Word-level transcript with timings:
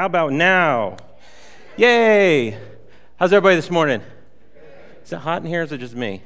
How 0.00 0.06
about 0.06 0.32
now? 0.32 0.96
Yay! 1.76 2.58
How's 3.18 3.34
everybody 3.34 3.56
this 3.56 3.70
morning? 3.70 4.00
Is 5.04 5.12
it 5.12 5.18
hot 5.18 5.42
in 5.42 5.46
here? 5.46 5.60
Or 5.60 5.64
is 5.64 5.72
it 5.72 5.76
just 5.76 5.94
me? 5.94 6.22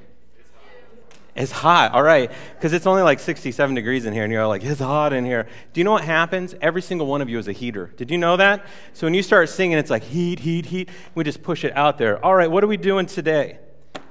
It's 1.35 1.51
hot, 1.51 1.91
all 1.91 2.05
right, 2.05 2.31
because 2.55 2.73
it's 2.73 2.87
only 2.87 3.03
like 3.03 3.19
67 3.19 3.75
degrees 3.75 4.07
in 4.07 4.13
here, 4.13 4.23
and 4.23 4.33
you're 4.33 4.47
like, 4.47 4.63
it's 4.63 4.81
hot 4.81 5.13
in 5.13 5.25
here. 5.25 5.49
Do 5.73 5.81
you 5.81 5.85
know 5.85 5.91
what 5.91 6.05
happens? 6.05 6.55
Every 6.61 6.83
single 6.83 7.09
one 7.09 7.21
of 7.21 7.29
you 7.29 7.37
is 7.37 7.49
a 7.49 7.53
heater. 7.53 7.93
Did 7.97 8.13
you 8.13 8.17
know 8.17 8.37
that? 8.37 8.65
So 8.93 9.09
when 9.09 9.15
you 9.15 9.25
start 9.25 9.49
singing, 9.49 9.77
it's 9.77 9.91
like 9.91 10.05
heat, 10.05 10.39
heat, 10.39 10.67
heat. 10.67 10.89
We 11.17 11.25
just 11.25 11.43
push 11.43 11.65
it 11.65 11.77
out 11.77 11.99
there. 11.99 12.25
All 12.25 12.37
right, 12.37 12.49
what 12.49 12.63
are 12.63 12.69
we 12.69 12.77
doing 12.77 13.07
today? 13.07 13.59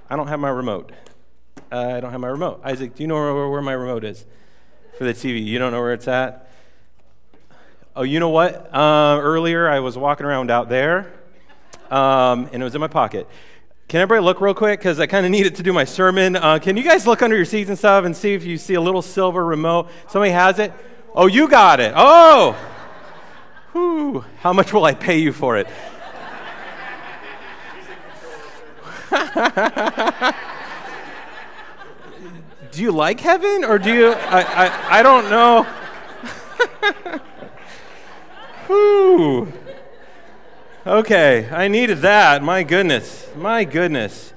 I 0.10 0.18
don't 0.18 0.28
have 0.28 0.42
my 0.42 0.50
remote. 0.50 0.92
Uh, 1.72 1.94
I 1.96 2.02
don't 2.02 2.12
have 2.12 2.20
my 2.20 2.28
remote. 2.28 2.60
Isaac, 2.66 2.96
do 2.96 3.04
you 3.04 3.08
know 3.08 3.16
where, 3.16 3.48
where 3.48 3.62
my 3.62 3.72
remote 3.72 4.04
is 4.04 4.26
for 4.98 5.06
the 5.06 5.14
TV? 5.14 5.42
You 5.42 5.58
don't 5.58 5.72
know 5.72 5.80
where 5.80 5.94
it's 5.94 6.10
at? 6.10 6.50
Oh, 7.96 8.02
you 8.02 8.20
know 8.20 8.30
what? 8.30 8.74
Uh, 8.74 9.20
earlier 9.22 9.70
I 9.70 9.80
was 9.80 9.96
walking 9.96 10.26
around 10.26 10.50
out 10.50 10.68
there, 10.68 11.14
um, 11.92 12.50
and 12.52 12.60
it 12.60 12.64
was 12.64 12.74
in 12.74 12.82
my 12.82 12.88
pocket. 12.88 13.28
Can 13.88 14.02
everybody 14.02 14.26
look 14.26 14.42
real 14.42 14.56
quick? 14.56 14.80
Because 14.80 15.00
I 15.00 15.06
kind 15.06 15.28
of 15.28 15.32
need 15.32 15.46
it 15.46 15.54
to 15.56 15.64
do 15.64 15.72
my 15.72 15.84
sermon. 15.84 16.36
Uh, 16.36 16.58
can 16.58 16.76
you 16.76 16.82
guys 16.82 17.06
look 17.06 17.22
under 17.22 17.36
your 17.36 17.46
seats 17.46 17.70
and 17.70 17.78
stuff 17.78 18.06
and 18.06 18.18
see 18.18 18.34
if 18.34 18.46
you 18.46 18.58
see 18.58 18.74
a 18.74 18.82
little 18.82 19.04
silver 19.04 19.46
remote? 19.46 19.90
Somebody 20.10 20.32
has 20.32 20.58
it? 20.58 20.74
Oh, 21.14 21.28
you 21.28 21.48
got 21.48 21.80
it. 21.80 21.94
Oh! 21.96 22.54
Whew. 23.74 24.26
How 24.40 24.54
much 24.54 24.74
will 24.74 24.86
I 24.86 24.96
pay 24.96 25.20
you 25.20 25.32
for 25.32 25.58
it? 25.58 25.68
do 32.72 32.82
you 32.82 32.92
like 32.92 33.20
heaven 33.20 33.64
or 33.64 33.78
do 33.78 33.94
you? 33.94 34.14
I, 34.14 34.42
I, 34.42 35.00
I 35.00 35.04
don't 35.04 35.30
know. 35.30 35.68
Whew. 38.68 39.52
Okay, 40.86 41.50
I 41.50 41.68
needed 41.68 42.00
that. 42.00 42.44
My 42.44 42.64
goodness. 42.64 43.30
My 43.36 43.64
goodness. 43.64 44.34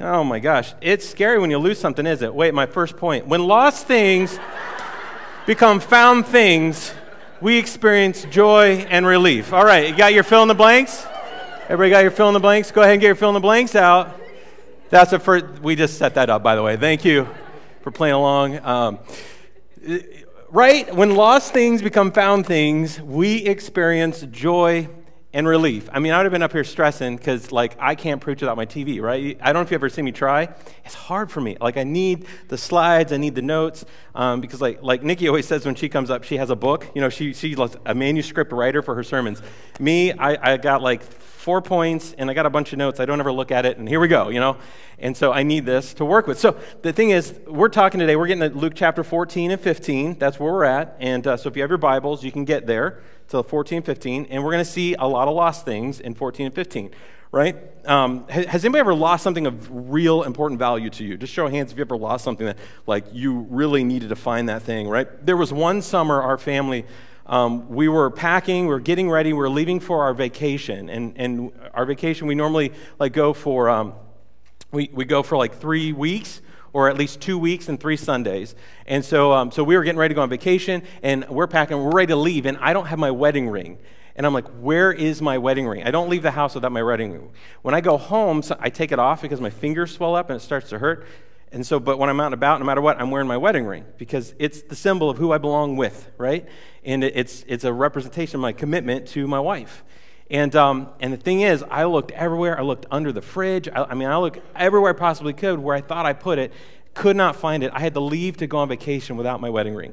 Oh 0.00 0.24
my 0.24 0.38
gosh. 0.38 0.74
It's 0.80 1.08
scary 1.08 1.38
when 1.38 1.50
you 1.50 1.58
lose 1.58 1.78
something, 1.78 2.06
is 2.06 2.22
it? 2.22 2.34
Wait, 2.34 2.54
my 2.54 2.66
first 2.66 2.96
point. 2.96 3.26
When 3.26 3.46
lost 3.46 3.86
things 3.86 4.38
become 5.46 5.80
found 5.80 6.26
things, 6.26 6.94
we 7.40 7.58
experience 7.58 8.24
joy 8.24 8.86
and 8.88 9.04
relief. 9.04 9.52
All 9.52 9.64
right, 9.64 9.88
you 9.88 9.96
got 9.96 10.14
your 10.14 10.22
fill 10.22 10.42
in 10.42 10.48
the 10.48 10.54
blanks? 10.54 11.04
Everybody 11.64 11.90
got 11.90 12.02
your 12.02 12.10
fill 12.10 12.28
in 12.28 12.34
the 12.34 12.40
blanks? 12.40 12.70
Go 12.70 12.82
ahead 12.82 12.94
and 12.94 13.00
get 13.00 13.08
your 13.08 13.16
fill 13.16 13.30
in 13.30 13.34
the 13.34 13.40
blanks 13.40 13.74
out. 13.74 14.20
That's 14.90 15.10
the 15.10 15.18
first, 15.18 15.46
we 15.62 15.74
just 15.74 15.98
set 15.98 16.14
that 16.14 16.30
up, 16.30 16.42
by 16.42 16.54
the 16.54 16.62
way. 16.62 16.76
Thank 16.76 17.04
you 17.04 17.26
for 17.80 17.90
playing 17.90 18.14
along. 18.14 18.58
Um, 18.58 18.98
right? 20.52 20.94
When 20.94 21.16
lost 21.16 21.54
things 21.54 21.80
become 21.80 22.12
found 22.12 22.46
things, 22.46 23.00
we 23.00 23.38
experience 23.38 24.20
joy 24.30 24.88
and 25.32 25.48
relief. 25.48 25.88
I 25.90 25.98
mean, 25.98 26.12
I 26.12 26.18
would 26.18 26.26
have 26.26 26.32
been 26.32 26.42
up 26.42 26.52
here 26.52 26.62
stressing 26.62 27.16
because, 27.16 27.50
like, 27.50 27.74
I 27.80 27.94
can't 27.94 28.20
preach 28.20 28.42
without 28.42 28.58
my 28.58 28.66
TV, 28.66 29.00
right? 29.00 29.38
I 29.40 29.46
don't 29.46 29.54
know 29.54 29.60
if 29.62 29.70
you 29.70 29.76
ever 29.76 29.88
seen 29.88 30.04
me 30.04 30.12
try. 30.12 30.50
It's 30.84 30.94
hard 30.94 31.30
for 31.30 31.40
me. 31.40 31.56
Like, 31.58 31.78
I 31.78 31.84
need 31.84 32.26
the 32.48 32.58
slides, 32.58 33.14
I 33.14 33.16
need 33.16 33.34
the 33.34 33.40
notes, 33.40 33.86
um, 34.14 34.42
because, 34.42 34.60
like, 34.60 34.82
like 34.82 35.02
Nikki 35.02 35.26
always 35.26 35.46
says 35.46 35.64
when 35.64 35.74
she 35.74 35.88
comes 35.88 36.10
up, 36.10 36.22
she 36.22 36.36
has 36.36 36.50
a 36.50 36.56
book. 36.56 36.86
You 36.94 37.00
know, 37.00 37.08
she, 37.08 37.32
she's 37.32 37.58
a 37.86 37.94
manuscript 37.94 38.52
writer 38.52 38.82
for 38.82 38.94
her 38.94 39.02
sermons. 39.02 39.40
Me, 39.80 40.12
I, 40.12 40.52
I 40.52 40.56
got 40.58 40.82
like 40.82 41.02
four 41.42 41.60
points 41.60 42.14
and 42.16 42.30
I 42.30 42.34
got 42.34 42.46
a 42.46 42.50
bunch 42.50 42.72
of 42.72 42.78
notes. 42.78 43.00
I 43.00 43.04
don't 43.04 43.18
ever 43.18 43.32
look 43.32 43.50
at 43.50 43.66
it, 43.66 43.76
and 43.76 43.88
here 43.88 43.98
we 43.98 44.06
go, 44.06 44.28
you 44.28 44.38
know? 44.38 44.56
And 44.98 45.16
so 45.16 45.32
I 45.32 45.42
need 45.42 45.66
this 45.66 45.92
to 45.94 46.04
work 46.04 46.28
with. 46.28 46.38
So 46.38 46.56
the 46.82 46.92
thing 46.92 47.10
is, 47.10 47.34
we're 47.48 47.68
talking 47.68 47.98
today, 47.98 48.14
we're 48.14 48.28
getting 48.28 48.48
to 48.48 48.56
Luke 48.56 48.74
chapter 48.76 49.02
14 49.02 49.50
and 49.50 49.60
15. 49.60 50.18
That's 50.18 50.38
where 50.38 50.52
we're 50.52 50.64
at. 50.64 50.96
And 51.00 51.26
uh, 51.26 51.36
so 51.36 51.48
if 51.48 51.56
you 51.56 51.62
have 51.62 51.70
your 51.70 51.78
Bibles, 51.78 52.22
you 52.22 52.30
can 52.30 52.44
get 52.44 52.68
there 52.68 53.00
to 53.28 53.42
14 53.42 53.78
and 53.78 53.84
15. 53.84 54.26
And 54.30 54.44
we're 54.44 54.52
going 54.52 54.64
to 54.64 54.70
see 54.70 54.94
a 54.94 55.06
lot 55.08 55.26
of 55.26 55.34
lost 55.34 55.64
things 55.64 55.98
in 55.98 56.14
14 56.14 56.46
and 56.46 56.54
15, 56.54 56.92
right? 57.32 57.56
Um, 57.88 58.28
has 58.28 58.64
anybody 58.64 58.78
ever 58.78 58.94
lost 58.94 59.24
something 59.24 59.46
of 59.48 59.68
real 59.90 60.22
important 60.22 60.60
value 60.60 60.90
to 60.90 61.04
you? 61.04 61.16
Just 61.16 61.32
show 61.32 61.48
hands 61.48 61.72
if 61.72 61.78
you 61.78 61.82
ever 61.82 61.96
lost 61.96 62.22
something 62.22 62.46
that, 62.46 62.58
like, 62.86 63.06
you 63.12 63.40
really 63.50 63.82
needed 63.82 64.10
to 64.10 64.16
find 64.16 64.48
that 64.48 64.62
thing, 64.62 64.88
right? 64.88 65.08
There 65.26 65.36
was 65.36 65.52
one 65.52 65.82
summer 65.82 66.22
our 66.22 66.38
family 66.38 66.84
um, 67.26 67.68
we 67.68 67.88
were 67.88 68.10
packing, 68.10 68.66
we 68.66 68.72
were 68.72 68.80
getting 68.80 69.10
ready, 69.10 69.32
we 69.32 69.38
were 69.38 69.48
leaving 69.48 69.80
for 69.80 70.02
our 70.02 70.14
vacation. 70.14 70.88
And, 70.88 71.14
and 71.16 71.52
our 71.74 71.84
vacation, 71.84 72.26
we 72.26 72.34
normally 72.34 72.72
like 72.98 73.12
go 73.12 73.32
for, 73.32 73.70
um, 73.70 73.94
we, 74.70 74.90
we 74.92 75.04
go 75.04 75.22
for 75.22 75.36
like 75.36 75.54
three 75.56 75.92
weeks 75.92 76.40
or 76.72 76.88
at 76.88 76.96
least 76.96 77.20
two 77.20 77.38
weeks 77.38 77.68
and 77.68 77.78
three 77.78 77.96
Sundays. 77.96 78.54
And 78.86 79.04
so, 79.04 79.32
um, 79.32 79.50
so 79.50 79.62
we 79.62 79.76
were 79.76 79.84
getting 79.84 79.98
ready 79.98 80.14
to 80.14 80.16
go 80.16 80.22
on 80.22 80.30
vacation, 80.30 80.82
and 81.02 81.28
we're 81.28 81.46
packing, 81.46 81.76
we're 81.76 81.92
ready 81.92 82.08
to 82.08 82.16
leave, 82.16 82.46
and 82.46 82.56
I 82.58 82.72
don't 82.72 82.86
have 82.86 82.98
my 82.98 83.10
wedding 83.10 83.48
ring. 83.48 83.78
And 84.16 84.26
I'm 84.26 84.34
like, 84.34 84.48
where 84.60 84.92
is 84.92 85.22
my 85.22 85.38
wedding 85.38 85.66
ring? 85.66 85.84
I 85.84 85.90
don't 85.90 86.10
leave 86.10 86.22
the 86.22 86.30
house 86.30 86.54
without 86.54 86.72
my 86.72 86.82
wedding 86.82 87.12
ring. 87.12 87.30
When 87.62 87.74
I 87.74 87.80
go 87.80 87.96
home, 87.96 88.42
so 88.42 88.56
I 88.60 88.68
take 88.68 88.92
it 88.92 88.98
off 88.98 89.22
because 89.22 89.40
my 89.40 89.50
fingers 89.50 89.92
swell 89.92 90.14
up 90.14 90.28
and 90.28 90.36
it 90.38 90.40
starts 90.40 90.68
to 90.70 90.78
hurt. 90.78 91.06
And 91.52 91.66
so, 91.66 91.78
but 91.78 91.98
when 91.98 92.08
I'm 92.08 92.18
out 92.18 92.26
and 92.26 92.34
about, 92.34 92.60
no 92.60 92.66
matter 92.66 92.80
what, 92.80 92.98
I'm 92.98 93.10
wearing 93.10 93.28
my 93.28 93.36
wedding 93.36 93.66
ring 93.66 93.84
because 93.98 94.34
it's 94.38 94.62
the 94.62 94.74
symbol 94.74 95.10
of 95.10 95.18
who 95.18 95.32
I 95.32 95.38
belong 95.38 95.76
with, 95.76 96.10
right? 96.16 96.46
And 96.82 97.04
it's, 97.04 97.44
it's 97.46 97.64
a 97.64 97.72
representation 97.72 98.36
of 98.36 98.40
my 98.40 98.52
commitment 98.52 99.06
to 99.08 99.26
my 99.28 99.38
wife. 99.38 99.84
And, 100.30 100.56
um, 100.56 100.88
and 100.98 101.12
the 101.12 101.18
thing 101.18 101.42
is, 101.42 101.62
I 101.70 101.84
looked 101.84 102.10
everywhere. 102.12 102.58
I 102.58 102.62
looked 102.62 102.86
under 102.90 103.12
the 103.12 103.20
fridge. 103.20 103.68
I, 103.68 103.84
I 103.84 103.94
mean, 103.94 104.08
I 104.08 104.16
looked 104.16 104.40
everywhere 104.56 104.94
I 104.94 104.98
possibly 104.98 105.34
could 105.34 105.58
where 105.58 105.76
I 105.76 105.82
thought 105.82 106.06
I 106.06 106.14
put 106.14 106.38
it. 106.38 106.52
Could 106.94 107.16
not 107.16 107.36
find 107.36 107.62
it. 107.62 107.70
I 107.74 107.80
had 107.80 107.92
to 107.94 108.00
leave 108.00 108.38
to 108.38 108.46
go 108.46 108.58
on 108.58 108.68
vacation 108.68 109.18
without 109.18 109.40
my 109.42 109.50
wedding 109.50 109.74
ring. 109.74 109.92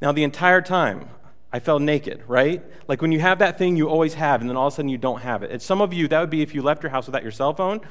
Now, 0.00 0.12
the 0.12 0.24
entire 0.24 0.62
time, 0.62 1.10
I 1.52 1.60
felt 1.60 1.82
naked, 1.82 2.22
right? 2.26 2.62
Like 2.88 3.02
when 3.02 3.12
you 3.12 3.20
have 3.20 3.40
that 3.40 3.58
thing 3.58 3.76
you 3.76 3.88
always 3.90 4.14
have, 4.14 4.40
and 4.40 4.48
then 4.48 4.56
all 4.56 4.68
of 4.68 4.72
a 4.72 4.76
sudden 4.76 4.88
you 4.88 4.98
don't 4.98 5.20
have 5.20 5.42
it. 5.42 5.50
And 5.50 5.60
some 5.60 5.82
of 5.82 5.92
you, 5.92 6.08
that 6.08 6.18
would 6.18 6.30
be 6.30 6.40
if 6.40 6.54
you 6.54 6.62
left 6.62 6.82
your 6.82 6.90
house 6.90 7.06
without 7.06 7.22
your 7.22 7.30
cell 7.30 7.52
phone 7.52 7.82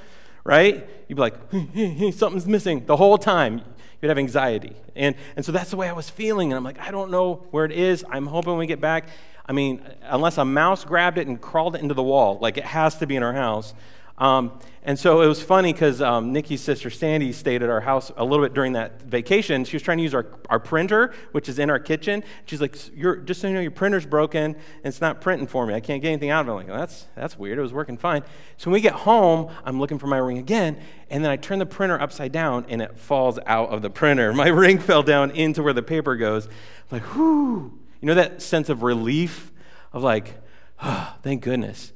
right? 0.44 0.88
You'd 1.08 1.16
be 1.16 1.22
like, 1.22 1.36
something's 2.14 2.48
missing 2.48 2.86
the 2.86 2.98
whole 2.98 3.18
time. 3.18 3.62
You'd 4.02 4.10
have 4.10 4.18
anxiety. 4.18 4.76
And, 4.96 5.16
and 5.36 5.46
so 5.46 5.52
that's 5.52 5.70
the 5.70 5.78
way 5.78 5.88
I 5.88 5.94
was 5.94 6.10
feeling. 6.10 6.52
And 6.52 6.58
I'm 6.58 6.64
like, 6.64 6.80
I 6.80 6.92
don't 6.92 7.10
know 7.10 7.46
where 7.52 7.66
it 7.66 7.72
is. 7.72 8.04
I'm 8.10 8.28
hoping 8.28 8.58
we 8.58 8.68
get 8.68 8.82
back. 8.82 9.08
I 9.46 9.54
mean, 9.54 9.82
unless 10.04 10.38
a 10.38 10.46
mouse 10.46 10.86
grabbed 10.86 11.18
it 11.18 11.28
and 11.28 11.40
crawled 11.40 11.76
it 11.76 11.82
into 11.82 11.94
the 11.94 12.04
wall, 12.04 12.38
like 12.42 12.58
it 12.58 12.66
has 12.66 12.98
to 12.98 13.08
be 13.08 13.16
in 13.16 13.24
our 13.24 13.34
house. 13.34 13.74
Um, 14.18 14.60
and 14.86 15.00
so 15.00 15.22
it 15.22 15.28
was 15.28 15.42
funny 15.42 15.72
because 15.72 16.02
um, 16.02 16.34
Nikki's 16.34 16.62
sister 16.62 16.90
Sandy 16.90 17.32
stayed 17.32 17.64
at 17.64 17.70
our 17.70 17.80
house 17.80 18.12
a 18.18 18.26
little 18.26 18.44
bit 18.44 18.54
during 18.54 18.74
that 18.74 19.02
vacation. 19.02 19.64
She 19.64 19.78
was 19.78 19.82
trying 19.82 19.98
to 19.98 20.04
use 20.04 20.14
our, 20.14 20.28
our 20.50 20.60
printer, 20.60 21.14
which 21.32 21.48
is 21.48 21.58
in 21.58 21.70
our 21.70 21.80
kitchen. 21.80 22.22
She's 22.46 22.60
like, 22.60 22.76
You're, 22.94 23.16
just 23.16 23.40
so 23.40 23.48
you 23.48 23.54
know, 23.54 23.62
your 23.62 23.72
printer's 23.72 24.06
broken 24.06 24.44
and 24.44 24.56
it's 24.84 25.00
not 25.00 25.22
printing 25.22 25.48
for 25.48 25.66
me. 25.66 25.74
I 25.74 25.80
can't 25.80 26.02
get 26.02 26.10
anything 26.10 26.32
out 26.32 26.42
of 26.42 26.50
it. 26.50 26.52
I'm 26.52 26.58
like, 26.58 26.68
that's, 26.68 27.08
that's 27.16 27.40
weird. 27.40 27.58
It 27.58 27.62
was 27.62 27.72
working 27.72 27.98
fine. 27.98 28.24
So 28.58 28.70
when 28.70 28.74
we 28.74 28.82
get 28.82 28.94
home, 28.94 29.50
I'm 29.64 29.80
looking 29.80 30.00
for 30.00 30.08
my 30.08 30.18
ring 30.18 30.38
again. 30.38 30.78
And 31.10 31.24
then 31.24 31.32
I 31.32 31.38
turn 31.38 31.60
the 31.60 31.66
printer 31.66 32.00
upside 32.02 32.34
down 32.34 32.66
and 32.68 32.82
it 32.82 32.98
falls 32.98 33.40
out 33.46 33.70
of 33.70 33.82
the 33.82 33.90
printer. 33.90 34.34
My 34.44 34.48
ring 34.48 34.80
fell 34.80 35.04
down 35.04 35.32
into 35.32 35.64
where 35.64 35.74
the 35.74 35.84
paper 35.84 36.16
goes. 36.16 36.48
I'm 36.48 37.00
like, 37.00 37.16
whoo. 37.16 37.80
You 38.02 38.08
know 38.08 38.16
that 38.16 38.42
sense 38.42 38.68
of 38.68 38.84
relief 38.84 39.54
of 39.94 40.04
like, 40.04 40.42
oh, 40.82 41.16
thank 41.22 41.42
goodness. 41.42 41.94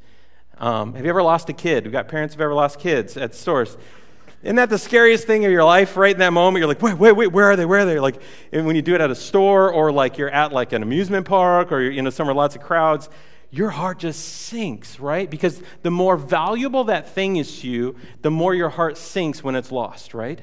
Um, 0.60 0.96
have 0.96 1.06
you 1.06 1.10
ever 1.10 1.22
lost 1.22 1.50
a 1.50 1.54
kid? 1.54 1.84
We've 1.84 1.92
got 1.92 2.08
parents 2.08 2.34
who've 2.34 2.42
ever 2.42 2.54
lost 2.54 2.80
kids 2.80 3.16
at 3.16 3.36
stores. 3.36 3.78
Isn't 4.42 4.56
that 4.56 4.70
the 4.70 4.78
scariest 4.78 5.28
thing 5.28 5.46
of 5.46 5.52
your 5.52 5.64
life 5.64 5.98
right 5.98 6.14
in 6.14 6.20
that 6.20 6.34
moment? 6.34 6.62
You're 6.62 6.68
like, 6.68 6.82
wait, 6.82 6.98
wait, 6.98 7.12
wait, 7.12 7.32
where 7.32 7.52
are 7.52 7.56
they? 7.56 7.66
Where 7.66 7.82
are 7.82 7.86
they? 7.86 8.00
Like, 8.00 8.22
when 8.52 8.76
you 8.76 8.82
do 8.82 8.96
it 8.96 9.02
at 9.02 9.12
a 9.12 9.16
store 9.16 9.72
or 9.72 9.92
like 9.92 10.18
you're 10.18 10.30
at 10.30 10.52
like 10.52 10.74
an 10.74 10.84
amusement 10.84 11.28
park 11.28 11.72
or, 11.72 11.82
you 11.82 12.02
know, 12.02 12.10
somewhere 12.10 12.36
lots 12.36 12.56
of 12.56 12.62
crowds, 12.62 13.10
your 13.50 13.70
heart 13.70 14.00
just 14.00 14.24
sinks, 14.24 15.00
right? 15.00 15.30
Because 15.30 15.62
the 15.82 15.92
more 15.92 16.18
valuable 16.18 16.86
that 16.86 17.10
thing 17.10 17.38
is 17.38 17.62
to 17.62 17.68
you, 17.68 17.96
the 18.22 18.32
more 18.32 18.54
your 18.54 18.70
heart 18.70 18.98
sinks 18.98 19.44
when 19.44 19.56
it's 19.56 19.72
lost, 19.72 20.14
right? 20.14 20.42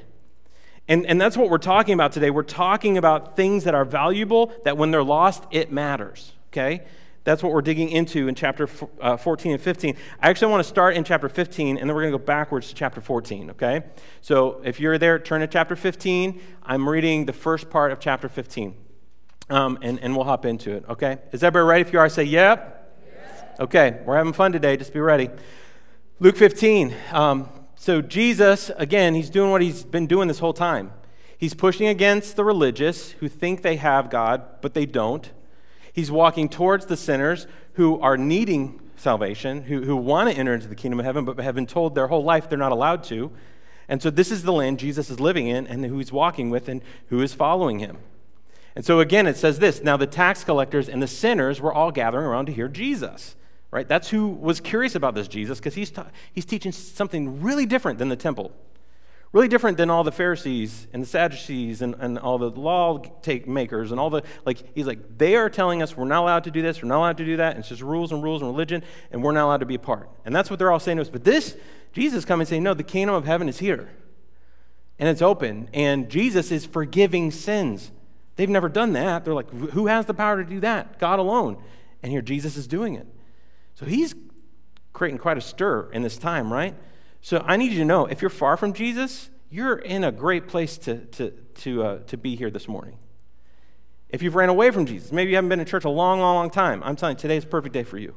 And, 0.89 1.07
and 1.07 1.21
that's 1.21 1.37
what 1.37 1.51
we're 1.51 1.59
talking 1.59 1.95
about 1.95 2.13
today. 2.13 2.31
We're 2.31 2.43
talking 2.43 2.99
about 2.99 3.37
things 3.37 3.65
that 3.65 3.75
are 3.75 3.85
valuable, 3.85 4.53
that 4.65 4.77
when 4.77 4.91
they're 4.91 5.05
lost, 5.05 5.45
it 5.51 5.73
matters, 5.73 6.33
okay? 6.49 6.83
That's 7.25 7.43
what 7.43 7.53
we're 7.53 7.63
digging 7.63 7.89
into 7.89 8.29
in 8.29 8.35
chapter 8.35 8.69
uh, 9.01 9.17
14 9.17 9.53
and 9.53 9.61
15. 9.61 9.97
I 10.21 10.29
actually 10.29 10.53
want 10.53 10.63
to 10.63 10.69
start 10.69 10.95
in 10.95 11.05
chapter 11.05 11.31
15, 11.31 11.79
and 11.79 11.89
then 11.89 11.95
we're 11.95 12.03
going 12.03 12.13
to 12.13 12.19
go 12.19 12.25
backwards 12.25 12.69
to 12.69 12.75
chapter 12.75 13.01
14, 13.01 13.51
okay? 13.51 13.83
So 14.21 14.61
if 14.63 14.79
you're 14.79 14.99
there, 14.99 15.19
turn 15.19 15.41
to 15.41 15.47
chapter 15.47 15.75
15. 15.75 16.41
I'm 16.63 16.87
reading 16.87 17.25
the 17.25 17.33
first 17.33 17.71
part 17.71 17.93
of 17.93 17.99
chapter 17.99 18.29
15, 18.29 18.77
um, 19.49 19.79
and, 19.81 19.99
and 20.01 20.15
we'll 20.15 20.27
hop 20.27 20.45
into 20.45 20.73
it, 20.73 20.85
okay? 20.89 21.19
Is 21.33 21.43
everybody 21.43 21.67
ready? 21.67 21.81
If 21.81 21.93
you 21.95 21.99
are, 21.99 22.09
say, 22.11 22.25
yep. 22.25 22.73
Okay, 23.59 24.01
we're 24.05 24.17
having 24.17 24.33
fun 24.33 24.53
today. 24.53 24.77
Just 24.77 24.93
be 24.93 25.01
ready. 25.01 25.31
Luke 26.19 26.37
15. 26.37 26.95
Um, 27.13 27.49
so 27.77 28.03
Jesus, 28.03 28.71
again, 28.77 29.15
he's 29.15 29.31
doing 29.31 29.51
what 29.51 29.63
he's 29.63 29.85
been 29.85 30.07
doing 30.07 30.29
this 30.29 30.41
whole 30.41 30.53
time. 30.53 30.93
He's 31.39 31.55
pushing 31.55 31.87
against 31.87 32.37
the 32.37 32.45
religious 32.45 33.13
who 33.13 33.29
think 33.29 33.63
they 33.63 33.77
have 33.77 34.11
God, 34.11 34.43
but 34.61 34.75
they 34.75 34.87
don't. 34.87 35.31
He's 35.95 36.11
walking 36.11 36.51
towards 36.51 36.85
the 36.85 36.97
sinners 36.97 37.47
who 37.75 37.99
are 38.01 38.19
needing 38.19 38.79
salvation, 38.97 39.63
who, 39.63 39.83
who 39.83 39.97
want 39.97 40.31
to 40.31 40.37
enter 40.37 40.53
into 40.53 40.69
the 40.69 40.75
kingdom 40.75 41.01
of 41.01 41.07
heaven, 41.07 41.25
but 41.25 41.39
have 41.39 41.55
been 41.55 41.67
told 41.67 41.95
their 41.95 42.09
whole 42.09 42.23
life 42.23 42.51
they're 42.51 42.59
not 42.59 42.73
allowed 42.73 43.03
to. 43.05 43.33
And 43.89 44.03
so 44.03 44.11
this 44.11 44.31
is 44.31 44.43
the 44.43 44.53
land 44.53 44.79
Jesus 44.79 45.09
is 45.09 45.19
living 45.19 45.47
in 45.47 45.67
and 45.67 45.83
who 45.87 45.97
he's 45.97 46.13
walking 46.13 46.51
with 46.51 46.69
and 46.69 46.83
who 47.09 47.23
is 47.23 47.33
following 47.33 47.79
him. 47.79 47.97
And 48.77 48.85
so 48.85 49.01
again, 49.01 49.27
it 49.27 49.39
says 49.39 49.59
this 49.59 49.83
Now 49.83 49.97
the 49.97 50.07
tax 50.07 50.45
collectors 50.45 50.91
and 50.91 51.03
the 51.03 51.07
sinners 51.07 51.61
were 51.61 51.73
all 51.73 51.91
gathering 51.91 52.27
around 52.27 52.47
to 52.47 52.53
hear 52.53 52.69
Jesus 52.69 53.37
right? 53.75 53.89
That's 53.89 54.09
who 54.09 54.29
was 54.29 54.61
curious 54.61 54.95
about 54.95 55.17
this 55.17 55.27
Jesus 55.27 55.59
because 55.59 55.75
he's, 55.75 55.91
ta- 55.91 56.07
he's 56.33 56.45
teaching 56.45 56.71
something 56.71 57.43
really 57.43 57.67
different 57.67 57.99
than 57.99 58.09
the 58.09 58.15
temple, 58.15 58.53
really 59.35 59.49
different 59.49 59.77
than 59.77 59.91
all 59.91 60.05
the 60.05 60.13
Pharisees 60.13 60.87
and 60.93 61.03
the 61.03 61.07
Sadducees 61.07 61.83
and, 61.83 61.97
and 61.99 62.21
all 62.21 62.39
the 62.39 62.51
law 62.51 62.99
take 63.21 63.49
makers 63.49 63.91
and 63.91 63.99
all 63.99 64.09
the, 64.09 64.23
like, 64.47 64.63
he's 64.77 64.87
like, 64.87 65.19
they 65.19 65.35
are 65.35 65.51
telling 65.51 65.83
us 65.83 65.97
we're 65.97 66.05
not 66.05 66.23
allowed 66.23 66.45
to 66.45 66.53
do 66.53 66.63
this, 66.63 66.81
we're 66.81 66.89
not 66.89 66.99
allowed 66.99 67.17
to 67.17 67.25
do 67.25 67.37
that, 67.39 67.51
and 67.51 67.59
it's 67.59 67.69
just 67.69 67.83
rules 67.83 68.13
and 68.13 68.23
rules 68.23 68.43
and 68.43 68.51
religion, 68.53 68.85
and 69.11 69.25
we're 69.25 69.33
not 69.33 69.47
allowed 69.47 69.59
to 69.59 69.67
be 69.67 69.75
a 69.75 69.79
part. 69.79 70.09
And 70.25 70.35
that's 70.35 70.51
what 70.51 70.61
they're 70.61 70.71
all 70.71 70.79
saying 70.79 70.99
to 70.99 71.03
us. 71.03 71.11
But 71.11 71.25
this, 71.25 71.57
Jesus 71.93 72.25
coming 72.25 72.43
and 72.43 72.49
saying, 72.49 72.63
no, 72.63 72.75
the 72.75 72.85
kingdom 72.85 73.17
of 73.17 73.25
heaven 73.25 73.49
is 73.49 73.59
here. 73.59 73.91
And 75.01 75.09
it's 75.09 75.21
open, 75.21 75.69
and 75.75 76.09
Jesus 76.09 76.53
is 76.53 76.65
forgiving 76.65 77.33
sins. 77.33 77.91
They've 78.37 78.49
never 78.49 78.69
done 78.69 78.93
that. 78.93 79.25
They're 79.25 79.35
like, 79.35 79.51
who 79.51 79.89
has 79.89 80.07
the 80.07 80.15
power 80.15 80.37
to 80.37 80.49
do 80.49 80.61
that? 80.61 81.01
God 81.01 81.19
alone. 81.19 81.61
And 82.05 82.13
here 82.13 82.23
Jesus 82.23 82.57
is 82.57 82.69
doing 82.69 82.95
it. 82.95 83.09
So 83.75 83.85
he's 83.85 84.15
creating 84.93 85.19
quite 85.19 85.39
a 85.39 85.41
stir 85.41 85.91
in 85.91 86.03
this 86.03 86.19
time, 86.19 86.53
right? 86.53 86.77
So 87.25 87.43
I 87.47 87.57
need 87.57 87.73
you 87.73 87.79
to 87.79 87.87
know 87.87 88.05
if 88.05 88.21
you're 88.21 88.29
far 88.29 88.59
from 88.59 88.75
Jesus, 88.75 89.31
you're 89.49 89.77
in 89.77 90.05
a 90.05 90.13
great 90.13 90.47
place 90.47 90.77
to, 90.77 90.99
to, 91.07 91.31
to, 91.31 91.83
uh, 91.83 91.99
to 92.01 92.19
be 92.19 92.37
here 92.37 92.51
this 92.51 92.69
morning. 92.69 92.99
If 94.11 94.21
you've 94.21 94.35
ran 94.35 94.51
away 94.51 94.71
from 94.71 94.85
Jesus, 94.85 95.11
maybe 95.11 95.31
you 95.31 95.37
haven't 95.37 95.49
been 95.49 95.59
in 95.59 95.65
church 95.65 95.87
a 95.87 95.89
long, 95.89 96.21
long, 96.21 96.35
long 96.37 96.51
time, 96.51 96.83
I'm 96.85 96.97
telling 96.97 97.17
you, 97.17 97.21
today's 97.21 97.45
a 97.45 97.47
perfect 97.47 97.73
day 97.73 97.83
for 97.83 97.97
you. 97.97 98.15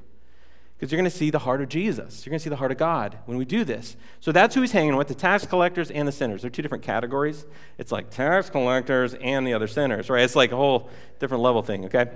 Because 0.76 0.92
you're 0.92 1.00
going 1.00 1.10
to 1.10 1.18
see 1.18 1.30
the 1.30 1.40
heart 1.40 1.62
of 1.62 1.70
Jesus. 1.70 2.26
You're 2.26 2.32
going 2.32 2.40
to 2.40 2.44
see 2.44 2.50
the 2.50 2.58
heart 2.58 2.74
of 2.74 2.78
God 2.78 3.18
when 3.28 3.38
we 3.38 3.46
do 3.46 3.64
this. 3.64 3.96
So 4.20 4.34
that's 4.34 4.54
who 4.54 4.60
he's 4.60 4.74
hanging 4.74 4.98
with 4.98 5.08
the 5.08 5.16
tax 5.16 5.46
collectors 5.46 5.90
and 5.90 6.06
the 6.06 6.12
sinners. 6.12 6.42
They're 6.42 6.52
two 6.52 6.62
different 6.62 6.84
categories. 6.84 7.46
It's 7.78 7.94
like 7.94 8.10
tax 8.10 8.50
collectors 8.50 9.14
and 9.14 9.48
the 9.48 9.54
other 9.54 9.68
sinners, 9.68 10.10
right? 10.10 10.26
It's 10.26 10.36
like 10.36 10.52
a 10.52 10.58
whole 10.58 10.90
different 11.20 11.44
level 11.44 11.62
thing, 11.62 11.86
okay? 11.86 12.12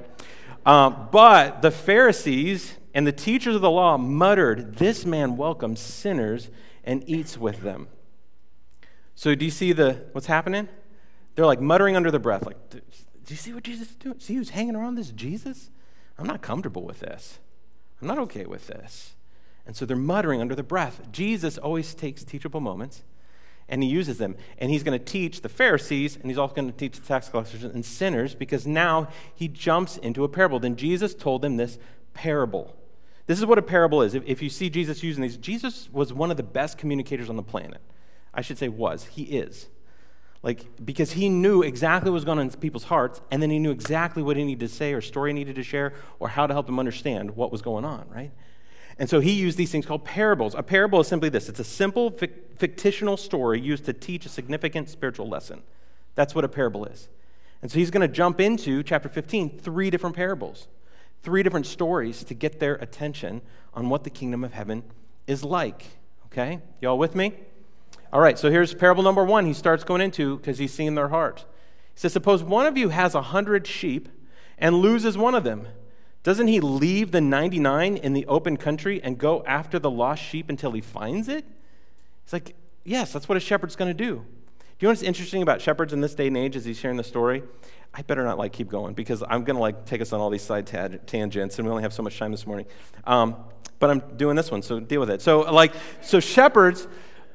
Um, 0.65 1.07
but 1.09 1.61
the 1.61 1.71
Pharisees 1.71 2.75
and 2.93 3.07
the 3.07 3.13
teachers 3.13 3.55
of 3.55 3.61
the 3.61 3.71
law 3.71 3.97
muttered, 3.97 4.75
This 4.75 5.05
man 5.05 5.37
welcomes 5.37 5.79
sinners 5.79 6.49
and 6.83 7.07
eats 7.07 7.37
with 7.37 7.61
them. 7.61 7.87
So 9.15 9.35
do 9.35 9.45
you 9.45 9.51
see 9.51 9.71
the 9.71 10.05
what's 10.13 10.27
happening? 10.27 10.67
They're 11.35 11.45
like 11.45 11.61
muttering 11.61 11.95
under 11.95 12.11
their 12.11 12.19
breath, 12.19 12.45
like, 12.45 12.69
do 12.69 12.81
you 13.27 13.37
see 13.37 13.53
what 13.53 13.63
Jesus 13.63 13.89
is 13.89 13.95
doing? 13.95 14.19
See 14.19 14.35
who's 14.35 14.49
hanging 14.49 14.75
around 14.75 14.95
this 14.95 15.11
Jesus? 15.11 15.69
I'm 16.17 16.27
not 16.27 16.41
comfortable 16.41 16.83
with 16.83 16.99
this. 16.99 17.39
I'm 18.01 18.07
not 18.07 18.17
okay 18.19 18.45
with 18.45 18.67
this. 18.67 19.15
And 19.65 19.75
so 19.75 19.85
they're 19.85 19.95
muttering 19.95 20.41
under 20.41 20.55
their 20.55 20.63
breath. 20.63 21.11
Jesus 21.11 21.57
always 21.57 21.93
takes 21.93 22.23
teachable 22.23 22.59
moments 22.59 23.03
and 23.69 23.81
he 23.81 23.89
uses 23.89 24.17
them. 24.17 24.35
And 24.57 24.69
he's 24.69 24.83
going 24.83 24.97
to 24.99 25.03
teach 25.03 25.41
the 25.41 25.49
Pharisees, 25.49 26.17
and 26.17 26.25
he's 26.29 26.37
also 26.37 26.53
going 26.53 26.69
to 26.69 26.77
teach 26.77 26.99
the 26.99 27.07
tax 27.07 27.29
collectors 27.29 27.63
and 27.63 27.85
sinners 27.85 28.35
because 28.35 28.67
now 28.67 29.07
he 29.33 29.47
jumps 29.47 29.97
into 29.97 30.23
a 30.25 30.29
parable. 30.29 30.59
Then 30.59 30.75
Jesus 30.75 31.15
told 31.15 31.41
them 31.41 31.55
this 31.55 31.79
parable. 32.13 32.75
This 33.31 33.39
is 33.39 33.45
what 33.45 33.57
a 33.57 33.61
parable 33.61 34.01
is. 34.01 34.13
If, 34.13 34.23
if 34.25 34.41
you 34.41 34.49
see 34.49 34.69
Jesus 34.69 35.01
using 35.03 35.21
these, 35.21 35.37
Jesus 35.37 35.87
was 35.93 36.11
one 36.11 36.31
of 36.31 36.35
the 36.35 36.43
best 36.43 36.77
communicators 36.77 37.29
on 37.29 37.37
the 37.37 37.41
planet. 37.41 37.79
I 38.33 38.41
should 38.41 38.57
say 38.57 38.67
was. 38.67 39.05
He 39.05 39.23
is. 39.23 39.69
Like, 40.43 40.65
because 40.83 41.13
he 41.13 41.29
knew 41.29 41.61
exactly 41.61 42.11
what 42.11 42.15
was 42.15 42.25
going 42.25 42.39
on 42.39 42.47
in 42.47 42.51
people's 42.59 42.83
hearts, 42.83 43.21
and 43.31 43.41
then 43.41 43.49
he 43.49 43.57
knew 43.57 43.71
exactly 43.71 44.21
what 44.21 44.35
he 44.35 44.43
needed 44.43 44.67
to 44.67 44.75
say 44.75 44.91
or 44.91 44.99
story 44.99 45.29
he 45.29 45.33
needed 45.33 45.55
to 45.55 45.63
share 45.63 45.93
or 46.19 46.27
how 46.27 46.45
to 46.45 46.53
help 46.53 46.65
them 46.65 46.77
understand 46.77 47.37
what 47.37 47.53
was 47.53 47.61
going 47.61 47.85
on, 47.85 48.05
right? 48.13 48.31
And 48.99 49.09
so 49.09 49.21
he 49.21 49.31
used 49.31 49.57
these 49.57 49.71
things 49.71 49.85
called 49.85 50.03
parables. 50.03 50.53
A 50.53 50.61
parable 50.61 50.99
is 50.99 51.07
simply 51.07 51.29
this 51.29 51.47
it's 51.47 51.61
a 51.61 51.63
simple, 51.63 52.11
fictional 52.57 53.15
story 53.15 53.61
used 53.61 53.85
to 53.85 53.93
teach 53.93 54.25
a 54.25 54.29
significant 54.29 54.89
spiritual 54.89 55.29
lesson. 55.29 55.63
That's 56.15 56.35
what 56.35 56.43
a 56.43 56.49
parable 56.49 56.83
is. 56.83 57.07
And 57.61 57.71
so 57.71 57.79
he's 57.79 57.91
going 57.91 58.05
to 58.05 58.13
jump 58.13 58.41
into 58.41 58.83
chapter 58.83 59.07
15, 59.07 59.57
three 59.57 59.89
different 59.89 60.17
parables, 60.17 60.67
three 61.23 61.43
different 61.43 61.65
stories 61.65 62.23
to 62.25 62.33
get 62.33 62.59
their 62.59 62.75
attention 62.75 63.41
on 63.73 63.89
what 63.89 64.03
the 64.03 64.09
kingdom 64.09 64.43
of 64.43 64.53
heaven 64.53 64.83
is 65.27 65.43
like. 65.43 65.85
Okay? 66.25 66.61
Y'all 66.79 66.97
with 66.97 67.15
me? 67.15 67.33
All 68.13 68.19
right, 68.19 68.37
so 68.37 68.49
here's 68.49 68.73
parable 68.73 69.03
number 69.03 69.23
one. 69.23 69.45
He 69.45 69.53
starts 69.53 69.83
going 69.83 70.01
into 70.01 70.37
because 70.37 70.57
he's 70.57 70.73
seeing 70.73 70.95
their 70.95 71.09
heart. 71.09 71.45
He 71.93 71.99
says, 71.99 72.13
Suppose 72.13 72.43
one 72.43 72.65
of 72.65 72.77
you 72.77 72.89
has 72.89 73.15
a 73.15 73.21
hundred 73.21 73.65
sheep 73.65 74.09
and 74.57 74.75
loses 74.75 75.17
one 75.17 75.35
of 75.35 75.43
them. 75.43 75.67
Doesn't 76.23 76.47
he 76.47 76.59
leave 76.59 77.11
the 77.11 77.21
99 77.21 77.97
in 77.97 78.13
the 78.13 78.25
open 78.27 78.57
country 78.57 79.01
and 79.01 79.17
go 79.17 79.43
after 79.45 79.79
the 79.79 79.89
lost 79.89 80.21
sheep 80.21 80.49
until 80.49 80.71
he 80.71 80.81
finds 80.81 81.27
it? 81.27 81.45
It's 82.23 82.33
like, 82.33 82.55
yes, 82.83 83.11
that's 83.11 83.27
what 83.27 83.37
a 83.37 83.41
shepherd's 83.41 83.75
going 83.75 83.95
to 83.95 84.03
do. 84.05 84.25
You 84.81 84.87
know 84.87 84.93
what's 84.93 85.03
interesting 85.03 85.43
about 85.43 85.61
shepherds 85.61 85.93
in 85.93 86.01
this 86.01 86.15
day 86.15 86.25
and 86.25 86.35
age 86.35 86.55
as 86.55 86.65
he's 86.65 86.79
sharing 86.79 86.97
the 86.97 87.03
story? 87.03 87.43
I 87.93 88.01
better 88.01 88.23
not 88.23 88.39
like 88.39 88.51
keep 88.51 88.67
going 88.67 88.95
because 88.95 89.21
I'm 89.21 89.43
going 89.43 89.55
to 89.55 89.61
like 89.61 89.85
take 89.85 90.01
us 90.01 90.11
on 90.11 90.19
all 90.19 90.31
these 90.31 90.41
side 90.41 90.65
tangents 91.05 91.59
and 91.59 91.67
we 91.67 91.69
only 91.69 91.83
have 91.83 91.93
so 91.93 92.01
much 92.01 92.17
time 92.17 92.31
this 92.31 92.47
morning. 92.47 92.65
Um, 93.05 93.35
but 93.77 93.91
I'm 93.91 93.99
doing 94.17 94.35
this 94.35 94.49
one, 94.49 94.63
so 94.63 94.79
deal 94.79 94.99
with 94.99 95.11
it. 95.11 95.21
So 95.21 95.41
like, 95.41 95.73
so 96.01 96.19
shepherds, 96.19 96.87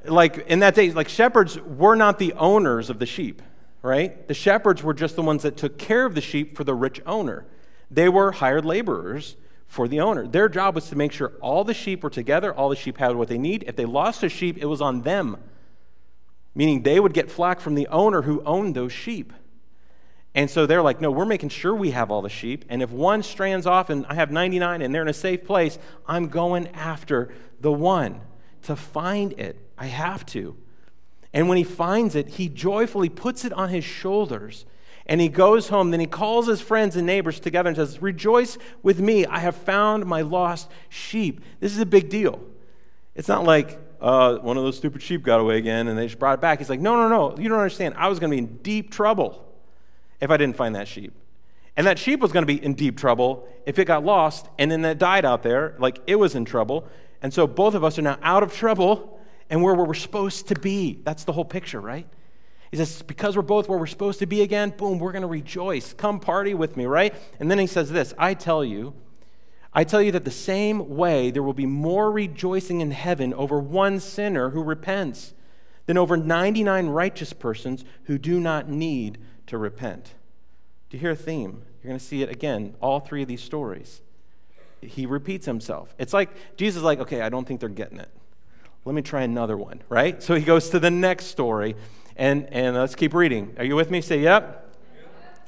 like 0.03 0.39
in 0.47 0.59
that 0.59 0.75
day, 0.75 0.91
like 0.91 1.07
shepherds 1.07 1.57
were 1.57 1.95
not 1.95 2.19
the 2.19 2.33
owners 2.33 2.89
of 2.89 2.99
the 2.99 3.05
sheep, 3.05 3.41
right? 3.81 4.27
The 4.27 4.33
shepherds 4.33 4.83
were 4.83 4.93
just 4.93 5.15
the 5.15 5.23
ones 5.23 5.43
that 5.43 5.55
took 5.55 5.77
care 5.77 6.05
of 6.05 6.15
the 6.15 6.21
sheep 6.21 6.57
for 6.57 6.65
the 6.65 6.75
rich 6.75 6.99
owner. 7.05 7.45
They 7.89 8.09
were 8.09 8.33
hired 8.33 8.65
laborers 8.65 9.37
for 9.67 9.87
the 9.87 10.01
owner. 10.01 10.27
Their 10.27 10.49
job 10.49 10.75
was 10.75 10.89
to 10.89 10.97
make 10.97 11.13
sure 11.13 11.31
all 11.39 11.63
the 11.63 11.73
sheep 11.73 12.03
were 12.03 12.09
together, 12.09 12.53
all 12.53 12.67
the 12.67 12.75
sheep 12.75 12.97
had 12.97 13.15
what 13.15 13.29
they 13.29 13.37
need. 13.37 13.63
If 13.67 13.77
they 13.77 13.85
lost 13.85 14.21
a 14.23 14.27
sheep, 14.27 14.57
it 14.57 14.65
was 14.65 14.81
on 14.81 15.03
them, 15.03 15.37
meaning 16.57 16.81
they 16.81 16.99
would 16.99 17.13
get 17.13 17.29
flack 17.29 17.59
from 17.59 17.75
the 17.75 17.87
owner 17.89 18.23
who 18.23 18.41
owned 18.43 18.75
those 18.75 18.91
sheep. 18.91 19.31
And 20.33 20.49
so 20.49 20.65
they're 20.65 20.81
like, 20.81 20.99
no, 20.99 21.11
we're 21.11 21.23
making 21.23 21.49
sure 21.49 21.73
we 21.73 21.91
have 21.91 22.09
all 22.09 22.23
the 22.23 22.29
sheep. 22.29 22.65
And 22.67 22.81
if 22.81 22.89
one 22.89 23.21
strands 23.21 23.67
off 23.67 23.91
and 23.91 24.07
I 24.07 24.15
have 24.15 24.31
99 24.31 24.81
and 24.81 24.93
they're 24.93 25.03
in 25.03 25.07
a 25.07 25.13
safe 25.13 25.45
place, 25.45 25.77
I'm 26.07 26.29
going 26.29 26.67
after 26.69 27.29
the 27.61 27.71
one 27.71 28.21
to 28.63 28.75
find 28.75 29.33
it. 29.33 29.69
I 29.77 29.85
have 29.85 30.25
to. 30.27 30.57
And 31.31 31.47
when 31.47 31.59
he 31.59 31.63
finds 31.63 32.15
it, 32.15 32.27
he 32.27 32.49
joyfully 32.49 33.09
puts 33.09 33.45
it 33.45 33.53
on 33.53 33.69
his 33.69 33.83
shoulders 33.83 34.65
and 35.05 35.21
he 35.21 35.29
goes 35.29 35.69
home. 35.69 35.91
Then 35.91 35.99
he 35.99 36.07
calls 36.07 36.47
his 36.47 36.59
friends 36.59 36.95
and 36.95 37.05
neighbors 37.05 37.39
together 37.39 37.67
and 37.67 37.77
says, 37.77 38.01
Rejoice 38.01 38.57
with 38.81 38.99
me. 38.99 39.27
I 39.27 39.39
have 39.39 39.55
found 39.55 40.07
my 40.07 40.21
lost 40.21 40.71
sheep. 40.89 41.39
This 41.59 41.71
is 41.71 41.79
a 41.79 41.85
big 41.85 42.09
deal. 42.09 42.41
It's 43.13 43.27
not 43.27 43.43
like 43.43 43.79
uh, 44.01 44.37
one 44.37 44.57
of 44.57 44.63
those 44.63 44.77
stupid 44.77 45.01
sheep 45.01 45.23
got 45.23 45.39
away 45.39 45.57
again 45.57 45.87
and 45.87 45.97
they 45.97 46.05
just 46.05 46.19
brought 46.19 46.35
it 46.35 46.41
back. 46.41 46.59
He's 46.59 46.69
like, 46.69 46.79
No, 46.79 46.95
no, 46.95 47.07
no. 47.09 47.37
You 47.37 47.49
don't 47.49 47.59
understand. 47.59 47.95
I 47.97 48.07
was 48.07 48.19
going 48.19 48.31
to 48.31 48.35
be 48.35 48.43
in 48.43 48.57
deep 48.57 48.91
trouble 48.91 49.45
if 50.21 50.29
I 50.29 50.37
didn't 50.37 50.55
find 50.55 50.75
that 50.75 50.87
sheep. 50.87 51.13
And 51.75 51.85
that 51.85 51.99
sheep 51.99 52.19
was 52.19 52.31
going 52.31 52.41
to 52.41 52.47
be 52.47 52.63
in 52.63 52.73
deep 52.73 52.97
trouble 52.97 53.47
if 53.65 53.77
it 53.77 53.85
got 53.85 54.03
lost 54.03 54.47
and 54.57 54.71
then 54.71 54.81
that 54.81 54.97
died 54.97 55.25
out 55.25 55.43
there. 55.43 55.75
Like 55.79 55.99
it 56.07 56.15
was 56.15 56.35
in 56.35 56.45
trouble. 56.45 56.87
And 57.21 57.33
so 57.33 57.47
both 57.47 57.75
of 57.75 57.83
us 57.83 57.99
are 57.99 58.03
now 58.03 58.17
out 58.21 58.43
of 58.43 58.53
trouble 58.53 59.19
and 59.49 59.61
where 59.61 59.75
we're 59.75 59.93
supposed 59.93 60.47
to 60.47 60.55
be. 60.59 60.99
That's 61.03 61.23
the 61.23 61.33
whole 61.33 61.45
picture, 61.45 61.79
right? 61.79 62.07
He 62.71 62.77
says, 62.77 63.01
because 63.01 63.35
we're 63.35 63.43
both 63.43 63.69
where 63.69 63.79
we're 63.79 63.85
supposed 63.87 64.19
to 64.19 64.25
be 64.25 64.41
again, 64.41 64.73
boom, 64.75 64.99
we're 64.99 65.13
going 65.13 65.21
to 65.21 65.27
rejoice. 65.27 65.93
Come 65.93 66.19
party 66.19 66.53
with 66.53 66.75
me, 66.75 66.85
right? 66.85 67.15
And 67.39 67.49
then 67.49 67.59
he 67.59 67.67
says 67.67 67.91
this 67.91 68.13
I 68.17 68.33
tell 68.33 68.63
you, 68.63 68.93
I 69.73 69.83
tell 69.83 70.01
you 70.01 70.11
that 70.13 70.25
the 70.25 70.31
same 70.31 70.95
way 70.95 71.29
there 71.29 71.43
will 71.43 71.53
be 71.53 71.65
more 71.65 72.11
rejoicing 72.11 72.81
in 72.81 72.91
heaven 72.91 73.33
over 73.33 73.59
one 73.59 73.99
sinner 73.99 74.49
who 74.51 74.63
repents 74.63 75.33
than 75.85 75.97
over 75.97 76.17
99 76.17 76.87
righteous 76.87 77.33
persons 77.33 77.83
who 78.03 78.17
do 78.17 78.39
not 78.39 78.69
need 78.69 79.17
to 79.47 79.57
repent. 79.57 80.13
Do 80.89 80.97
you 80.97 81.01
hear 81.01 81.11
a 81.11 81.15
theme? 81.15 81.63
You're 81.81 81.89
going 81.89 81.99
to 81.99 82.05
see 82.05 82.21
it 82.21 82.29
again, 82.29 82.75
all 82.81 82.99
three 82.99 83.21
of 83.21 83.27
these 83.27 83.41
stories. 83.41 84.01
He 84.81 85.05
repeats 85.05 85.45
himself. 85.45 85.93
It's 85.97 86.13
like 86.13 86.29
Jesus 86.55 86.77
is 86.77 86.83
like, 86.83 86.99
okay, 86.99 87.21
I 87.21 87.29
don't 87.29 87.47
think 87.47 87.59
they're 87.59 87.69
getting 87.69 87.99
it. 87.99 88.09
Let 88.85 88.93
me 88.93 89.01
try 89.01 89.23
another 89.23 89.57
one, 89.57 89.81
right? 89.89 90.21
So 90.21 90.35
he 90.35 90.43
goes 90.43 90.69
to 90.69 90.79
the 90.79 90.91
next 90.91 91.25
story 91.25 91.75
and, 92.15 92.47
and 92.53 92.75
let's 92.75 92.95
keep 92.95 93.13
reading. 93.13 93.55
Are 93.57 93.63
you 93.63 93.75
with 93.75 93.91
me? 93.91 94.01
Say, 94.01 94.19
yep. 94.19 94.69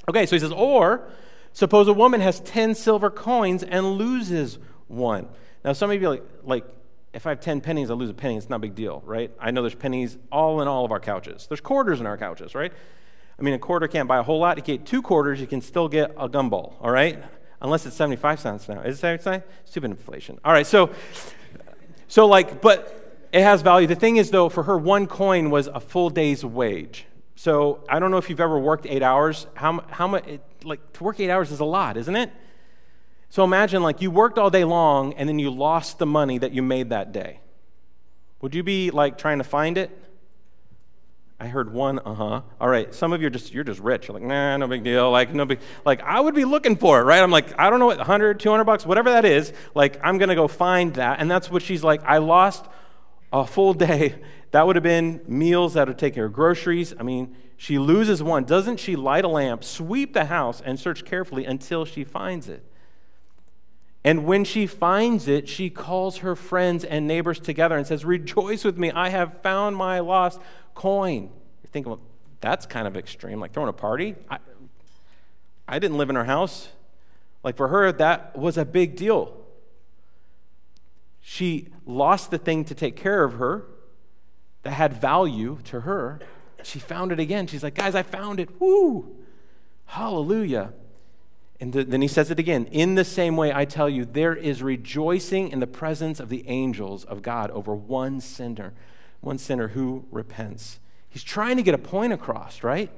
Okay, 0.08 0.26
so 0.26 0.36
he 0.36 0.40
says, 0.40 0.52
or 0.52 1.08
suppose 1.54 1.88
a 1.88 1.94
woman 1.94 2.22
has 2.22 2.40
10 2.42 2.76
silver 2.76 3.10
coins 3.10 3.64
and 3.64 3.94
loses 3.94 4.60
one. 4.88 5.28
Now, 5.64 5.74
some 5.74 5.92
of 5.92 6.02
you 6.02 6.10
like, 6.10 6.24
like, 6.44 6.66
if 7.14 7.26
I 7.26 7.30
have 7.30 7.40
10 7.40 7.62
pennies, 7.62 7.90
I 7.90 7.96
lose 7.96 8.10
a 8.10 8.14
penny. 8.14 8.38
It's 8.38 8.50
not 8.50 8.58
a 8.58 8.60
big 8.60 8.76
deal, 8.76 9.02
right? 9.06 9.32
I 9.40 9.52
know 9.52 9.62
there's 9.62 9.76
pennies 9.76 10.18
all 10.32 10.62
in 10.62 10.68
all 10.68 10.86
of 10.86 10.92
our 10.92 11.00
couches. 11.00 11.48
There's 11.48 11.62
quarters 11.62 12.00
in 12.00 12.06
our 12.06 12.18
couches, 12.18 12.54
right? 12.54 12.72
I 13.38 13.42
mean, 13.42 13.54
a 13.54 13.60
quarter 13.60 13.88
can't 13.88 14.08
buy 14.08 14.18
a 14.18 14.24
whole 14.24 14.40
lot. 14.40 14.58
You 14.58 14.64
get 14.64 14.86
two 14.86 15.02
quarters, 15.02 15.40
you 15.42 15.48
can 15.48 15.62
still 15.62 15.88
get 15.88 16.12
a 16.18 16.30
gumball, 16.30 16.74
all 16.82 16.92
right? 16.92 17.24
Unless 17.62 17.86
it's 17.86 17.96
75 17.96 18.40
cents 18.40 18.70
now. 18.70 18.82
Is 18.82 18.98
it 18.98 19.00
75 19.00 19.24
cents? 19.24 19.46
Stupid 19.66 19.92
inflation. 19.92 20.40
All 20.46 20.54
right, 20.54 20.68
so, 20.68 20.92
so 22.08 22.28
like, 22.28 22.62
but 22.62 23.28
it 23.32 23.42
has 23.42 23.62
value. 23.62 23.88
The 23.88 23.96
thing 23.96 24.18
is, 24.18 24.32
though, 24.32 24.50
for 24.50 24.64
her, 24.64 24.78
one 24.78 25.08
coin 25.08 25.50
was 25.50 25.68
a 25.68 25.80
full 25.80 26.10
day's 26.10 26.44
wage. 26.44 27.06
So 27.36 27.84
I 27.88 28.00
don't 28.00 28.12
know 28.12 28.18
if 28.18 28.30
you've 28.30 28.40
ever 28.40 28.60
worked 28.60 28.86
eight 28.86 29.04
hours. 29.04 29.48
How, 29.54 29.84
how 29.90 30.08
much, 30.08 30.26
like, 30.64 30.94
to 30.94 31.04
work 31.04 31.20
eight 31.20 31.30
hours 31.30 31.52
is 31.52 31.60
a 31.60 31.66
lot, 31.66 31.98
isn't 31.98 32.16
it? 32.16 32.32
So 33.30 33.44
imagine, 33.44 33.84
like, 33.84 34.02
you 34.02 34.10
worked 34.10 34.38
all 34.38 34.50
day 34.50 34.64
long 34.64 35.14
and 35.14 35.30
then 35.30 35.40
you 35.40 35.52
lost 35.52 36.00
the 36.00 36.06
money 36.06 36.38
that 36.40 36.52
you 36.52 36.64
made 36.64 36.90
that 36.90 37.12
day. 37.12 37.40
Would 38.42 38.56
you 38.56 38.64
be, 38.64 38.90
like, 38.92 39.18
trying 39.18 39.38
to 39.38 39.44
find 39.44 39.78
it? 39.78 39.92
I 41.40 41.48
heard 41.48 41.72
one, 41.72 42.00
uh 42.00 42.14
huh. 42.14 42.42
All 42.60 42.68
right, 42.68 42.94
some 42.94 43.14
of 43.14 43.22
you 43.22 43.28
are 43.28 43.30
just, 43.30 43.54
you're 43.54 43.64
just 43.64 43.80
rich. 43.80 44.08
You're 44.08 44.16
like, 44.16 44.28
nah, 44.28 44.58
no 44.58 44.68
big 44.68 44.84
deal. 44.84 45.10
Like, 45.10 45.34
no 45.34 45.46
big, 45.46 45.60
like, 45.86 46.02
I 46.02 46.20
would 46.20 46.36
be 46.36 46.44
looking 46.44 46.76
for 46.76 47.00
it, 47.00 47.04
right? 47.04 47.24
I'm 47.24 47.32
like, 47.32 47.58
I 47.58 47.70
don't 47.70 47.80
know 47.80 47.86
what, 47.86 47.98
100, 47.98 48.40
200 48.42 48.64
bucks, 48.66 48.86
whatever 48.86 49.12
that 49.12 49.24
is. 49.24 49.54
Like, 49.74 50.00
I'm 50.04 50.18
going 50.18 50.30
to 50.30 50.36
go 50.36 50.50
find 50.50 50.94
that. 50.96 51.20
And 51.20 51.32
that's 51.32 51.50
what 51.50 51.62
she's 51.62 51.84
like, 51.84 52.04
I 52.04 52.18
lost 52.18 52.66
a 53.32 53.46
full 53.46 53.74
day. 53.74 54.16
That 54.52 54.66
would 54.66 54.76
have 54.76 54.84
been 54.84 55.22
meals 55.28 55.76
that 55.76 55.88
would 55.88 56.00
take 56.00 56.16
care 56.16 56.26
of 56.26 56.34
groceries. 56.34 56.94
I 57.00 57.04
mean, 57.04 57.36
she 57.56 57.78
loses 57.78 58.24
one. 58.24 58.46
Doesn't 58.46 58.80
she 58.80 58.96
light 58.96 59.26
a 59.26 59.28
lamp, 59.28 59.64
sweep 59.64 60.14
the 60.14 60.26
house, 60.26 60.62
and 60.62 60.80
search 60.80 61.06
carefully 61.06 61.46
until 61.46 61.86
she 61.86 62.04
finds 62.04 62.50
it? 62.50 62.64
And 64.04 64.26
when 64.26 64.46
she 64.46 64.66
finds 64.66 65.28
it, 65.28 65.50
she 65.50 65.70
calls 65.70 66.18
her 66.18 66.36
friends 66.36 66.86
and 66.86 67.06
neighbors 67.06 67.40
together 67.40 67.78
and 67.78 67.86
says, 67.86 68.06
Rejoice 68.06 68.64
with 68.64 68.78
me, 68.78 68.92
I 68.92 69.10
have 69.10 69.42
found 69.42 69.76
my 69.76 70.00
lost 70.00 70.40
coin. 70.74 71.24
You 71.64 71.70
think, 71.70 71.86
well, 71.86 72.00
that's 72.40 72.66
kind 72.66 72.88
of 72.88 72.96
extreme, 72.96 73.40
like 73.40 73.54
throwing 73.54 73.70
a 73.70 73.74
party. 73.74 74.16
I, 74.30 74.38
I 75.68 75.80
didn't 75.80 75.98
live 75.98 76.10
in 76.10 76.16
her 76.16 76.24
house. 76.24 76.70
Like 77.44 77.58
for 77.58 77.68
her, 77.68 77.92
that 77.92 78.38
was 78.38 78.58
a 78.58 78.66
big 78.66 78.96
deal. 78.96 79.36
She 81.32 81.68
lost 81.86 82.32
the 82.32 82.40
thing 82.40 82.66
to 82.66 82.74
take 82.74 82.96
care 82.96 83.24
of 83.24 83.34
her 83.34 83.68
that 84.64 84.72
had 84.72 85.00
value 85.00 85.60
to 85.66 85.82
her. 85.82 86.22
She 86.64 86.80
found 86.80 87.12
it 87.12 87.20
again. 87.20 87.46
She's 87.46 87.62
like, 87.62 87.76
guys, 87.76 87.94
I 87.94 88.02
found 88.02 88.40
it. 88.40 88.60
Woo! 88.60 89.16
Hallelujah. 89.86 90.74
And 91.60 91.72
then 91.72 92.02
he 92.02 92.08
says 92.08 92.32
it 92.32 92.40
again. 92.40 92.66
In 92.72 92.96
the 92.96 93.06
same 93.06 93.38
way, 93.38 93.54
I 93.54 93.66
tell 93.66 93.88
you, 93.88 94.06
there 94.06 94.34
is 94.34 94.64
rejoicing 94.64 95.50
in 95.52 95.60
the 95.60 95.68
presence 95.68 96.20
of 96.20 96.30
the 96.30 96.44
angels 96.48 97.06
of 97.06 97.22
God 97.22 97.52
over 97.52 97.76
one 97.76 98.22
sinner, 98.22 98.74
one 99.22 99.38
sinner 99.38 99.68
who 99.68 100.06
repents. 100.10 100.80
He's 101.10 101.24
trying 101.24 101.58
to 101.58 101.64
get 101.64 101.76
a 101.76 101.78
point 101.78 102.12
across, 102.12 102.64
right? 102.64 102.90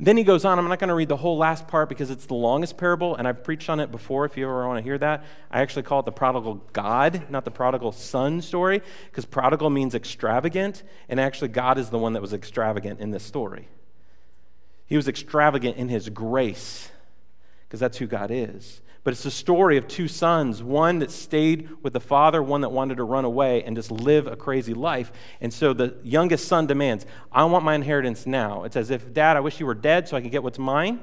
Then 0.00 0.16
he 0.16 0.22
goes 0.22 0.44
on. 0.44 0.58
I'm 0.58 0.68
not 0.68 0.78
going 0.78 0.88
to 0.88 0.94
read 0.94 1.08
the 1.08 1.16
whole 1.16 1.36
last 1.36 1.66
part 1.66 1.88
because 1.88 2.10
it's 2.10 2.26
the 2.26 2.34
longest 2.34 2.76
parable, 2.76 3.16
and 3.16 3.26
I've 3.26 3.42
preached 3.42 3.68
on 3.68 3.80
it 3.80 3.90
before 3.90 4.24
if 4.24 4.36
you 4.36 4.44
ever 4.44 4.66
want 4.66 4.78
to 4.78 4.82
hear 4.82 4.96
that. 4.98 5.24
I 5.50 5.60
actually 5.60 5.82
call 5.82 6.00
it 6.00 6.04
the 6.04 6.12
prodigal 6.12 6.62
God, 6.72 7.28
not 7.28 7.44
the 7.44 7.50
prodigal 7.50 7.90
son 7.90 8.40
story, 8.40 8.80
because 9.06 9.24
prodigal 9.24 9.70
means 9.70 9.96
extravagant, 9.96 10.84
and 11.08 11.18
actually, 11.18 11.48
God 11.48 11.78
is 11.78 11.90
the 11.90 11.98
one 11.98 12.12
that 12.12 12.22
was 12.22 12.32
extravagant 12.32 13.00
in 13.00 13.10
this 13.10 13.24
story. 13.24 13.66
He 14.86 14.96
was 14.96 15.08
extravagant 15.08 15.76
in 15.76 15.88
his 15.88 16.08
grace, 16.08 16.90
because 17.66 17.80
that's 17.80 17.98
who 17.98 18.06
God 18.06 18.30
is. 18.30 18.80
But 19.08 19.14
it's 19.14 19.24
a 19.24 19.30
story 19.30 19.78
of 19.78 19.88
two 19.88 20.06
sons 20.06 20.62
one 20.62 20.98
that 20.98 21.10
stayed 21.10 21.70
with 21.82 21.94
the 21.94 21.98
father, 21.98 22.42
one 22.42 22.60
that 22.60 22.68
wanted 22.68 22.98
to 22.98 23.04
run 23.04 23.24
away 23.24 23.62
and 23.64 23.74
just 23.74 23.90
live 23.90 24.26
a 24.26 24.36
crazy 24.36 24.74
life. 24.74 25.10
And 25.40 25.50
so 25.50 25.72
the 25.72 25.96
youngest 26.02 26.46
son 26.46 26.66
demands, 26.66 27.06
I 27.32 27.44
want 27.44 27.64
my 27.64 27.74
inheritance 27.74 28.26
now. 28.26 28.64
It's 28.64 28.76
as 28.76 28.90
if, 28.90 29.14
Dad, 29.14 29.38
I 29.38 29.40
wish 29.40 29.60
you 29.60 29.64
were 29.64 29.74
dead 29.74 30.06
so 30.06 30.18
I 30.18 30.20
could 30.20 30.30
get 30.30 30.42
what's 30.42 30.58
mine. 30.58 31.00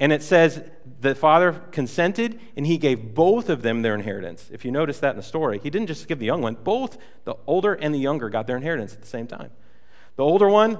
And 0.00 0.14
it 0.14 0.22
says 0.22 0.64
the 1.02 1.14
father 1.14 1.62
consented 1.72 2.40
and 2.56 2.66
he 2.66 2.78
gave 2.78 3.14
both 3.14 3.50
of 3.50 3.60
them 3.60 3.82
their 3.82 3.94
inheritance. 3.94 4.48
If 4.50 4.64
you 4.64 4.70
notice 4.70 5.00
that 5.00 5.10
in 5.10 5.16
the 5.18 5.22
story, 5.22 5.58
he 5.58 5.68
didn't 5.68 5.88
just 5.88 6.08
give 6.08 6.18
the 6.18 6.24
young 6.24 6.40
one, 6.40 6.54
both 6.54 6.96
the 7.24 7.36
older 7.46 7.74
and 7.74 7.94
the 7.94 7.98
younger 7.98 8.30
got 8.30 8.46
their 8.46 8.56
inheritance 8.56 8.94
at 8.94 9.02
the 9.02 9.06
same 9.06 9.26
time. 9.26 9.50
The 10.16 10.22
older 10.22 10.48
one, 10.48 10.76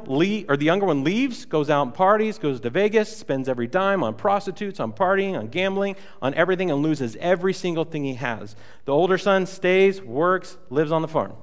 or 0.48 0.56
the 0.56 0.64
younger 0.64 0.86
one, 0.86 1.04
leaves, 1.04 1.44
goes 1.44 1.68
out 1.68 1.82
and 1.82 1.94
parties, 1.94 2.38
goes 2.38 2.58
to 2.60 2.70
Vegas, 2.70 3.14
spends 3.14 3.50
every 3.50 3.66
dime 3.66 4.02
on 4.02 4.14
prostitutes, 4.14 4.80
on 4.80 4.94
partying, 4.94 5.38
on 5.38 5.48
gambling, 5.48 5.96
on 6.22 6.32
everything, 6.32 6.70
and 6.70 6.82
loses 6.82 7.16
every 7.16 7.52
single 7.52 7.84
thing 7.84 8.04
he 8.04 8.14
has. 8.14 8.56
The 8.86 8.92
older 8.92 9.18
son 9.18 9.44
stays, 9.44 10.00
works, 10.00 10.56
lives 10.70 10.90
on 10.90 11.02
the 11.02 11.08
farm, 11.08 11.34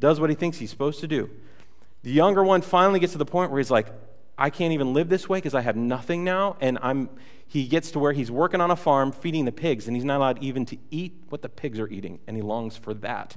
does 0.00 0.20
what 0.20 0.30
he 0.30 0.36
thinks 0.36 0.56
he's 0.56 0.70
supposed 0.70 1.00
to 1.00 1.06
do. 1.06 1.28
The 2.02 2.12
younger 2.12 2.42
one 2.42 2.62
finally 2.62 2.98
gets 2.98 3.12
to 3.12 3.18
the 3.18 3.26
point 3.26 3.50
where 3.50 3.58
he's 3.58 3.70
like, 3.70 3.88
I 4.38 4.48
can't 4.48 4.72
even 4.72 4.94
live 4.94 5.10
this 5.10 5.28
way 5.28 5.36
because 5.36 5.54
I 5.54 5.60
have 5.60 5.76
nothing 5.76 6.24
now, 6.24 6.56
and 6.60 6.78
I'm. 6.80 7.10
He 7.46 7.66
gets 7.66 7.90
to 7.92 7.98
where 7.98 8.12
he's 8.12 8.30
working 8.30 8.60
on 8.60 8.70
a 8.70 8.76
farm 8.76 9.10
feeding 9.10 9.44
the 9.44 9.52
pigs, 9.52 9.86
and 9.86 9.96
he's 9.96 10.04
not 10.04 10.18
allowed 10.18 10.42
even 10.42 10.64
to 10.66 10.78
eat 10.90 11.24
what 11.28 11.42
the 11.42 11.48
pigs 11.48 11.78
are 11.80 11.88
eating, 11.88 12.20
and 12.26 12.36
he 12.36 12.42
longs 12.42 12.76
for 12.76 12.94
that. 12.94 13.36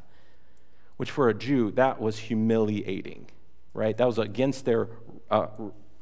Which 0.97 1.09
for 1.09 1.27
a 1.27 1.33
Jew, 1.33 1.71
that 1.71 1.99
was 1.99 2.19
humiliating 2.19 3.27
right? 3.73 3.95
That 3.95 4.07
was 4.07 4.17
against 4.17 4.65
their, 4.65 4.89
uh, 5.29 5.47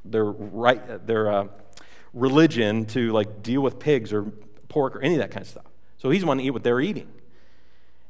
their, 0.05 0.25
right, 0.25 1.05
their 1.05 1.31
uh, 1.31 1.47
religion 2.13 2.85
to 2.87 3.11
like 3.11 3.43
deal 3.43 3.61
with 3.61 3.79
pigs 3.79 4.11
or 4.13 4.31
pork 4.67 4.95
or 4.95 5.01
any 5.01 5.15
of 5.15 5.19
that 5.19 5.31
kind 5.31 5.43
of 5.43 5.49
stuff. 5.49 5.65
So 5.97 6.09
he's 6.09 6.23
wanting 6.23 6.43
to 6.43 6.47
eat 6.47 6.51
what 6.51 6.63
they're 6.63 6.81
eating. 6.81 7.07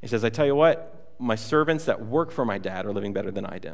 He 0.01 0.07
says, 0.07 0.23
I 0.23 0.29
tell 0.29 0.45
you 0.45 0.55
what, 0.55 1.13
my 1.19 1.35
servants 1.35 1.85
that 1.85 2.05
work 2.05 2.31
for 2.31 2.45
my 2.45 2.57
dad 2.57 2.85
are 2.85 2.93
living 2.93 3.13
better 3.13 3.31
than 3.31 3.45
I 3.45 3.59
did. 3.59 3.73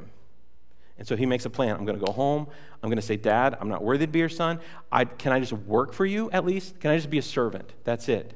And 0.98 1.08
so 1.08 1.16
he 1.16 1.26
makes 1.26 1.46
a 1.46 1.50
plan. 1.50 1.76
I'm 1.76 1.86
going 1.86 2.00
to 2.00 2.06
go 2.06 2.12
home. 2.12 2.48
I'm 2.82 2.90
going 2.90 2.98
to 2.98 3.02
say, 3.02 3.18
Dad, 3.18 3.58
I'm 3.60 3.68
not 3.68 3.84
worthy 3.84 4.06
to 4.06 4.12
be 4.12 4.20
your 4.20 4.30
son. 4.30 4.60
I, 4.92 5.06
can 5.06 5.34
I 5.34 5.40
just 5.40 5.54
work 5.54 5.94
for 5.94 6.06
you 6.06 6.32
at 6.32 6.46
least? 6.46 6.80
Can 6.80 6.92
I 6.92 6.96
just 6.96 7.10
be 7.10 7.18
a 7.18 7.22
servant? 7.24 7.74
That's 7.84 8.08
it. 8.08 8.34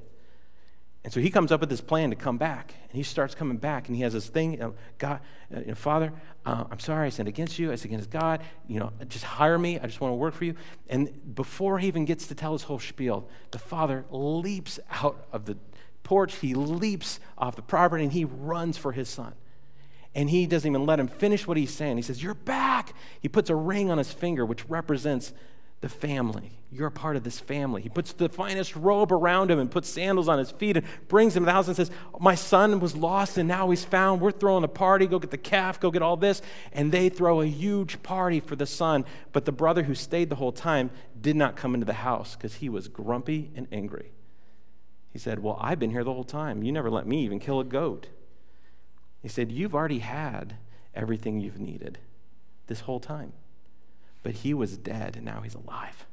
And 1.09 1.13
so 1.15 1.21
he 1.21 1.31
comes 1.31 1.51
up 1.51 1.59
with 1.61 1.71
this 1.71 1.81
plan 1.81 2.11
to 2.11 2.15
come 2.15 2.37
back. 2.37 2.75
And 2.83 2.95
he 2.95 3.01
starts 3.01 3.33
coming 3.33 3.57
back. 3.57 3.87
And 3.87 3.95
he 3.95 4.03
has 4.03 4.13
this 4.13 4.27
thing, 4.27 4.51
you 4.51 4.59
know, 4.59 4.75
God, 4.99 5.21
uh, 5.51 5.61
you 5.61 5.65
know, 5.65 5.73
Father, 5.73 6.13
uh, 6.45 6.65
I'm 6.69 6.77
sorry 6.77 7.07
I 7.07 7.09
sinned 7.09 7.27
against 7.27 7.57
you. 7.57 7.71
I 7.71 7.75
sinned 7.77 7.95
against 7.95 8.11
God. 8.11 8.43
You 8.67 8.81
know, 8.81 8.91
just 9.07 9.25
hire 9.25 9.57
me. 9.57 9.79
I 9.79 9.87
just 9.87 10.01
want 10.01 10.11
to 10.11 10.17
work 10.17 10.35
for 10.35 10.45
you. 10.45 10.53
And 10.87 11.33
before 11.33 11.79
he 11.79 11.87
even 11.87 12.05
gets 12.05 12.27
to 12.27 12.35
tell 12.35 12.53
his 12.53 12.61
whole 12.61 12.77
spiel, 12.77 13.27
the 13.49 13.57
father 13.57 14.05
leaps 14.11 14.79
out 14.91 15.25
of 15.33 15.45
the 15.45 15.57
porch. 16.03 16.35
He 16.35 16.53
leaps 16.53 17.19
off 17.39 17.55
the 17.55 17.63
property 17.63 18.03
and 18.03 18.13
he 18.13 18.25
runs 18.25 18.77
for 18.77 18.91
his 18.91 19.09
son. 19.09 19.33
And 20.13 20.29
he 20.29 20.45
doesn't 20.45 20.69
even 20.69 20.85
let 20.85 20.99
him 20.99 21.07
finish 21.07 21.47
what 21.47 21.57
he's 21.57 21.73
saying. 21.73 21.97
He 21.97 22.03
says, 22.03 22.21
You're 22.21 22.35
back. 22.35 22.93
He 23.19 23.29
puts 23.29 23.49
a 23.49 23.55
ring 23.55 23.89
on 23.89 23.97
his 23.97 24.13
finger, 24.13 24.45
which 24.45 24.69
represents 24.69 25.33
the 25.81 25.89
family. 25.89 26.51
You're 26.71 26.87
a 26.87 26.91
part 26.91 27.15
of 27.15 27.23
this 27.23 27.39
family. 27.39 27.81
He 27.81 27.89
puts 27.89 28.11
the 28.13 28.29
finest 28.29 28.75
robe 28.75 29.11
around 29.11 29.49
him 29.49 29.59
and 29.59 29.71
puts 29.71 29.89
sandals 29.89 30.27
on 30.27 30.37
his 30.37 30.51
feet 30.51 30.77
and 30.77 30.85
brings 31.07 31.35
him 31.35 31.43
to 31.43 31.45
the 31.45 31.51
house 31.51 31.67
and 31.67 31.75
says, 31.75 31.89
My 32.19 32.35
son 32.35 32.79
was 32.79 32.95
lost 32.95 33.37
and 33.37 33.47
now 33.47 33.69
he's 33.69 33.85
found. 33.85 34.21
We're 34.21 34.31
throwing 34.31 34.63
a 34.63 34.67
party. 34.67 35.07
Go 35.07 35.19
get 35.19 35.31
the 35.31 35.37
calf, 35.37 35.79
go 35.79 35.89
get 35.89 36.01
all 36.01 36.17
this. 36.17 36.41
And 36.73 36.91
they 36.91 37.09
throw 37.09 37.41
a 37.41 37.47
huge 37.47 38.03
party 38.03 38.39
for 38.39 38.55
the 38.55 38.65
son. 38.65 39.05
But 39.31 39.45
the 39.45 39.51
brother 39.51 39.83
who 39.83 39.95
stayed 39.95 40.29
the 40.29 40.35
whole 40.35 40.51
time 40.51 40.91
did 41.19 41.35
not 41.35 41.55
come 41.55 41.73
into 41.73 41.85
the 41.85 41.93
house 41.93 42.35
because 42.35 42.55
he 42.55 42.69
was 42.69 42.87
grumpy 42.87 43.49
and 43.55 43.67
angry. 43.71 44.11
He 45.11 45.17
said, 45.17 45.39
Well, 45.39 45.57
I've 45.59 45.79
been 45.79 45.91
here 45.91 46.03
the 46.03 46.13
whole 46.13 46.23
time. 46.23 46.61
You 46.61 46.71
never 46.71 46.91
let 46.91 47.07
me 47.07 47.23
even 47.23 47.39
kill 47.39 47.59
a 47.59 47.65
goat. 47.65 48.07
He 49.21 49.29
said, 49.29 49.51
You've 49.51 49.73
already 49.73 49.99
had 49.99 50.57
everything 50.93 51.39
you've 51.39 51.59
needed 51.59 51.99
this 52.67 52.81
whole 52.81 52.99
time 52.99 53.33
but 54.23 54.33
he 54.35 54.53
was 54.53 54.77
dead 54.77 55.15
and 55.15 55.25
now 55.25 55.41
he's 55.41 55.55
alive. 55.55 56.05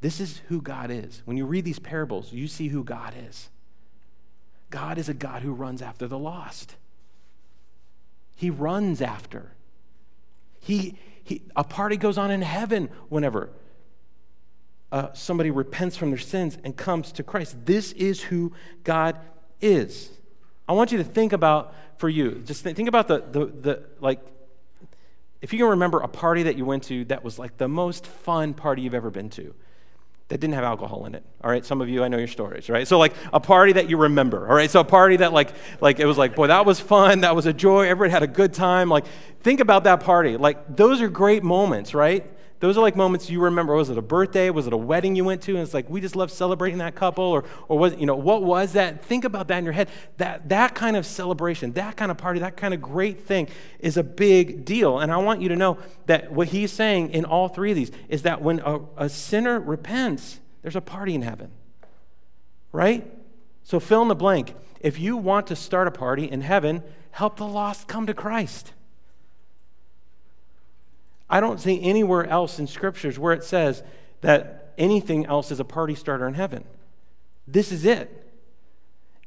This 0.00 0.20
is 0.20 0.42
who 0.48 0.60
God 0.60 0.90
is. 0.90 1.22
When 1.24 1.36
you 1.36 1.46
read 1.46 1.64
these 1.64 1.78
parables, 1.78 2.32
you 2.32 2.48
see 2.48 2.68
who 2.68 2.82
God 2.82 3.14
is. 3.28 3.48
God 4.70 4.98
is 4.98 5.08
a 5.08 5.14
God 5.14 5.42
who 5.42 5.52
runs 5.52 5.80
after 5.80 6.08
the 6.08 6.18
lost. 6.18 6.74
He 8.34 8.50
runs 8.50 9.00
after. 9.00 9.52
He, 10.58 10.98
he, 11.22 11.42
a 11.54 11.62
party 11.62 11.96
goes 11.96 12.18
on 12.18 12.30
in 12.30 12.42
heaven 12.42 12.88
whenever 13.08 13.50
uh, 14.90 15.12
somebody 15.12 15.50
repents 15.50 15.96
from 15.96 16.10
their 16.10 16.18
sins 16.18 16.58
and 16.64 16.76
comes 16.76 17.12
to 17.12 17.22
Christ. 17.22 17.56
This 17.64 17.92
is 17.92 18.22
who 18.22 18.52
God 18.82 19.18
is. 19.60 20.10
I 20.68 20.72
want 20.72 20.90
you 20.90 20.98
to 20.98 21.04
think 21.04 21.32
about 21.32 21.74
for 21.98 22.08
you, 22.08 22.42
just 22.44 22.64
think, 22.64 22.76
think 22.76 22.88
about 22.88 23.06
the, 23.06 23.18
the, 23.30 23.46
the 23.46 23.82
like 24.00 24.20
if 25.42 25.52
you 25.52 25.58
can 25.58 25.68
remember 25.68 26.00
a 26.00 26.08
party 26.08 26.44
that 26.44 26.56
you 26.56 26.64
went 26.64 26.84
to 26.84 27.04
that 27.06 27.22
was 27.22 27.38
like 27.38 27.58
the 27.58 27.68
most 27.68 28.06
fun 28.06 28.54
party 28.54 28.82
you've 28.82 28.94
ever 28.94 29.10
been 29.10 29.28
to, 29.30 29.54
that 30.28 30.38
didn't 30.38 30.54
have 30.54 30.64
alcohol 30.64 31.04
in 31.04 31.14
it. 31.14 31.24
All 31.44 31.50
right, 31.50 31.62
some 31.62 31.82
of 31.82 31.88
you 31.90 32.02
I 32.02 32.08
know 32.08 32.16
your 32.16 32.28
stories, 32.28 32.70
right? 32.70 32.88
So 32.88 32.98
like 32.98 33.12
a 33.34 33.40
party 33.40 33.72
that 33.72 33.90
you 33.90 33.98
remember. 33.98 34.48
All 34.48 34.54
right, 34.54 34.70
so 34.70 34.80
a 34.80 34.84
party 34.84 35.16
that 35.16 35.32
like 35.32 35.52
like 35.80 35.98
it 35.98 36.06
was 36.06 36.16
like 36.16 36.34
boy 36.36 36.46
that 36.46 36.64
was 36.64 36.80
fun, 36.80 37.20
that 37.20 37.36
was 37.36 37.44
a 37.44 37.52
joy, 37.52 37.82
everybody 37.82 38.12
had 38.12 38.22
a 38.22 38.28
good 38.28 38.54
time. 38.54 38.88
Like 38.88 39.04
think 39.40 39.60
about 39.60 39.84
that 39.84 40.00
party. 40.00 40.36
Like 40.36 40.76
those 40.76 41.02
are 41.02 41.08
great 41.08 41.42
moments, 41.42 41.92
right? 41.92 42.24
Those 42.62 42.78
are 42.78 42.80
like 42.80 42.94
moments 42.94 43.28
you 43.28 43.40
remember. 43.40 43.74
Was 43.74 43.90
it 43.90 43.98
a 43.98 44.02
birthday? 44.02 44.48
Was 44.48 44.68
it 44.68 44.72
a 44.72 44.76
wedding 44.76 45.16
you 45.16 45.24
went 45.24 45.42
to? 45.42 45.50
And 45.50 45.64
it's 45.64 45.74
like, 45.74 45.90
we 45.90 46.00
just 46.00 46.14
love 46.14 46.30
celebrating 46.30 46.78
that 46.78 46.94
couple. 46.94 47.24
Or, 47.24 47.42
or 47.66 47.76
was, 47.76 47.96
you 47.96 48.06
know, 48.06 48.14
what 48.14 48.44
was 48.44 48.74
that? 48.74 49.04
Think 49.04 49.24
about 49.24 49.48
that 49.48 49.58
in 49.58 49.64
your 49.64 49.72
head. 49.72 49.88
That, 50.18 50.48
that 50.50 50.76
kind 50.76 50.96
of 50.96 51.04
celebration, 51.04 51.72
that 51.72 51.96
kind 51.96 52.12
of 52.12 52.18
party, 52.18 52.38
that 52.38 52.56
kind 52.56 52.72
of 52.72 52.80
great 52.80 53.26
thing 53.26 53.48
is 53.80 53.96
a 53.96 54.04
big 54.04 54.64
deal. 54.64 55.00
And 55.00 55.10
I 55.10 55.16
want 55.16 55.42
you 55.42 55.48
to 55.48 55.56
know 55.56 55.76
that 56.06 56.30
what 56.30 56.46
he's 56.48 56.70
saying 56.70 57.10
in 57.10 57.24
all 57.24 57.48
three 57.48 57.72
of 57.72 57.76
these 57.76 57.90
is 58.08 58.22
that 58.22 58.42
when 58.42 58.60
a, 58.60 58.78
a 58.96 59.08
sinner 59.08 59.58
repents, 59.58 60.38
there's 60.62 60.76
a 60.76 60.80
party 60.80 61.16
in 61.16 61.22
heaven. 61.22 61.50
Right? 62.70 63.04
So 63.64 63.80
fill 63.80 64.02
in 64.02 64.08
the 64.08 64.14
blank. 64.14 64.54
If 64.78 65.00
you 65.00 65.16
want 65.16 65.48
to 65.48 65.56
start 65.56 65.88
a 65.88 65.90
party 65.90 66.30
in 66.30 66.42
heaven, 66.42 66.84
help 67.10 67.38
the 67.38 67.44
lost 67.44 67.88
come 67.88 68.06
to 68.06 68.14
Christ. 68.14 68.72
I 71.32 71.40
don't 71.40 71.58
see 71.58 71.82
anywhere 71.82 72.26
else 72.26 72.58
in 72.58 72.66
scriptures 72.66 73.18
where 73.18 73.32
it 73.32 73.42
says 73.42 73.82
that 74.20 74.74
anything 74.76 75.24
else 75.24 75.50
is 75.50 75.60
a 75.60 75.64
party 75.64 75.94
starter 75.94 76.28
in 76.28 76.34
heaven. 76.34 76.62
This 77.48 77.72
is 77.72 77.86
it. 77.86 78.18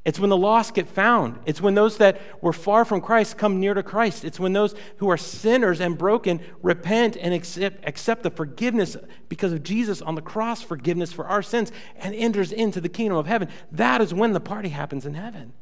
It's 0.04 0.20
when 0.20 0.30
the 0.30 0.36
lost 0.36 0.74
get 0.74 0.86
found. 0.86 1.40
It's 1.46 1.60
when 1.60 1.74
those 1.74 1.96
that 1.96 2.20
were 2.40 2.52
far 2.52 2.84
from 2.84 3.00
Christ 3.00 3.36
come 3.36 3.58
near 3.58 3.74
to 3.74 3.82
Christ. 3.82 4.24
It's 4.24 4.38
when 4.38 4.52
those 4.52 4.76
who 4.98 5.10
are 5.10 5.16
sinners 5.16 5.80
and 5.80 5.98
broken 5.98 6.40
repent 6.62 7.16
and 7.16 7.34
accept, 7.34 7.84
accept 7.84 8.22
the 8.22 8.30
forgiveness 8.30 8.96
because 9.28 9.52
of 9.52 9.64
Jesus 9.64 10.00
on 10.00 10.14
the 10.14 10.22
cross, 10.22 10.62
forgiveness 10.62 11.12
for 11.12 11.26
our 11.26 11.42
sins, 11.42 11.72
and 11.96 12.14
enters 12.14 12.52
into 12.52 12.80
the 12.80 12.88
kingdom 12.88 13.18
of 13.18 13.26
heaven. 13.26 13.48
That 13.72 14.00
is 14.00 14.14
when 14.14 14.32
the 14.32 14.38
party 14.38 14.68
happens 14.68 15.06
in 15.06 15.14
heaven. 15.14 15.54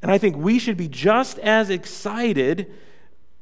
And 0.00 0.10
I 0.10 0.16
think 0.16 0.34
we 0.36 0.58
should 0.58 0.78
be 0.78 0.88
just 0.88 1.38
as 1.40 1.68
excited 1.68 2.72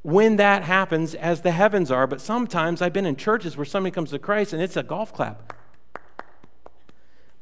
when 0.05 0.37
that 0.37 0.63
happens 0.63 1.15
as 1.15 1.41
the 1.41 1.51
heavens 1.51 1.91
are. 1.91 2.07
But 2.07 2.21
sometimes 2.21 2.81
I've 2.81 2.93
been 2.93 3.07
in 3.07 3.17
churches 3.17 3.57
where 3.57 3.65
somebody 3.65 3.91
comes 3.91 4.11
to 4.11 4.19
Christ 4.19 4.53
and 4.53 4.63
it's 4.63 4.77
a 4.77 4.83
golf 4.83 5.13
clap. 5.13 5.55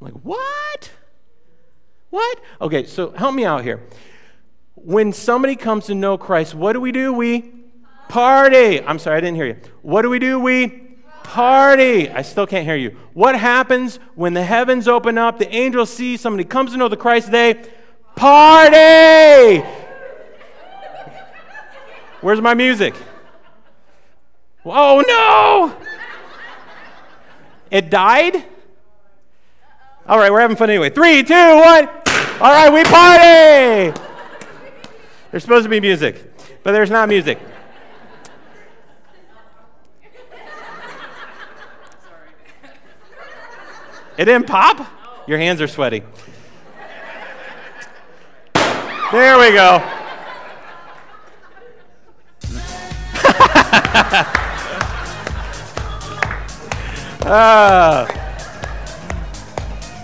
I'm 0.01 0.07
like, 0.07 0.13
what? 0.23 0.91
What? 2.09 2.39
Okay, 2.61 2.85
so 2.85 3.11
help 3.11 3.35
me 3.35 3.45
out 3.45 3.63
here. 3.63 3.83
When 4.75 5.11
somebody 5.13 5.55
comes 5.55 5.85
to 5.85 5.95
know 5.95 6.17
Christ, 6.17 6.55
what 6.55 6.73
do 6.73 6.79
we 6.79 6.91
do? 6.91 7.13
We 7.13 7.51
party. 8.07 8.81
I'm 8.81 8.97
sorry, 8.97 9.17
I 9.17 9.21
didn't 9.21 9.35
hear 9.35 9.45
you. 9.45 9.57
What 9.81 10.03
do 10.03 10.09
we 10.09 10.19
do? 10.19 10.39
We 10.39 10.69
party. 11.23 12.09
I 12.09 12.21
still 12.21 12.47
can't 12.47 12.65
hear 12.65 12.75
you. 12.77 12.97
What 13.13 13.37
happens 13.37 13.99
when 14.15 14.33
the 14.33 14.43
heavens 14.43 14.87
open 14.87 15.17
up, 15.17 15.37
the 15.37 15.53
angels 15.53 15.89
see 15.89 16.15
somebody 16.15 16.45
comes 16.45 16.71
to 16.71 16.77
know 16.77 16.87
the 16.87 16.97
Christ, 16.97 17.29
they 17.29 17.61
party. 18.15 19.82
Where's 22.23 22.39
my 22.39 22.53
music? 22.53 22.95
Oh 24.65 25.03
no! 25.05 25.75
It 27.69 27.89
died? 27.89 28.45
All 30.07 30.17
right, 30.17 30.31
we're 30.31 30.39
having 30.39 30.55
fun 30.55 30.69
anyway. 30.69 30.89
Three, 30.89 31.21
two, 31.23 31.33
one. 31.33 31.89
All 32.39 32.53
right, 32.53 32.71
we 32.71 32.85
party. 32.85 33.99
There's 35.31 35.43
supposed 35.43 35.63
to 35.63 35.69
be 35.69 35.81
music, 35.81 36.33
but 36.63 36.71
there's 36.71 36.89
not 36.89 37.09
music. 37.09 37.39
It 44.17 44.25
didn't 44.25 44.47
pop? 44.47 44.87
Your 45.27 45.39
hands 45.39 45.59
are 45.59 45.67
sweaty. 45.67 46.03
There 49.11 49.37
we 49.37 49.51
go. 49.51 50.02
Uh, 57.25 58.07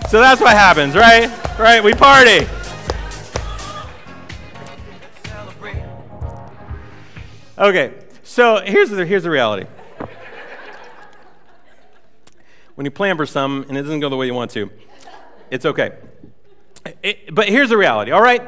so 0.10 0.20
that's 0.20 0.40
what 0.40 0.52
happens, 0.52 0.96
right? 0.96 1.30
Right? 1.58 1.84
We 1.84 1.94
party. 1.94 2.46
Okay, 7.58 7.94
so 8.24 8.62
here's 8.64 8.90
the, 8.90 9.06
here's 9.06 9.24
the 9.24 9.30
reality. 9.30 9.68
When 12.76 12.86
you 12.86 12.92
plan 12.92 13.18
for 13.18 13.26
something 13.26 13.68
and 13.70 13.78
it 13.78 13.82
doesn't 13.82 14.00
go 14.00 14.08
the 14.10 14.16
way 14.16 14.28
you 14.28 14.34
want 14.34 14.52
to, 14.52 14.70
it's 15.52 15.66
okay. 15.66 15.98
It, 17.04 17.34
but 17.36 17.50
here's 17.50 17.70
the 17.70 17.78
reality, 17.78 18.12
all 18.12 18.22
right? 18.22 18.42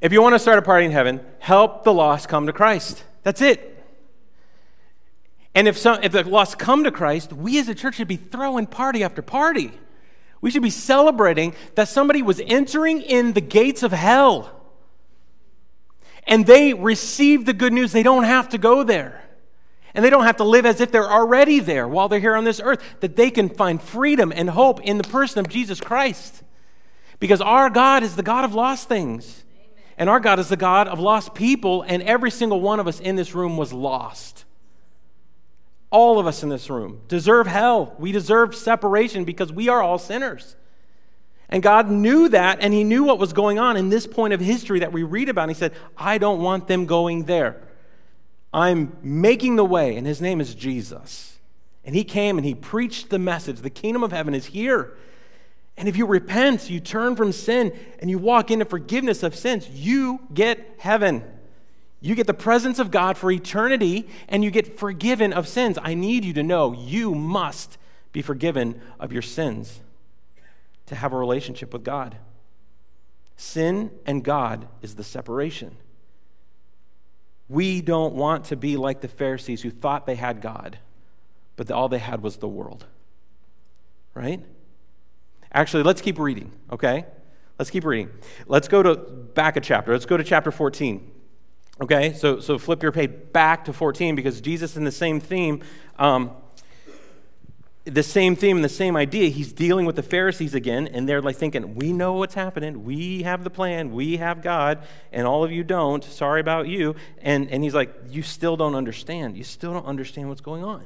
If 0.00 0.12
you 0.12 0.20
want 0.20 0.34
to 0.34 0.38
start 0.38 0.58
a 0.58 0.62
party 0.62 0.84
in 0.84 0.90
heaven, 0.90 1.20
help 1.38 1.84
the 1.84 1.92
lost 1.92 2.28
come 2.28 2.46
to 2.46 2.52
Christ. 2.52 3.04
That's 3.22 3.40
it. 3.40 3.75
And 5.56 5.66
if, 5.66 5.78
some, 5.78 5.98
if 6.02 6.12
the 6.12 6.22
lost 6.22 6.58
come 6.58 6.84
to 6.84 6.92
Christ, 6.92 7.32
we 7.32 7.58
as 7.58 7.68
a 7.68 7.74
church 7.74 7.96
should 7.96 8.06
be 8.06 8.16
throwing 8.16 8.66
party 8.66 9.02
after 9.02 9.22
party. 9.22 9.72
We 10.42 10.50
should 10.50 10.62
be 10.62 10.70
celebrating 10.70 11.54
that 11.76 11.88
somebody 11.88 12.20
was 12.20 12.40
entering 12.46 13.00
in 13.00 13.32
the 13.32 13.40
gates 13.40 13.82
of 13.82 13.90
hell 13.90 14.52
and 16.26 16.44
they 16.44 16.74
received 16.74 17.46
the 17.46 17.52
good 17.52 17.72
news. 17.72 17.92
They 17.92 18.02
don't 18.02 18.24
have 18.24 18.50
to 18.50 18.58
go 18.58 18.82
there. 18.82 19.22
And 19.94 20.04
they 20.04 20.10
don't 20.10 20.24
have 20.24 20.36
to 20.36 20.44
live 20.44 20.66
as 20.66 20.80
if 20.80 20.92
they're 20.92 21.10
already 21.10 21.60
there 21.60 21.88
while 21.88 22.08
they're 22.08 22.20
here 22.20 22.36
on 22.36 22.44
this 22.44 22.60
earth, 22.62 22.82
that 23.00 23.16
they 23.16 23.30
can 23.30 23.48
find 23.48 23.80
freedom 23.80 24.32
and 24.34 24.50
hope 24.50 24.82
in 24.82 24.98
the 24.98 25.04
person 25.04 25.38
of 25.40 25.48
Jesus 25.48 25.80
Christ. 25.80 26.42
Because 27.18 27.40
our 27.40 27.70
God 27.70 28.02
is 28.02 28.14
the 28.14 28.22
God 28.22 28.44
of 28.44 28.54
lost 28.54 28.88
things. 28.88 29.44
And 29.96 30.10
our 30.10 30.20
God 30.20 30.38
is 30.38 30.50
the 30.50 30.56
God 30.56 30.88
of 30.88 31.00
lost 31.00 31.32
people, 31.32 31.80
and 31.80 32.02
every 32.02 32.30
single 32.30 32.60
one 32.60 32.78
of 32.78 32.86
us 32.86 33.00
in 33.00 33.16
this 33.16 33.34
room 33.34 33.56
was 33.56 33.72
lost 33.72 34.45
all 35.96 36.18
of 36.18 36.26
us 36.26 36.42
in 36.42 36.50
this 36.50 36.68
room 36.68 37.00
deserve 37.08 37.46
hell. 37.46 37.94
We 37.98 38.12
deserve 38.12 38.54
separation 38.54 39.24
because 39.24 39.50
we 39.50 39.70
are 39.70 39.80
all 39.82 39.98
sinners. 39.98 40.54
And 41.48 41.62
God 41.62 41.90
knew 41.90 42.28
that, 42.28 42.58
and 42.60 42.74
He 42.74 42.84
knew 42.84 43.02
what 43.02 43.18
was 43.18 43.32
going 43.32 43.58
on 43.58 43.78
in 43.78 43.88
this 43.88 44.06
point 44.06 44.34
of 44.34 44.40
history 44.40 44.80
that 44.80 44.92
we 44.92 45.04
read 45.04 45.30
about. 45.30 45.44
And 45.44 45.52
He 45.52 45.58
said, 45.58 45.72
I 45.96 46.18
don't 46.18 46.42
want 46.42 46.68
them 46.68 46.84
going 46.84 47.24
there. 47.24 47.62
I'm 48.52 48.94
making 49.02 49.56
the 49.56 49.64
way, 49.64 49.96
and 49.96 50.06
His 50.06 50.20
name 50.20 50.38
is 50.38 50.54
Jesus. 50.54 51.38
And 51.82 51.96
He 51.96 52.04
came 52.04 52.36
and 52.36 52.44
He 52.44 52.54
preached 52.54 53.08
the 53.08 53.18
message 53.18 53.60
the 53.60 53.70
kingdom 53.70 54.02
of 54.02 54.12
heaven 54.12 54.34
is 54.34 54.44
here. 54.44 54.98
And 55.78 55.88
if 55.88 55.96
you 55.96 56.04
repent, 56.04 56.68
you 56.68 56.78
turn 56.78 57.16
from 57.16 57.32
sin, 57.32 57.72
and 58.00 58.10
you 58.10 58.18
walk 58.18 58.50
into 58.50 58.66
forgiveness 58.66 59.22
of 59.22 59.34
sins, 59.34 59.66
you 59.70 60.20
get 60.34 60.74
heaven. 60.78 61.24
You 62.00 62.14
get 62.14 62.26
the 62.26 62.34
presence 62.34 62.78
of 62.78 62.90
God 62.90 63.16
for 63.16 63.30
eternity 63.30 64.08
and 64.28 64.44
you 64.44 64.50
get 64.50 64.78
forgiven 64.78 65.32
of 65.32 65.48
sins. 65.48 65.78
I 65.82 65.94
need 65.94 66.24
you 66.24 66.32
to 66.34 66.42
know 66.42 66.72
you 66.72 67.14
must 67.14 67.78
be 68.12 68.22
forgiven 68.22 68.80
of 69.00 69.12
your 69.12 69.22
sins 69.22 69.80
to 70.86 70.94
have 70.94 71.12
a 71.12 71.16
relationship 71.16 71.72
with 71.72 71.84
God. 71.84 72.16
Sin 73.36 73.90
and 74.06 74.22
God 74.24 74.68
is 74.82 74.94
the 74.94 75.04
separation. 75.04 75.76
We 77.48 77.80
don't 77.80 78.14
want 78.14 78.46
to 78.46 78.56
be 78.56 78.76
like 78.76 79.00
the 79.00 79.08
Pharisees 79.08 79.62
who 79.62 79.70
thought 79.70 80.06
they 80.06 80.14
had 80.14 80.40
God, 80.40 80.78
but 81.56 81.70
all 81.70 81.88
they 81.88 81.98
had 81.98 82.22
was 82.22 82.38
the 82.38 82.48
world. 82.48 82.86
Right? 84.14 84.44
Actually, 85.52 85.82
let's 85.82 86.00
keep 86.00 86.18
reading, 86.18 86.52
okay? 86.72 87.04
Let's 87.58 87.70
keep 87.70 87.84
reading. 87.84 88.10
Let's 88.46 88.68
go 88.68 88.82
to 88.82 88.96
back 88.96 89.56
a 89.56 89.60
chapter. 89.60 89.92
Let's 89.92 90.06
go 90.06 90.16
to 90.16 90.24
chapter 90.24 90.50
14. 90.50 91.12
Okay, 91.80 92.14
so, 92.14 92.40
so 92.40 92.58
flip 92.58 92.82
your 92.82 92.92
page 92.92 93.10
back 93.32 93.66
to 93.66 93.72
14 93.72 94.14
because 94.14 94.40
Jesus, 94.40 94.76
in 94.76 94.84
the 94.84 94.92
same 94.92 95.20
theme, 95.20 95.62
um, 95.98 96.30
the 97.84 98.02
same 98.02 98.34
theme 98.34 98.56
and 98.56 98.64
the 98.64 98.68
same 98.68 98.96
idea, 98.96 99.28
he's 99.28 99.52
dealing 99.52 99.86
with 99.86 99.94
the 99.94 100.02
Pharisees 100.02 100.54
again, 100.54 100.88
and 100.88 101.08
they're 101.08 101.22
like 101.22 101.36
thinking, 101.36 101.76
We 101.76 101.92
know 101.92 102.14
what's 102.14 102.34
happening. 102.34 102.84
We 102.84 103.22
have 103.22 103.44
the 103.44 103.50
plan. 103.50 103.92
We 103.92 104.16
have 104.16 104.42
God, 104.42 104.84
and 105.12 105.26
all 105.26 105.44
of 105.44 105.52
you 105.52 105.62
don't. 105.62 106.02
Sorry 106.02 106.40
about 106.40 106.66
you. 106.66 106.96
And, 107.22 107.48
and 107.50 107.62
he's 107.62 107.74
like, 107.74 107.94
You 108.08 108.22
still 108.22 108.56
don't 108.56 108.74
understand. 108.74 109.36
You 109.36 109.44
still 109.44 109.72
don't 109.72 109.86
understand 109.86 110.28
what's 110.28 110.40
going 110.40 110.64
on. 110.64 110.84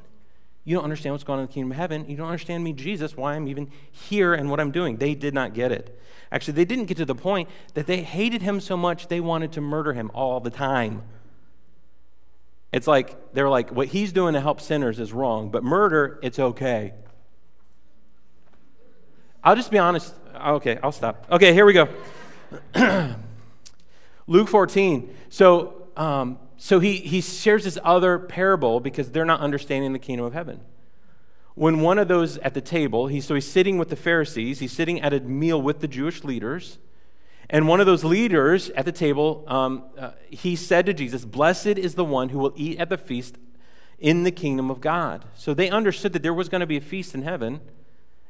You 0.65 0.77
don't 0.77 0.85
understand 0.85 1.15
what's 1.15 1.25
going 1.25 1.39
on 1.39 1.45
in 1.45 1.49
the 1.49 1.53
kingdom 1.53 1.73
of 1.73 1.77
heaven. 1.79 2.05
You 2.09 2.17
don't 2.17 2.27
understand 2.27 2.63
me, 2.63 2.73
Jesus, 2.73 3.17
why 3.17 3.35
I'm 3.35 3.49
even 3.49 3.71
here 3.91 4.35
and 4.35 4.51
what 4.51 4.61
I'm 4.61 4.71
doing. 4.71 4.99
They 4.99 5.15
did 5.15 5.33
not 5.33 5.55
get 5.55 5.73
it. 5.73 5.99
Actually, 6.31 6.55
they 6.55 6.65
didn't 6.65 6.85
get 6.85 6.97
to 6.99 7.05
the 7.05 7.15
point 7.15 7.49
that 7.75 7.87
they 7.87 8.03
hated 8.03 8.43
him 8.43 8.61
so 8.61 8.77
much 8.77 9.09
they 9.09 9.21
wanted 9.21 9.53
to 9.53 9.61
murder 9.61 9.95
him 9.95 10.11
all 10.15 10.39
the 10.39 10.51
time. 10.51 11.03
It's 12.73 12.87
like 12.87 13.33
they're 13.33 13.49
like, 13.49 13.71
what 13.71 13.89
he's 13.89 14.13
doing 14.13 14.35
to 14.35 14.41
help 14.41 14.61
sinners 14.61 15.01
is 15.01 15.13
wrong, 15.13 15.51
but 15.51 15.65
murder, 15.65 16.21
it's 16.23 16.39
okay. 16.39 16.93
I'll 19.43 19.57
just 19.57 19.71
be 19.71 19.79
honest. 19.79 20.15
Okay, 20.35 20.79
I'll 20.83 20.93
stop. 20.93 21.27
Okay, 21.33 21.53
here 21.53 21.65
we 21.65 21.73
go. 21.73 21.89
Luke 24.27 24.49
14. 24.49 25.17
So, 25.31 25.89
um, 25.97 26.39
so 26.63 26.79
he, 26.79 26.97
he 26.97 27.21
shares 27.21 27.65
this 27.65 27.79
other 27.83 28.19
parable 28.19 28.81
because 28.81 29.11
they're 29.11 29.25
not 29.25 29.41
understanding 29.41 29.93
the 29.93 29.99
kingdom 29.99 30.27
of 30.27 30.33
heaven 30.33 30.61
when 31.55 31.81
one 31.81 31.99
of 31.99 32.09
those 32.09 32.39
at 32.39 32.55
the 32.55 32.61
table, 32.63 33.09
he, 33.09 33.21
so 33.21 33.35
he's 33.35 33.47
sitting 33.47 33.77
with 33.77 33.91
the 33.91 33.97
Pharisees, 33.97 34.61
he's 34.61 34.73
sitting 34.73 35.01
at 35.03 35.13
a 35.13 35.21
meal 35.21 35.61
with 35.61 35.81
the 35.81 35.89
Jewish 35.89 36.25
leaders, 36.25 36.79
and 37.49 37.69
one 37.69 37.81
of 37.81 37.87
those 37.87 38.05
leaders 38.05 38.71
at 38.71 38.85
the 38.85 38.93
table, 38.93 39.45
um, 39.47 39.85
uh, 39.99 40.13
he 40.31 40.55
said 40.57 40.87
to 40.87 40.95
Jesus, 40.95 41.25
Blessed 41.25 41.67
is 41.67 41.97
the 41.97 42.05
one 42.05 42.29
who 42.29 42.39
will 42.39 42.55
eat 42.57 42.79
at 42.79 42.89
the 42.89 42.97
feast 42.97 43.37
in 43.99 44.23
the 44.23 44.31
kingdom 44.31 44.71
of 44.71 44.81
God. 44.81 45.27
So 45.35 45.53
they 45.53 45.69
understood 45.69 46.15
that 46.15 46.23
there 46.23 46.33
was 46.33 46.49
going 46.49 46.61
to 46.61 46.67
be 46.67 46.79
a 46.79 46.81
feast 46.81 47.15
in 47.15 47.23
heaven, 47.23 47.61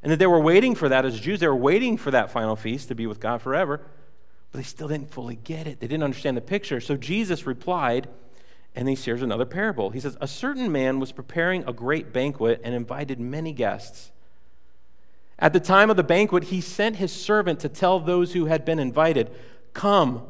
and 0.03 0.11
that 0.11 0.17
they 0.17 0.27
were 0.27 0.41
waiting 0.41 0.73
for 0.73 0.89
that 0.89 1.05
as 1.05 1.19
Jews. 1.19 1.39
They 1.39 1.47
were 1.47 1.55
waiting 1.55 1.95
for 1.95 2.11
that 2.11 2.31
final 2.31 2.55
feast 2.57 2.87
to 2.87 2.95
be 2.95 3.07
with 3.07 3.19
God 3.19 3.41
forever, 3.41 3.79
but 4.51 4.59
they 4.59 4.63
still 4.63 4.87
didn't 4.87 5.11
fully 5.11 5.35
get 5.35 5.67
it. 5.67 5.79
They 5.79 5.87
didn't 5.87 6.03
understand 6.03 6.35
the 6.35 6.41
picture. 6.41 6.81
So 6.81 6.97
Jesus 6.97 7.45
replied, 7.45 8.07
and 8.75 8.87
he 8.87 8.95
shares 8.95 9.21
another 9.21 9.45
parable. 9.45 9.89
He 9.89 9.99
says, 9.99 10.17
A 10.19 10.27
certain 10.27 10.71
man 10.71 10.99
was 10.99 11.11
preparing 11.11 11.63
a 11.65 11.73
great 11.73 12.11
banquet 12.11 12.61
and 12.63 12.75
invited 12.75 13.19
many 13.19 13.53
guests. 13.53 14.11
At 15.39 15.53
the 15.53 15.59
time 15.59 15.89
of 15.89 15.97
the 15.97 16.03
banquet, 16.03 16.45
he 16.45 16.61
sent 16.61 16.97
his 16.97 17.11
servant 17.11 17.59
to 17.61 17.69
tell 17.69 17.99
those 17.99 18.33
who 18.33 18.45
had 18.45 18.63
been 18.63 18.79
invited, 18.79 19.31
Come, 19.73 20.23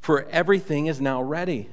for 0.00 0.28
everything 0.30 0.86
is 0.86 1.00
now 1.00 1.22
ready. 1.22 1.68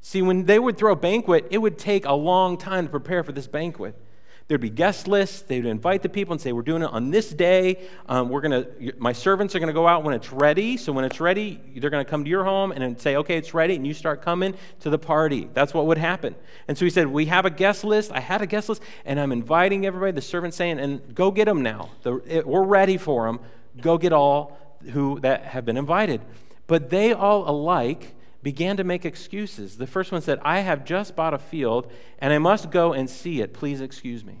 See, 0.00 0.22
when 0.22 0.46
they 0.46 0.58
would 0.58 0.78
throw 0.78 0.92
a 0.92 0.96
banquet, 0.96 1.46
it 1.50 1.58
would 1.58 1.76
take 1.76 2.06
a 2.06 2.12
long 2.12 2.56
time 2.56 2.86
to 2.86 2.90
prepare 2.90 3.22
for 3.22 3.32
this 3.32 3.46
banquet 3.46 4.00
There'd 4.48 4.62
be 4.62 4.70
guest 4.70 5.06
lists. 5.06 5.42
They'd 5.42 5.66
invite 5.66 6.02
the 6.02 6.08
people 6.08 6.32
and 6.32 6.40
say, 6.40 6.52
We're 6.52 6.62
doing 6.62 6.82
it 6.82 6.90
on 6.90 7.10
this 7.10 7.28
day. 7.28 7.86
Um, 8.06 8.30
we're 8.30 8.40
gonna, 8.40 8.66
my 8.96 9.12
servants 9.12 9.54
are 9.54 9.58
going 9.58 9.68
to 9.68 9.74
go 9.74 9.86
out 9.86 10.04
when 10.04 10.14
it's 10.14 10.32
ready. 10.32 10.78
So 10.78 10.90
when 10.90 11.04
it's 11.04 11.20
ready, 11.20 11.60
they're 11.76 11.90
going 11.90 12.04
to 12.04 12.10
come 12.10 12.24
to 12.24 12.30
your 12.30 12.44
home 12.44 12.72
and 12.72 12.98
say, 12.98 13.16
Okay, 13.16 13.36
it's 13.36 13.52
ready. 13.52 13.76
And 13.76 13.86
you 13.86 13.92
start 13.92 14.22
coming 14.22 14.54
to 14.80 14.88
the 14.88 14.98
party. 14.98 15.50
That's 15.52 15.74
what 15.74 15.84
would 15.86 15.98
happen. 15.98 16.34
And 16.66 16.78
so 16.78 16.86
he 16.86 16.90
said, 16.90 17.08
We 17.08 17.26
have 17.26 17.44
a 17.44 17.50
guest 17.50 17.84
list. 17.84 18.10
I 18.10 18.20
had 18.20 18.40
a 18.40 18.46
guest 18.46 18.70
list, 18.70 18.82
and 19.04 19.20
I'm 19.20 19.32
inviting 19.32 19.84
everybody. 19.84 20.12
The 20.12 20.22
servant's 20.22 20.56
saying, 20.56 20.80
And 20.80 21.14
go 21.14 21.30
get 21.30 21.44
them 21.44 21.62
now. 21.62 21.90
The, 22.02 22.16
it, 22.26 22.46
we're 22.46 22.64
ready 22.64 22.96
for 22.96 23.26
them. 23.26 23.40
Go 23.82 23.98
get 23.98 24.14
all 24.14 24.58
who 24.92 25.20
that 25.20 25.42
have 25.42 25.66
been 25.66 25.76
invited. 25.76 26.22
But 26.66 26.88
they 26.88 27.12
all 27.12 27.46
alike 27.48 28.14
began 28.48 28.78
to 28.78 28.82
make 28.82 29.04
excuses. 29.04 29.76
The 29.76 29.86
first 29.86 30.10
one 30.10 30.22
said, 30.22 30.38
I 30.40 30.60
have 30.60 30.82
just 30.82 31.14
bought 31.14 31.34
a 31.34 31.38
field 31.38 31.92
and 32.18 32.32
I 32.32 32.38
must 32.38 32.70
go 32.70 32.94
and 32.94 33.10
see 33.10 33.42
it. 33.42 33.52
Please 33.52 33.82
excuse 33.82 34.24
me. 34.24 34.40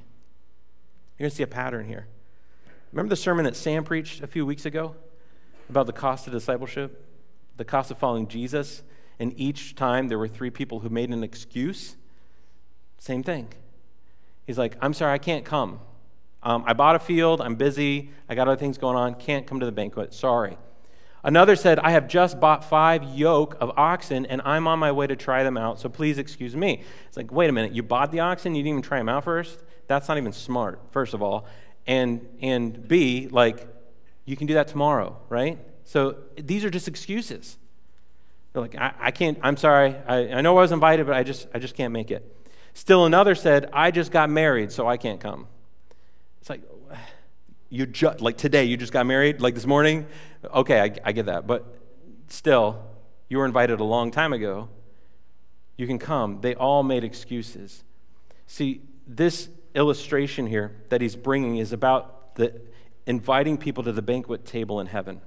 You're 1.18 1.24
going 1.24 1.30
to 1.30 1.36
see 1.36 1.42
a 1.42 1.46
pattern 1.46 1.86
here. 1.86 2.06
Remember 2.90 3.10
the 3.10 3.16
sermon 3.16 3.44
that 3.44 3.54
Sam 3.54 3.84
preached 3.84 4.22
a 4.22 4.26
few 4.26 4.46
weeks 4.46 4.64
ago 4.64 4.96
about 5.68 5.84
the 5.84 5.92
cost 5.92 6.26
of 6.26 6.32
discipleship, 6.32 7.04
the 7.58 7.66
cost 7.66 7.90
of 7.90 7.98
following 7.98 8.26
Jesus? 8.28 8.82
And 9.18 9.38
each 9.38 9.74
time 9.74 10.08
there 10.08 10.18
were 10.18 10.26
three 10.26 10.48
people 10.48 10.80
who 10.80 10.88
made 10.88 11.10
an 11.10 11.22
excuse. 11.22 11.96
Same 12.96 13.22
thing. 13.22 13.48
He's 14.46 14.56
like, 14.56 14.78
I'm 14.80 14.94
sorry, 14.94 15.12
I 15.12 15.18
can't 15.18 15.44
come. 15.44 15.80
Um, 16.42 16.64
I 16.66 16.72
bought 16.72 16.96
a 16.96 16.98
field, 16.98 17.42
I'm 17.42 17.56
busy, 17.56 18.08
I 18.26 18.34
got 18.34 18.48
other 18.48 18.56
things 18.56 18.78
going 18.78 18.96
on, 18.96 19.16
can't 19.16 19.46
come 19.46 19.60
to 19.60 19.66
the 19.66 19.72
banquet, 19.72 20.14
sorry. 20.14 20.56
Another 21.28 21.56
said, 21.56 21.78
I 21.80 21.90
have 21.90 22.08
just 22.08 22.40
bought 22.40 22.64
five 22.64 23.04
yoke 23.04 23.58
of 23.60 23.72
oxen 23.76 24.24
and 24.24 24.40
I'm 24.46 24.66
on 24.66 24.78
my 24.78 24.92
way 24.92 25.06
to 25.06 25.14
try 25.14 25.42
them 25.42 25.58
out, 25.58 25.78
so 25.78 25.90
please 25.90 26.16
excuse 26.16 26.56
me. 26.56 26.82
It's 27.06 27.18
like, 27.18 27.30
wait 27.30 27.50
a 27.50 27.52
minute, 27.52 27.72
you 27.72 27.82
bought 27.82 28.12
the 28.12 28.20
oxen, 28.20 28.54
you 28.54 28.62
didn't 28.62 28.78
even 28.78 28.82
try 28.82 28.96
them 28.96 29.10
out 29.10 29.24
first? 29.24 29.62
That's 29.88 30.08
not 30.08 30.16
even 30.16 30.32
smart, 30.32 30.80
first 30.90 31.12
of 31.12 31.20
all. 31.20 31.44
And, 31.86 32.26
and 32.40 32.88
B, 32.88 33.28
like, 33.30 33.68
you 34.24 34.38
can 34.38 34.46
do 34.46 34.54
that 34.54 34.68
tomorrow, 34.68 35.18
right? 35.28 35.58
So 35.84 36.16
these 36.38 36.64
are 36.64 36.70
just 36.70 36.88
excuses. 36.88 37.58
They're 38.54 38.62
like, 38.62 38.76
I, 38.76 38.94
I 38.98 39.10
can't, 39.10 39.36
I'm 39.42 39.58
sorry, 39.58 39.96
I, 40.06 40.32
I 40.32 40.40
know 40.40 40.56
I 40.56 40.62
was 40.62 40.72
invited, 40.72 41.04
but 41.04 41.14
I 41.14 41.24
just, 41.24 41.46
I 41.52 41.58
just 41.58 41.74
can't 41.74 41.92
make 41.92 42.10
it. 42.10 42.24
Still 42.72 43.04
another 43.04 43.34
said, 43.34 43.68
I 43.74 43.90
just 43.90 44.12
got 44.12 44.30
married, 44.30 44.72
so 44.72 44.88
I 44.88 44.96
can't 44.96 45.20
come. 45.20 45.46
It's 46.40 46.48
like, 46.48 46.62
you 47.70 47.86
just, 47.86 48.20
like 48.20 48.36
today, 48.36 48.64
you 48.64 48.76
just 48.76 48.92
got 48.92 49.06
married, 49.06 49.40
like 49.40 49.54
this 49.54 49.66
morning? 49.66 50.06
Okay, 50.44 50.80
I, 50.80 50.94
I 51.04 51.12
get 51.12 51.26
that. 51.26 51.46
But 51.46 51.66
still, 52.28 52.82
you 53.28 53.38
were 53.38 53.44
invited 53.44 53.80
a 53.80 53.84
long 53.84 54.10
time 54.10 54.32
ago. 54.32 54.68
You 55.76 55.86
can 55.86 55.98
come. 55.98 56.40
They 56.40 56.54
all 56.54 56.82
made 56.82 57.04
excuses. 57.04 57.84
See, 58.46 58.82
this 59.06 59.48
illustration 59.74 60.46
here 60.46 60.76
that 60.88 61.00
he's 61.00 61.14
bringing 61.14 61.58
is 61.58 61.72
about 61.72 62.34
the 62.36 62.60
inviting 63.06 63.58
people 63.58 63.84
to 63.84 63.92
the 63.92 64.02
banquet 64.02 64.44
table 64.44 64.80
in 64.80 64.86
heaven. 64.86 65.20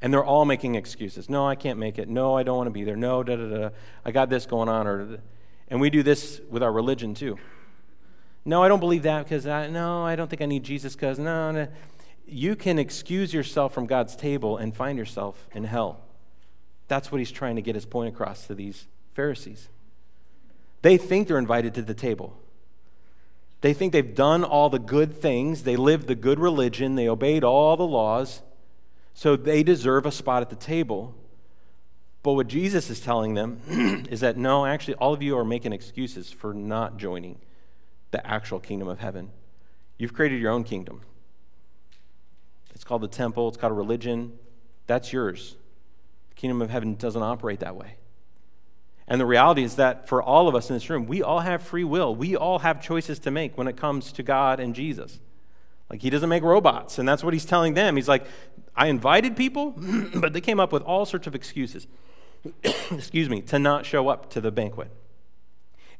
And 0.00 0.12
they're 0.12 0.24
all 0.24 0.44
making 0.44 0.76
excuses. 0.76 1.28
No, 1.28 1.46
I 1.46 1.56
can't 1.56 1.78
make 1.78 1.98
it. 1.98 2.08
No, 2.08 2.36
I 2.36 2.44
don't 2.44 2.56
want 2.56 2.68
to 2.68 2.72
be 2.72 2.84
there. 2.84 2.96
No, 2.96 3.24
da 3.24 3.36
da 3.36 3.46
da. 3.48 3.70
I 4.04 4.12
got 4.12 4.30
this 4.30 4.46
going 4.46 4.68
on. 4.68 4.86
Or, 4.86 5.18
and 5.68 5.80
we 5.80 5.90
do 5.90 6.04
this 6.04 6.40
with 6.48 6.62
our 6.62 6.72
religion 6.72 7.14
too. 7.14 7.36
No, 8.48 8.62
I 8.62 8.68
don't 8.68 8.80
believe 8.80 9.02
that 9.02 9.24
because 9.24 9.46
I, 9.46 9.66
no, 9.66 10.06
I 10.06 10.16
don't 10.16 10.30
think 10.30 10.40
I 10.40 10.46
need 10.46 10.64
Jesus 10.64 10.94
because 10.94 11.18
no, 11.18 11.50
no. 11.50 11.68
You 12.26 12.56
can 12.56 12.78
excuse 12.78 13.34
yourself 13.34 13.74
from 13.74 13.84
God's 13.84 14.16
table 14.16 14.56
and 14.56 14.74
find 14.74 14.96
yourself 14.96 15.46
in 15.52 15.64
hell. 15.64 16.00
That's 16.88 17.12
what 17.12 17.18
he's 17.18 17.30
trying 17.30 17.56
to 17.56 17.62
get 17.62 17.74
his 17.74 17.84
point 17.84 18.08
across 18.08 18.46
to 18.46 18.54
these 18.54 18.86
Pharisees. 19.12 19.68
They 20.80 20.96
think 20.96 21.28
they're 21.28 21.36
invited 21.36 21.74
to 21.74 21.82
the 21.82 21.92
table. 21.92 22.38
They 23.60 23.74
think 23.74 23.92
they've 23.92 24.14
done 24.14 24.44
all 24.44 24.70
the 24.70 24.78
good 24.78 25.20
things. 25.20 25.64
They 25.64 25.76
lived 25.76 26.06
the 26.06 26.14
good 26.14 26.38
religion. 26.38 26.94
They 26.94 27.06
obeyed 27.06 27.44
all 27.44 27.76
the 27.76 27.86
laws. 27.86 28.40
So 29.12 29.36
they 29.36 29.62
deserve 29.62 30.06
a 30.06 30.10
spot 30.10 30.40
at 30.40 30.48
the 30.48 30.56
table. 30.56 31.14
But 32.22 32.32
what 32.32 32.48
Jesus 32.48 32.88
is 32.88 33.00
telling 33.00 33.34
them 33.34 34.06
is 34.10 34.20
that 34.20 34.38
no, 34.38 34.64
actually, 34.64 34.94
all 34.94 35.12
of 35.12 35.22
you 35.22 35.36
are 35.36 35.44
making 35.44 35.74
excuses 35.74 36.32
for 36.32 36.54
not 36.54 36.96
joining 36.96 37.36
the 38.10 38.26
actual 38.26 38.60
kingdom 38.60 38.88
of 38.88 38.98
heaven. 38.98 39.30
You've 39.98 40.14
created 40.14 40.40
your 40.40 40.52
own 40.52 40.64
kingdom. 40.64 41.02
It's 42.74 42.84
called 42.84 43.02
the 43.02 43.08
temple, 43.08 43.48
it's 43.48 43.56
called 43.56 43.72
a 43.72 43.76
religion. 43.76 44.38
That's 44.86 45.12
yours. 45.12 45.56
The 46.30 46.34
kingdom 46.36 46.62
of 46.62 46.70
heaven 46.70 46.94
doesn't 46.94 47.22
operate 47.22 47.60
that 47.60 47.76
way. 47.76 47.96
And 49.06 49.20
the 49.20 49.26
reality 49.26 49.62
is 49.62 49.76
that 49.76 50.06
for 50.06 50.22
all 50.22 50.48
of 50.48 50.54
us 50.54 50.68
in 50.68 50.76
this 50.76 50.88
room, 50.88 51.06
we 51.06 51.22
all 51.22 51.40
have 51.40 51.62
free 51.62 51.84
will. 51.84 52.14
We 52.14 52.36
all 52.36 52.60
have 52.60 52.82
choices 52.82 53.18
to 53.20 53.30
make 53.30 53.56
when 53.56 53.66
it 53.66 53.76
comes 53.76 54.12
to 54.12 54.22
God 54.22 54.60
and 54.60 54.74
Jesus. 54.74 55.18
Like, 55.90 56.02
he 56.02 56.10
doesn't 56.10 56.28
make 56.28 56.42
robots. 56.42 56.98
And 56.98 57.08
that's 57.08 57.24
what 57.24 57.32
he's 57.32 57.46
telling 57.46 57.72
them. 57.72 57.96
He's 57.96 58.08
like, 58.08 58.26
I 58.76 58.86
invited 58.86 59.36
people, 59.36 59.74
but 60.14 60.34
they 60.34 60.42
came 60.42 60.60
up 60.60 60.72
with 60.72 60.82
all 60.82 61.06
sorts 61.06 61.26
of 61.26 61.34
excuses, 61.34 61.86
excuse 62.90 63.30
me, 63.30 63.40
to 63.42 63.58
not 63.58 63.86
show 63.86 64.08
up 64.08 64.30
to 64.30 64.40
the 64.40 64.50
banquet. 64.50 64.90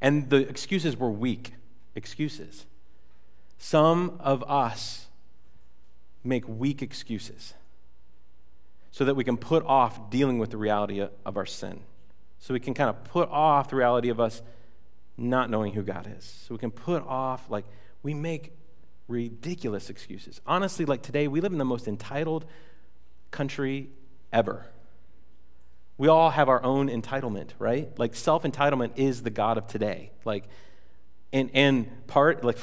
And 0.01 0.29
the 0.29 0.47
excuses 0.49 0.97
were 0.97 1.11
weak 1.11 1.55
excuses. 1.95 2.67
Some 3.59 4.19
of 4.21 4.43
us 4.45 5.07
make 6.23 6.49
weak 6.49 6.83
excuses 6.83 7.55
so 8.91 9.05
that 9.05 9.15
we 9.15 9.25
can 9.25 9.37
put 9.37 9.65
off 9.65 10.11
dealing 10.11 10.39
with 10.39 10.51
the 10.51 10.57
reality 10.57 11.01
of 11.01 11.37
our 11.37 11.47
sin. 11.47 11.81
So 12.41 12.55
we 12.55 12.61
can 12.61 12.75
kind 12.75 12.91
of 12.91 13.05
put 13.05 13.29
off 13.31 13.71
the 13.71 13.77
reality 13.77 14.09
of 14.11 14.21
us 14.21 14.43
not 15.17 15.51
knowing 15.51 15.73
who 15.73 15.83
God 15.83 16.09
is. 16.17 16.25
So 16.25 16.55
we 16.55 16.59
can 16.59 16.71
put 16.71 17.03
off, 17.07 17.51
like, 17.51 17.65
we 18.03 18.15
make 18.15 18.53
ridiculous 19.09 19.91
excuses. 19.91 20.41
Honestly, 20.47 20.85
like 20.85 21.03
today, 21.03 21.29
we 21.29 21.41
live 21.41 21.53
in 21.53 21.59
the 21.59 21.65
most 21.65 21.89
entitled 21.89 22.45
country 23.31 23.91
ever. 24.33 24.67
We 25.97 26.07
all 26.07 26.31
have 26.31 26.49
our 26.49 26.63
own 26.63 26.89
entitlement, 26.89 27.51
right? 27.59 27.97
Like, 27.99 28.15
self 28.15 28.45
entitlement 28.45 28.93
is 28.97 29.23
the 29.23 29.31
God 29.31 29.59
of 29.59 29.67
today. 29.67 30.13
Like, 30.25 30.45
and, 31.33 31.51
and 31.53 32.07
part, 32.07 32.45
like, 32.45 32.59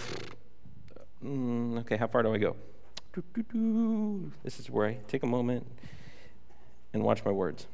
mm, 1.23 1.79
okay, 1.79 1.97
how 1.97 2.07
far 2.07 2.23
do 2.23 2.33
I 2.33 2.37
go? 2.37 2.55
This 4.43 4.59
is 4.59 4.69
where 4.69 4.87
I 4.87 4.97
take 5.07 5.23
a 5.23 5.27
moment 5.27 5.65
and 6.93 7.03
watch 7.03 7.23
my 7.23 7.31
words. 7.31 7.67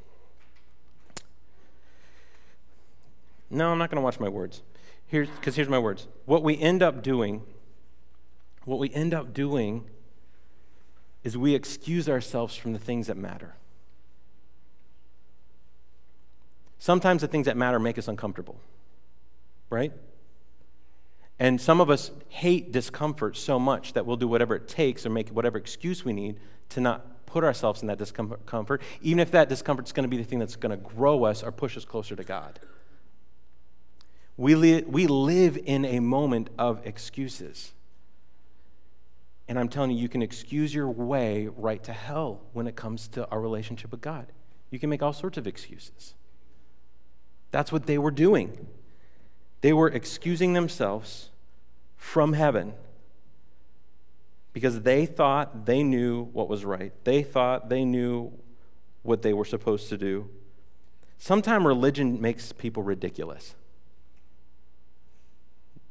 No, 3.50 3.72
I'm 3.72 3.78
not 3.78 3.90
going 3.90 3.98
to 3.98 4.04
watch 4.04 4.20
my 4.20 4.30
words. 4.30 4.62
Here's 5.08 5.30
because 5.30 5.56
here's 5.56 5.68
my 5.68 5.80
words. 5.80 6.08
What 6.26 6.42
we 6.42 6.58
end 6.58 6.82
up 6.82 7.04
doing, 7.04 7.44
what 8.64 8.80
we 8.80 8.94
end 8.94 9.14
up 9.14 9.34
doing 9.34 9.84
is 11.24 11.38
we 11.38 11.54
excuse 11.54 12.08
ourselves 12.08 12.56
from 12.56 12.74
the 12.74 12.80
things 12.80 13.08
that 13.08 13.18
matter. 13.18 13.56
Sometimes 16.80 17.22
the 17.22 17.28
things 17.28 17.46
that 17.46 17.58
matter 17.58 17.78
make 17.78 17.98
us 17.98 18.08
uncomfortable, 18.08 18.60
right? 19.70 19.92
And 21.42 21.60
some 21.60 21.82
of 21.82 21.90
us 21.90 22.12
hate 22.30 22.72
discomfort 22.72 23.36
so 23.36 23.58
much 23.58 23.94
that 23.94 24.06
we'll 24.06 24.16
do 24.16 24.28
whatever 24.28 24.54
it 24.54 24.68
takes 24.68 25.08
or 25.08 25.10
make 25.10 25.30
whatever 25.30 25.58
excuse 25.58 26.06
we 26.06 26.14
need 26.14 26.40
to 26.70 26.82
not 26.82 27.26
put 27.26 27.44
ourselves 27.44 27.82
in 27.82 27.88
that 27.88 27.98
discomfort, 27.98 28.80
even 29.02 29.20
if 29.20 29.32
that 29.32 29.50
discomfort 29.50 29.88
is 29.88 29.92
going 29.92 30.04
to 30.04 30.08
be 30.08 30.18
the 30.18 30.24
thing 30.24 30.38
that's 30.38 30.56
going 30.56 30.70
to 30.70 30.78
grow 30.78 31.24
us 31.24 31.42
or 31.42 31.52
push 31.52 31.76
us 31.76 31.84
closer 31.84 32.16
to 32.16 32.24
God. 32.24 32.60
We, 34.38 34.54
li- 34.54 34.84
we 34.86 35.08
live 35.08 35.58
in 35.58 35.84
a 35.84 36.00
moment 36.00 36.52
of 36.60 36.86
excuses. 36.86 37.72
And 39.48 39.58
I'm 39.58 39.68
telling 39.68 39.90
you, 39.90 39.98
you 39.98 40.10
can 40.10 40.22
excuse 40.22 40.76
your 40.76 40.90
way 40.90 41.50
right 41.58 41.84
to 41.86 41.92
hell 41.92 42.42
when 42.54 42.68
it 42.68 42.76
comes 42.76 43.08
to 43.08 43.28
our 43.30 43.42
relationship 43.42 43.90
with 43.90 44.02
God. 44.02 44.28
You 44.70 44.78
can 44.78 44.92
make 44.92 45.02
all 45.02 45.12
sorts 45.12 45.40
of 45.40 45.48
excuses. 45.48 46.14
That's 47.50 47.72
what 47.72 47.88
they 47.88 47.98
were 47.98 48.12
doing. 48.12 48.68
They 49.62 49.74
were 49.74 49.88
excusing 49.88 50.54
themselves 50.54 51.30
from 52.02 52.34
heaven 52.34 52.74
because 54.54 54.82
they 54.82 55.06
thought 55.06 55.68
they 55.68 55.84
knew 55.84 56.24
what 56.34 56.50
was 56.50 56.66
right. 56.66 56.92
They 57.04 57.22
thought 57.22 57.70
they 57.70 57.86
knew 57.86 58.34
what 59.04 59.22
they 59.22 59.34
were 59.34 59.46
supposed 59.46 59.88
to 59.90 59.98
do. 60.00 60.28
Sometimes 61.20 61.64
religion 61.64 62.20
makes 62.20 62.52
people 62.52 62.82
ridiculous. 62.82 63.54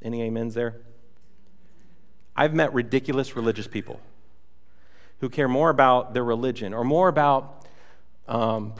Any 0.03 0.27
amens 0.27 0.55
there? 0.55 0.81
I've 2.37 2.55
met 2.55 2.75
ridiculous 2.75 3.37
religious 3.37 3.69
people 3.69 4.01
who 5.21 5.29
care 5.29 5.49
more 5.49 5.71
about 5.71 6.13
their 6.13 6.25
religion 6.25 6.75
or 6.75 6.83
more 6.83 7.07
about, 7.07 7.67
um, 8.27 8.75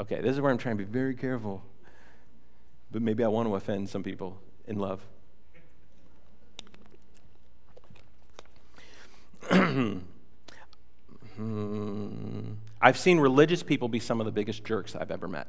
okay, 0.00 0.20
this 0.20 0.32
is 0.32 0.40
where 0.40 0.50
I'm 0.50 0.58
trying 0.58 0.76
to 0.76 0.84
be 0.84 0.90
very 0.90 1.14
careful, 1.14 1.62
but 2.90 3.02
maybe 3.02 3.22
I 3.22 3.28
want 3.28 3.48
to 3.48 3.54
offend 3.54 3.88
some 3.88 4.02
people 4.02 4.40
in 4.66 4.80
love. 4.80 5.00
Hmm. 9.68 9.98
I've 12.80 12.98
seen 12.98 13.20
religious 13.20 13.62
people 13.62 13.88
be 13.88 14.00
some 14.00 14.20
of 14.20 14.26
the 14.26 14.32
biggest 14.32 14.64
jerks 14.64 14.96
I've 14.96 15.10
ever 15.10 15.28
met. 15.28 15.48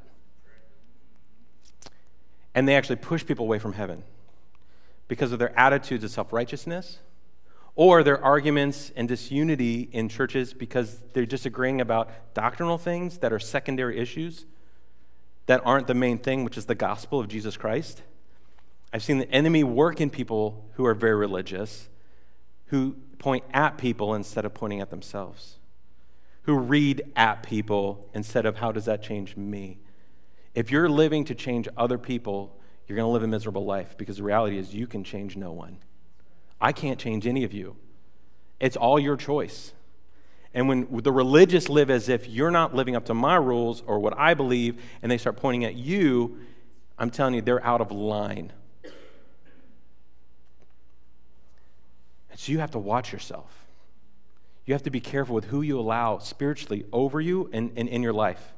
And 2.53 2.67
they 2.67 2.75
actually 2.75 2.97
push 2.97 3.25
people 3.25 3.45
away 3.45 3.59
from 3.59 3.73
heaven 3.73 4.03
because 5.07 5.31
of 5.31 5.39
their 5.39 5.57
attitudes 5.57 6.03
of 6.03 6.11
self 6.11 6.31
righteousness, 6.33 6.99
or 7.75 8.03
their 8.03 8.23
arguments 8.23 8.91
and 8.95 9.07
disunity 9.07 9.89
in 9.91 10.09
churches 10.09 10.53
because 10.53 11.03
they're 11.13 11.25
disagreeing 11.25 11.81
about 11.81 12.09
doctrinal 12.33 12.77
things 12.77 13.19
that 13.19 13.31
are 13.31 13.39
secondary 13.39 13.97
issues 13.99 14.45
that 15.45 15.61
aren't 15.65 15.87
the 15.87 15.95
main 15.95 16.19
thing, 16.19 16.43
which 16.43 16.57
is 16.57 16.67
the 16.67 16.75
gospel 16.75 17.19
of 17.19 17.27
Jesus 17.27 17.57
Christ. 17.57 18.03
I've 18.93 19.01
seen 19.01 19.17
the 19.17 19.31
enemy 19.31 19.63
work 19.63 19.99
in 19.99 20.09
people 20.09 20.69
who 20.73 20.85
are 20.85 20.93
very 20.93 21.15
religious, 21.15 21.89
who 22.69 22.95
point 23.19 23.43
at 23.53 23.77
people 23.77 24.15
instead 24.15 24.45
of 24.45 24.53
pointing 24.53 24.81
at 24.81 24.89
themselves, 24.89 25.59
who 26.43 26.57
read 26.57 27.01
at 27.15 27.43
people 27.43 28.09
instead 28.13 28.45
of 28.45 28.57
how 28.57 28.71
does 28.71 28.85
that 28.85 29.03
change 29.03 29.35
me. 29.35 29.79
If 30.55 30.71
you're 30.71 30.89
living 30.89 31.25
to 31.25 31.35
change 31.35 31.67
other 31.77 31.97
people, 31.97 32.57
you're 32.87 32.95
going 32.95 33.07
to 33.07 33.11
live 33.11 33.23
a 33.23 33.27
miserable 33.27 33.65
life 33.65 33.97
because 33.97 34.17
the 34.17 34.23
reality 34.23 34.57
is 34.57 34.73
you 34.73 34.87
can 34.87 35.03
change 35.03 35.35
no 35.37 35.51
one. 35.51 35.77
I 36.59 36.71
can't 36.71 36.99
change 36.99 37.27
any 37.27 37.43
of 37.43 37.53
you. 37.53 37.75
It's 38.59 38.75
all 38.75 38.99
your 38.99 39.15
choice. 39.15 39.73
And 40.53 40.67
when 40.67 40.87
the 41.03 41.11
religious 41.11 41.69
live 41.69 41.89
as 41.89 42.09
if 42.09 42.27
you're 42.27 42.51
not 42.51 42.73
living 42.73 42.95
up 42.95 43.05
to 43.05 43.13
my 43.13 43.35
rules 43.35 43.83
or 43.85 43.99
what 43.99 44.17
I 44.17 44.33
believe, 44.33 44.81
and 45.01 45.11
they 45.11 45.17
start 45.17 45.37
pointing 45.37 45.63
at 45.65 45.75
you, 45.75 46.39
I'm 46.97 47.11
telling 47.11 47.35
you, 47.35 47.41
they're 47.41 47.63
out 47.63 47.81
of 47.81 47.91
line. 47.91 48.51
So 52.39 52.53
you 52.53 52.59
have 52.59 52.71
to 52.71 52.79
watch 52.79 53.11
yourself. 53.11 53.51
You 54.65 54.73
have 54.73 54.83
to 54.83 54.89
be 54.89 55.01
careful 55.01 55.35
with 55.35 55.43
who 55.43 55.61
you 55.61 55.77
allow 55.77 56.19
spiritually 56.19 56.85
over 56.93 57.19
you 57.19 57.49
and, 57.51 57.73
and 57.75 57.89
in 57.89 58.01
your 58.01 58.13
life. 58.13 58.53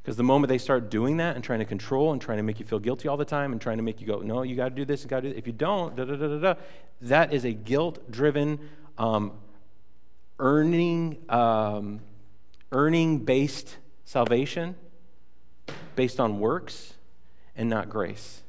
Because 0.00 0.16
the 0.16 0.22
moment 0.22 0.48
they 0.48 0.58
start 0.58 0.90
doing 0.90 1.16
that 1.16 1.34
and 1.34 1.42
trying 1.42 1.58
to 1.58 1.64
control 1.64 2.12
and 2.12 2.22
trying 2.22 2.36
to 2.36 2.44
make 2.44 2.60
you 2.60 2.64
feel 2.64 2.78
guilty 2.78 3.08
all 3.08 3.16
the 3.16 3.24
time 3.24 3.50
and 3.50 3.60
trying 3.60 3.78
to 3.78 3.82
make 3.82 4.00
you 4.00 4.06
go, 4.06 4.20
no, 4.20 4.42
you 4.42 4.54
got 4.54 4.68
to 4.68 4.74
do 4.76 4.84
this, 4.84 5.02
you 5.02 5.10
got 5.10 5.22
to 5.22 5.22
do 5.22 5.28
this. 5.30 5.38
If 5.38 5.48
you 5.48 5.52
don't, 5.52 5.96
da 5.96 6.04
da 6.04 6.14
da 6.14 6.28
da 6.28 6.38
da, 6.38 6.54
that 7.00 7.32
is 7.32 7.44
a 7.44 7.52
guilt 7.52 8.12
driven, 8.12 8.60
um, 8.96 9.32
earning, 10.38 11.18
um, 11.28 11.98
earning 12.70 13.24
based 13.24 13.76
salvation 14.04 14.76
based 15.96 16.20
on 16.20 16.38
works 16.38 16.94
and 17.56 17.68
not 17.68 17.88
grace. 17.88 18.44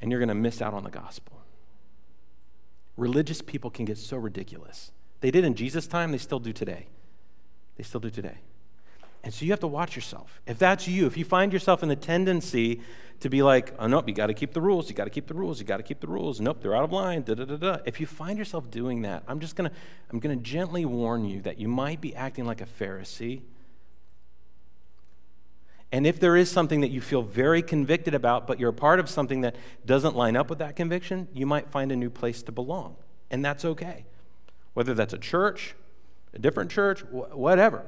And 0.00 0.10
you're 0.10 0.20
going 0.20 0.28
to 0.30 0.34
miss 0.34 0.62
out 0.62 0.72
on 0.72 0.82
the 0.82 0.90
gospel. 0.90 1.43
Religious 2.96 3.42
people 3.42 3.70
can 3.70 3.84
get 3.84 3.98
so 3.98 4.16
ridiculous. 4.16 4.92
They 5.20 5.30
did 5.30 5.44
in 5.44 5.54
Jesus' 5.54 5.86
time, 5.86 6.12
they 6.12 6.18
still 6.18 6.38
do 6.38 6.52
today. 6.52 6.86
They 7.76 7.82
still 7.82 8.00
do 8.00 8.10
today. 8.10 8.38
And 9.24 9.32
so 9.32 9.44
you 9.44 9.52
have 9.52 9.60
to 9.60 9.66
watch 9.66 9.96
yourself. 9.96 10.40
If 10.46 10.58
that's 10.58 10.86
you, 10.86 11.06
if 11.06 11.16
you 11.16 11.24
find 11.24 11.52
yourself 11.52 11.82
in 11.82 11.88
the 11.88 11.96
tendency 11.96 12.82
to 13.20 13.30
be 13.30 13.42
like, 13.42 13.72
oh, 13.78 13.86
nope, 13.86 14.06
you 14.06 14.14
got 14.14 14.26
to 14.26 14.34
keep 14.34 14.52
the 14.52 14.60
rules, 14.60 14.90
you 14.90 14.94
got 14.94 15.04
to 15.04 15.10
keep 15.10 15.26
the 15.26 15.34
rules, 15.34 15.58
you 15.58 15.64
got 15.64 15.78
to 15.78 15.82
keep 15.82 16.00
the 16.00 16.06
rules, 16.06 16.42
nope, 16.42 16.58
they're 16.60 16.76
out 16.76 16.84
of 16.84 16.92
line, 16.92 17.22
da 17.22 17.34
da 17.34 17.46
da 17.46 17.56
da. 17.56 17.78
If 17.86 18.00
you 18.00 18.06
find 18.06 18.38
yourself 18.38 18.70
doing 18.70 19.00
that, 19.02 19.22
I'm 19.26 19.40
just 19.40 19.56
going 19.56 19.70
to, 19.70 19.76
I'm 20.10 20.20
going 20.20 20.36
to 20.36 20.44
gently 20.44 20.84
warn 20.84 21.24
you 21.24 21.40
that 21.40 21.58
you 21.58 21.68
might 21.68 22.02
be 22.02 22.14
acting 22.14 22.44
like 22.44 22.60
a 22.60 22.66
Pharisee. 22.66 23.40
And 25.94 26.08
if 26.08 26.18
there 26.18 26.34
is 26.34 26.50
something 26.50 26.80
that 26.80 26.90
you 26.90 27.00
feel 27.00 27.22
very 27.22 27.62
convicted 27.62 28.14
about, 28.14 28.48
but 28.48 28.58
you're 28.58 28.70
a 28.70 28.72
part 28.72 28.98
of 28.98 29.08
something 29.08 29.42
that 29.42 29.54
doesn't 29.86 30.16
line 30.16 30.34
up 30.34 30.50
with 30.50 30.58
that 30.58 30.74
conviction, 30.74 31.28
you 31.32 31.46
might 31.46 31.70
find 31.70 31.92
a 31.92 31.96
new 31.96 32.10
place 32.10 32.42
to 32.42 32.50
belong. 32.50 32.96
And 33.30 33.44
that's 33.44 33.64
okay. 33.64 34.04
Whether 34.72 34.92
that's 34.92 35.12
a 35.12 35.18
church, 35.18 35.76
a 36.32 36.40
different 36.40 36.72
church, 36.72 37.02
wh- 37.02 37.38
whatever. 37.38 37.84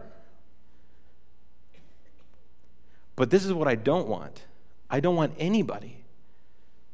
But 3.16 3.30
this 3.30 3.44
is 3.44 3.52
what 3.52 3.66
I 3.66 3.74
don't 3.74 4.06
want. 4.06 4.44
I 4.88 5.00
don't 5.00 5.16
want 5.16 5.34
anybody 5.36 6.04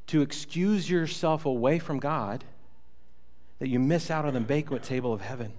to 0.06 0.22
excuse 0.22 0.88
yourself 0.88 1.44
away 1.44 1.78
from 1.78 1.98
God 1.98 2.42
that 3.58 3.68
you 3.68 3.78
miss 3.78 4.10
out 4.10 4.24
on 4.24 4.32
the 4.32 4.40
banquet 4.40 4.82
table 4.82 5.12
of 5.12 5.20
heaven. 5.20 5.52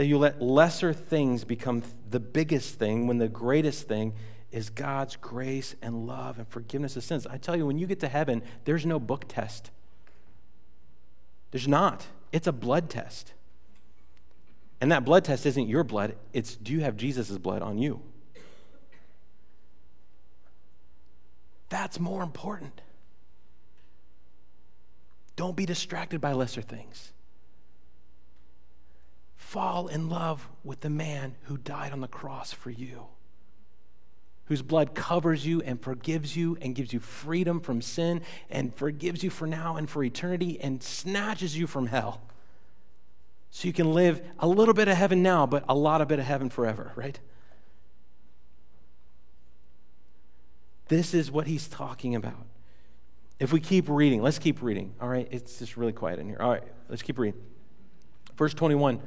That 0.00 0.06
you 0.06 0.16
let 0.16 0.40
lesser 0.40 0.94
things 0.94 1.44
become 1.44 1.82
the 2.08 2.20
biggest 2.20 2.78
thing 2.78 3.06
when 3.06 3.18
the 3.18 3.28
greatest 3.28 3.86
thing 3.86 4.14
is 4.50 4.70
God's 4.70 5.16
grace 5.16 5.74
and 5.82 6.06
love 6.06 6.38
and 6.38 6.48
forgiveness 6.48 6.96
of 6.96 7.04
sins. 7.04 7.26
I 7.26 7.36
tell 7.36 7.54
you, 7.54 7.66
when 7.66 7.76
you 7.76 7.86
get 7.86 8.00
to 8.00 8.08
heaven, 8.08 8.42
there's 8.64 8.86
no 8.86 8.98
book 8.98 9.26
test. 9.28 9.70
There's 11.50 11.68
not. 11.68 12.06
It's 12.32 12.46
a 12.46 12.52
blood 12.52 12.88
test. 12.88 13.34
And 14.80 14.90
that 14.90 15.04
blood 15.04 15.22
test 15.22 15.44
isn't 15.44 15.68
your 15.68 15.84
blood, 15.84 16.16
it's 16.32 16.56
do 16.56 16.72
you 16.72 16.80
have 16.80 16.96
Jesus' 16.96 17.36
blood 17.36 17.60
on 17.60 17.76
you? 17.76 18.00
That's 21.68 22.00
more 22.00 22.22
important. 22.22 22.80
Don't 25.36 25.56
be 25.56 25.66
distracted 25.66 26.22
by 26.22 26.32
lesser 26.32 26.62
things. 26.62 27.12
Fall 29.50 29.88
in 29.88 30.08
love 30.08 30.48
with 30.62 30.78
the 30.78 30.88
man 30.88 31.34
who 31.46 31.56
died 31.56 31.90
on 31.90 32.00
the 32.00 32.06
cross 32.06 32.52
for 32.52 32.70
you, 32.70 33.08
whose 34.44 34.62
blood 34.62 34.94
covers 34.94 35.44
you 35.44 35.60
and 35.62 35.82
forgives 35.82 36.36
you 36.36 36.56
and 36.62 36.72
gives 36.72 36.92
you 36.92 37.00
freedom 37.00 37.58
from 37.58 37.82
sin 37.82 38.20
and 38.48 38.72
forgives 38.72 39.24
you 39.24 39.28
for 39.28 39.48
now 39.48 39.74
and 39.74 39.90
for 39.90 40.04
eternity 40.04 40.60
and 40.60 40.80
snatches 40.84 41.58
you 41.58 41.66
from 41.66 41.88
hell. 41.88 42.20
So 43.50 43.66
you 43.66 43.72
can 43.72 43.92
live 43.92 44.22
a 44.38 44.46
little 44.46 44.72
bit 44.72 44.86
of 44.86 44.96
heaven 44.96 45.20
now, 45.20 45.46
but 45.46 45.64
a 45.68 45.74
lot 45.74 46.00
of 46.00 46.06
bit 46.06 46.20
of 46.20 46.26
heaven 46.26 46.48
forever, 46.48 46.92
right? 46.94 47.18
This 50.86 51.12
is 51.12 51.28
what 51.28 51.48
he's 51.48 51.66
talking 51.66 52.14
about. 52.14 52.46
If 53.40 53.52
we 53.52 53.58
keep 53.58 53.88
reading, 53.88 54.22
let's 54.22 54.38
keep 54.38 54.62
reading. 54.62 54.94
All 55.00 55.08
right, 55.08 55.26
it's 55.32 55.58
just 55.58 55.76
really 55.76 55.92
quiet 55.92 56.20
in 56.20 56.28
here. 56.28 56.38
All 56.38 56.50
right, 56.50 56.62
let's 56.88 57.02
keep 57.02 57.18
reading. 57.18 57.40
Verse 58.36 58.54
21. 58.54 59.02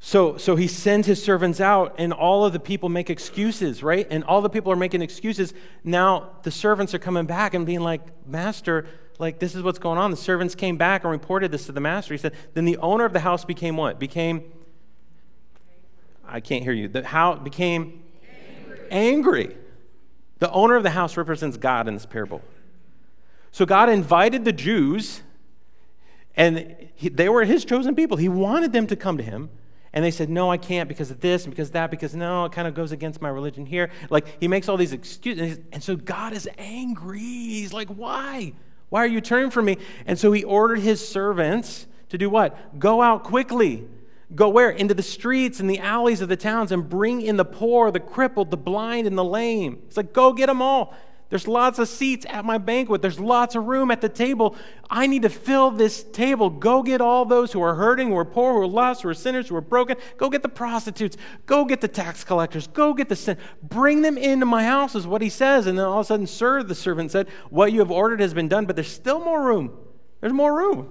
So, 0.00 0.36
so 0.36 0.54
he 0.54 0.68
sends 0.68 1.06
his 1.06 1.22
servants 1.22 1.60
out, 1.60 1.96
and 1.98 2.12
all 2.12 2.44
of 2.44 2.52
the 2.52 2.60
people 2.60 2.88
make 2.88 3.10
excuses, 3.10 3.82
right? 3.82 4.06
And 4.10 4.22
all 4.24 4.40
the 4.40 4.50
people 4.50 4.70
are 4.70 4.76
making 4.76 5.02
excuses. 5.02 5.52
Now 5.82 6.30
the 6.44 6.50
servants 6.50 6.94
are 6.94 6.98
coming 6.98 7.26
back 7.26 7.54
and 7.54 7.66
being 7.66 7.80
like, 7.80 8.02
Master, 8.26 8.86
like 9.18 9.40
this 9.40 9.54
is 9.54 9.62
what's 9.62 9.78
going 9.78 9.98
on. 9.98 10.10
The 10.10 10.16
servants 10.16 10.54
came 10.54 10.76
back 10.76 11.02
and 11.02 11.10
reported 11.10 11.50
this 11.50 11.66
to 11.66 11.72
the 11.72 11.80
master. 11.80 12.14
He 12.14 12.18
said, 12.18 12.34
Then 12.54 12.64
the 12.64 12.76
owner 12.78 13.04
of 13.04 13.12
the 13.12 13.20
house 13.20 13.44
became 13.44 13.76
what? 13.76 13.98
Became, 13.98 14.44
I 16.26 16.40
can't 16.40 16.62
hear 16.62 16.72
you. 16.72 16.88
The 16.88 17.04
house 17.04 17.40
became 17.42 18.04
angry. 18.30 18.78
angry. 18.90 19.56
The 20.38 20.50
owner 20.52 20.76
of 20.76 20.84
the 20.84 20.90
house 20.90 21.16
represents 21.16 21.56
God 21.56 21.88
in 21.88 21.94
this 21.94 22.06
parable. 22.06 22.42
So 23.50 23.66
God 23.66 23.88
invited 23.88 24.44
the 24.44 24.52
Jews, 24.52 25.22
and 26.36 26.76
he, 26.94 27.08
they 27.08 27.28
were 27.28 27.44
his 27.44 27.64
chosen 27.64 27.96
people. 27.96 28.16
He 28.16 28.28
wanted 28.28 28.72
them 28.72 28.86
to 28.86 28.94
come 28.94 29.16
to 29.16 29.24
him. 29.24 29.50
And 29.98 30.04
they 30.04 30.12
said, 30.12 30.30
No, 30.30 30.48
I 30.48 30.58
can't 30.58 30.88
because 30.88 31.10
of 31.10 31.18
this 31.18 31.42
and 31.42 31.50
because 31.50 31.70
of 31.70 31.72
that, 31.72 31.90
because 31.90 32.14
no, 32.14 32.44
it 32.44 32.52
kind 32.52 32.68
of 32.68 32.74
goes 32.74 32.92
against 32.92 33.20
my 33.20 33.28
religion 33.28 33.66
here. 33.66 33.90
Like, 34.10 34.40
he 34.40 34.46
makes 34.46 34.68
all 34.68 34.76
these 34.76 34.92
excuses. 34.92 35.58
And 35.72 35.82
so 35.82 35.96
God 35.96 36.32
is 36.34 36.48
angry. 36.56 37.18
He's 37.18 37.72
like, 37.72 37.88
Why? 37.88 38.52
Why 38.90 39.02
are 39.02 39.08
you 39.08 39.20
turning 39.20 39.50
from 39.50 39.64
me? 39.64 39.78
And 40.06 40.16
so 40.16 40.30
he 40.30 40.44
ordered 40.44 40.78
his 40.78 41.06
servants 41.06 41.88
to 42.10 42.16
do 42.16 42.30
what? 42.30 42.78
Go 42.78 43.02
out 43.02 43.24
quickly 43.24 43.88
Go 44.34 44.50
where? 44.50 44.70
Into 44.70 44.92
the 44.92 45.02
streets 45.02 45.58
and 45.58 45.70
the 45.70 45.78
alleys 45.78 46.20
of 46.20 46.28
the 46.28 46.36
towns 46.36 46.70
and 46.70 46.86
bring 46.86 47.22
in 47.22 47.38
the 47.38 47.46
poor, 47.46 47.90
the 47.90 48.00
crippled, 48.00 48.50
the 48.50 48.58
blind, 48.58 49.06
and 49.06 49.16
the 49.16 49.24
lame. 49.24 49.82
It's 49.86 49.96
like, 49.96 50.12
go 50.12 50.34
get 50.34 50.46
them 50.46 50.60
all. 50.60 50.94
There's 51.30 51.46
lots 51.46 51.78
of 51.78 51.88
seats 51.88 52.24
at 52.28 52.46
my 52.46 52.56
banquet. 52.56 53.02
There's 53.02 53.20
lots 53.20 53.54
of 53.54 53.66
room 53.66 53.90
at 53.90 54.00
the 54.00 54.08
table. 54.08 54.56
I 54.88 55.06
need 55.06 55.22
to 55.22 55.28
fill 55.28 55.70
this 55.70 56.02
table. 56.02 56.48
Go 56.48 56.82
get 56.82 57.02
all 57.02 57.26
those 57.26 57.52
who 57.52 57.60
are 57.60 57.74
hurting, 57.74 58.08
who 58.08 58.16
are 58.16 58.24
poor, 58.24 58.54
who 58.54 58.62
are 58.62 58.66
lost, 58.66 59.02
who 59.02 59.10
are 59.10 59.14
sinners, 59.14 59.48
who 59.48 59.56
are 59.56 59.60
broken. 59.60 59.98
Go 60.16 60.30
get 60.30 60.42
the 60.42 60.48
prostitutes. 60.48 61.18
Go 61.44 61.66
get 61.66 61.82
the 61.82 61.88
tax 61.88 62.24
collectors. 62.24 62.66
Go 62.68 62.94
get 62.94 63.10
the 63.10 63.16
sin. 63.16 63.36
Bring 63.62 64.00
them 64.00 64.16
into 64.16 64.46
my 64.46 64.64
house, 64.64 64.94
is 64.94 65.06
what 65.06 65.20
he 65.20 65.28
says. 65.28 65.66
And 65.66 65.78
then 65.78 65.84
all 65.84 66.00
of 66.00 66.06
a 66.06 66.08
sudden, 66.08 66.26
sir, 66.26 66.62
the 66.62 66.74
servant 66.74 67.10
said, 67.10 67.28
What 67.50 67.72
you 67.72 67.80
have 67.80 67.90
ordered 67.90 68.20
has 68.20 68.32
been 68.32 68.48
done, 68.48 68.64
but 68.64 68.74
there's 68.74 68.90
still 68.90 69.22
more 69.22 69.42
room. 69.42 69.76
There's 70.22 70.32
more 70.32 70.56
room. 70.56 70.90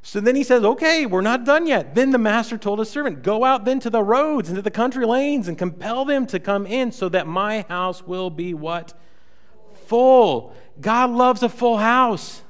So 0.00 0.20
then 0.20 0.36
he 0.36 0.42
says, 0.42 0.64
Okay, 0.64 1.04
we're 1.04 1.20
not 1.20 1.44
done 1.44 1.66
yet. 1.66 1.94
Then 1.94 2.12
the 2.12 2.18
master 2.18 2.56
told 2.56 2.78
his 2.78 2.88
servant, 2.88 3.22
Go 3.22 3.44
out 3.44 3.66
then 3.66 3.78
to 3.80 3.90
the 3.90 4.02
roads 4.02 4.48
and 4.48 4.56
to 4.56 4.62
the 4.62 4.70
country 4.70 5.04
lanes 5.04 5.48
and 5.48 5.58
compel 5.58 6.06
them 6.06 6.26
to 6.28 6.40
come 6.40 6.66
in 6.66 6.92
so 6.92 7.10
that 7.10 7.26
my 7.26 7.66
house 7.68 8.06
will 8.06 8.30
be 8.30 8.54
what? 8.54 8.94
Full. 9.90 10.54
God 10.80 11.10
loves 11.10 11.42
a 11.42 11.48
full 11.48 11.78
house. 11.78 12.42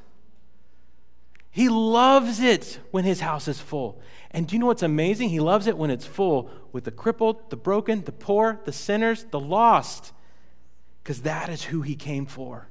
He 1.50 1.70
loves 1.70 2.38
it 2.38 2.78
when 2.90 3.04
his 3.04 3.20
house 3.20 3.48
is 3.48 3.58
full. 3.58 3.98
And 4.30 4.46
do 4.46 4.54
you 4.54 4.60
know 4.60 4.66
what's 4.66 4.82
amazing? 4.82 5.30
He 5.30 5.40
loves 5.40 5.66
it 5.66 5.78
when 5.78 5.90
it's 5.90 6.04
full 6.04 6.50
with 6.70 6.84
the 6.84 6.90
crippled, 6.90 7.48
the 7.48 7.56
broken, 7.56 8.04
the 8.04 8.12
poor, 8.12 8.60
the 8.66 8.72
sinners, 8.72 9.24
the 9.30 9.40
lost, 9.40 10.12
because 11.02 11.22
that 11.22 11.48
is 11.48 11.64
who 11.64 11.80
he 11.80 11.96
came 11.96 12.26
for. 12.26 12.68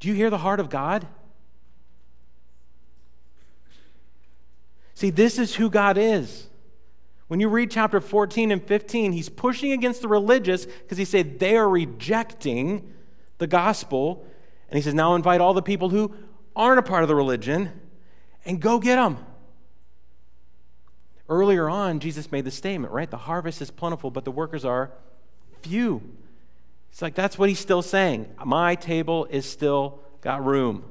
Do 0.00 0.08
you 0.08 0.14
hear 0.14 0.28
the 0.28 0.38
heart 0.38 0.58
of 0.58 0.68
God? 0.68 1.06
See, 4.94 5.10
this 5.10 5.38
is 5.38 5.54
who 5.54 5.70
God 5.70 5.96
is. 5.96 6.48
When 7.28 7.40
you 7.40 7.48
read 7.48 7.70
chapter 7.70 8.00
14 8.00 8.52
and 8.52 8.62
15, 8.62 9.12
he's 9.12 9.28
pushing 9.28 9.72
against 9.72 10.02
the 10.02 10.08
religious 10.08 10.64
because 10.66 10.98
he 10.98 11.04
said 11.04 11.38
they 11.40 11.56
are 11.56 11.68
rejecting 11.68 12.92
the 13.38 13.46
gospel. 13.46 14.24
And 14.68 14.76
he 14.76 14.82
says, 14.82 14.94
now 14.94 15.14
invite 15.14 15.40
all 15.40 15.54
the 15.54 15.62
people 15.62 15.88
who 15.88 16.14
aren't 16.54 16.78
a 16.78 16.82
part 16.82 17.02
of 17.02 17.08
the 17.08 17.14
religion 17.14 17.72
and 18.44 18.60
go 18.60 18.78
get 18.78 18.96
them. 18.96 19.18
Earlier 21.28 21.68
on, 21.68 21.98
Jesus 21.98 22.30
made 22.30 22.44
the 22.44 22.52
statement, 22.52 22.92
right? 22.92 23.10
The 23.10 23.16
harvest 23.16 23.60
is 23.60 23.70
plentiful, 23.72 24.12
but 24.12 24.24
the 24.24 24.30
workers 24.30 24.64
are 24.64 24.92
few. 25.62 26.00
It's 26.92 27.02
like 27.02 27.16
that's 27.16 27.36
what 27.36 27.48
he's 27.48 27.58
still 27.58 27.82
saying. 27.82 28.32
My 28.44 28.76
table 28.76 29.26
is 29.26 29.44
still 29.44 29.98
got 30.20 30.44
room. 30.44 30.84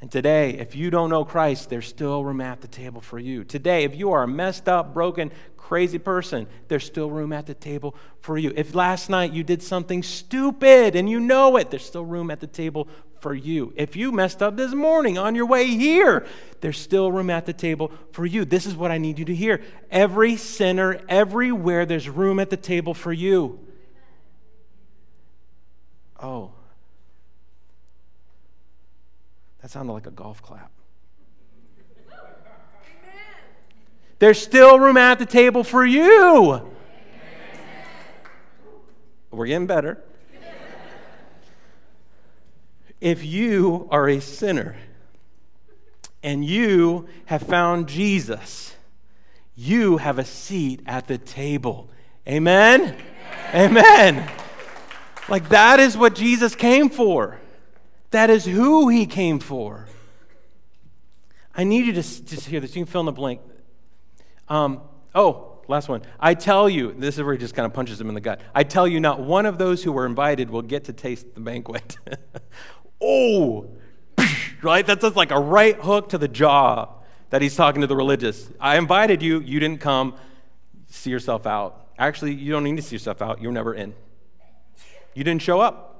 And 0.00 0.12
today, 0.12 0.50
if 0.50 0.76
you 0.76 0.90
don't 0.90 1.08
know 1.08 1.24
Christ, 1.24 1.70
there's 1.70 1.86
still 1.86 2.22
room 2.22 2.40
at 2.40 2.60
the 2.60 2.68
table 2.68 3.00
for 3.00 3.18
you. 3.18 3.44
Today, 3.44 3.84
if 3.84 3.96
you 3.96 4.12
are 4.12 4.24
a 4.24 4.28
messed 4.28 4.68
up, 4.68 4.92
broken, 4.92 5.32
crazy 5.56 5.98
person, 5.98 6.46
there's 6.68 6.84
still 6.84 7.10
room 7.10 7.32
at 7.32 7.46
the 7.46 7.54
table 7.54 7.96
for 8.20 8.36
you. 8.36 8.52
If 8.54 8.74
last 8.74 9.08
night 9.08 9.32
you 9.32 9.42
did 9.42 9.62
something 9.62 10.02
stupid 10.02 10.96
and 10.96 11.08
you 11.08 11.18
know 11.18 11.56
it, 11.56 11.70
there's 11.70 11.84
still 11.84 12.04
room 12.04 12.30
at 12.30 12.40
the 12.40 12.46
table 12.46 12.88
for 13.20 13.34
you. 13.34 13.72
If 13.74 13.96
you 13.96 14.12
messed 14.12 14.42
up 14.42 14.56
this 14.56 14.74
morning 14.74 15.16
on 15.16 15.34
your 15.34 15.46
way 15.46 15.66
here, 15.66 16.26
there's 16.60 16.78
still 16.78 17.10
room 17.10 17.30
at 17.30 17.46
the 17.46 17.52
table 17.54 17.90
for 18.12 18.26
you. 18.26 18.44
This 18.44 18.66
is 18.66 18.76
what 18.76 18.90
I 18.90 18.98
need 18.98 19.18
you 19.18 19.24
to 19.24 19.34
hear. 19.34 19.62
Every 19.90 20.36
sinner, 20.36 21.00
everywhere, 21.08 21.86
there's 21.86 22.08
room 22.08 22.38
at 22.38 22.50
the 22.50 22.56
table 22.56 22.92
for 22.92 23.12
you. 23.12 23.58
Oh, 26.22 26.52
that 29.66 29.72
sounded 29.72 29.94
like 29.94 30.06
a 30.06 30.12
golf 30.12 30.40
clap. 30.42 30.70
There's 34.20 34.40
still 34.40 34.78
room 34.78 34.96
at 34.96 35.18
the 35.18 35.26
table 35.26 35.64
for 35.64 35.84
you. 35.84 36.62
We're 39.32 39.46
getting 39.46 39.66
better. 39.66 40.04
If 43.00 43.24
you 43.24 43.88
are 43.90 44.08
a 44.08 44.20
sinner 44.20 44.76
and 46.22 46.44
you 46.44 47.08
have 47.24 47.42
found 47.42 47.88
Jesus, 47.88 48.76
you 49.56 49.96
have 49.96 50.20
a 50.20 50.24
seat 50.24 50.80
at 50.86 51.08
the 51.08 51.18
table. 51.18 51.90
Amen? 52.28 52.96
Amen. 53.52 53.76
Amen. 53.76 54.30
Like 55.28 55.48
that 55.48 55.80
is 55.80 55.96
what 55.96 56.14
Jesus 56.14 56.54
came 56.54 56.88
for. 56.88 57.40
That 58.10 58.30
is 58.30 58.44
who 58.44 58.88
he 58.88 59.06
came 59.06 59.38
for. 59.38 59.86
I 61.54 61.64
need 61.64 61.86
you 61.86 61.92
to 61.92 62.02
just 62.02 62.46
hear 62.46 62.60
this. 62.60 62.76
You 62.76 62.84
can 62.84 62.92
fill 62.92 63.00
in 63.00 63.06
the 63.06 63.12
blank. 63.12 63.40
Um, 64.48 64.82
oh, 65.14 65.62
last 65.68 65.88
one. 65.88 66.02
I 66.20 66.34
tell 66.34 66.68
you, 66.68 66.92
this 66.92 67.16
is 67.16 67.22
where 67.22 67.32
he 67.32 67.38
just 67.38 67.54
kind 67.54 67.66
of 67.66 67.72
punches 67.72 68.00
him 68.00 68.08
in 68.08 68.14
the 68.14 68.20
gut. 68.20 68.40
I 68.54 68.62
tell 68.62 68.86
you, 68.86 69.00
not 69.00 69.20
one 69.20 69.46
of 69.46 69.58
those 69.58 69.82
who 69.82 69.92
were 69.92 70.06
invited 70.06 70.50
will 70.50 70.62
get 70.62 70.84
to 70.84 70.92
taste 70.92 71.34
the 71.34 71.40
banquet. 71.40 71.96
oh, 73.00 73.70
right? 74.62 74.86
That's 74.86 75.02
just 75.02 75.16
like 75.16 75.30
a 75.30 75.40
right 75.40 75.76
hook 75.80 76.10
to 76.10 76.18
the 76.18 76.28
jaw 76.28 76.92
that 77.30 77.42
he's 77.42 77.56
talking 77.56 77.80
to 77.80 77.86
the 77.86 77.96
religious. 77.96 78.48
I 78.60 78.76
invited 78.76 79.22
you, 79.22 79.40
you 79.40 79.58
didn't 79.58 79.80
come. 79.80 80.14
See 80.88 81.10
yourself 81.10 81.46
out. 81.46 81.88
Actually, 81.98 82.34
you 82.34 82.52
don't 82.52 82.64
need 82.64 82.76
to 82.76 82.82
see 82.82 82.94
yourself 82.94 83.22
out. 83.22 83.40
You're 83.40 83.52
never 83.52 83.74
in. 83.74 83.94
You 85.14 85.24
didn't 85.24 85.42
show 85.42 85.60
up. 85.60 85.95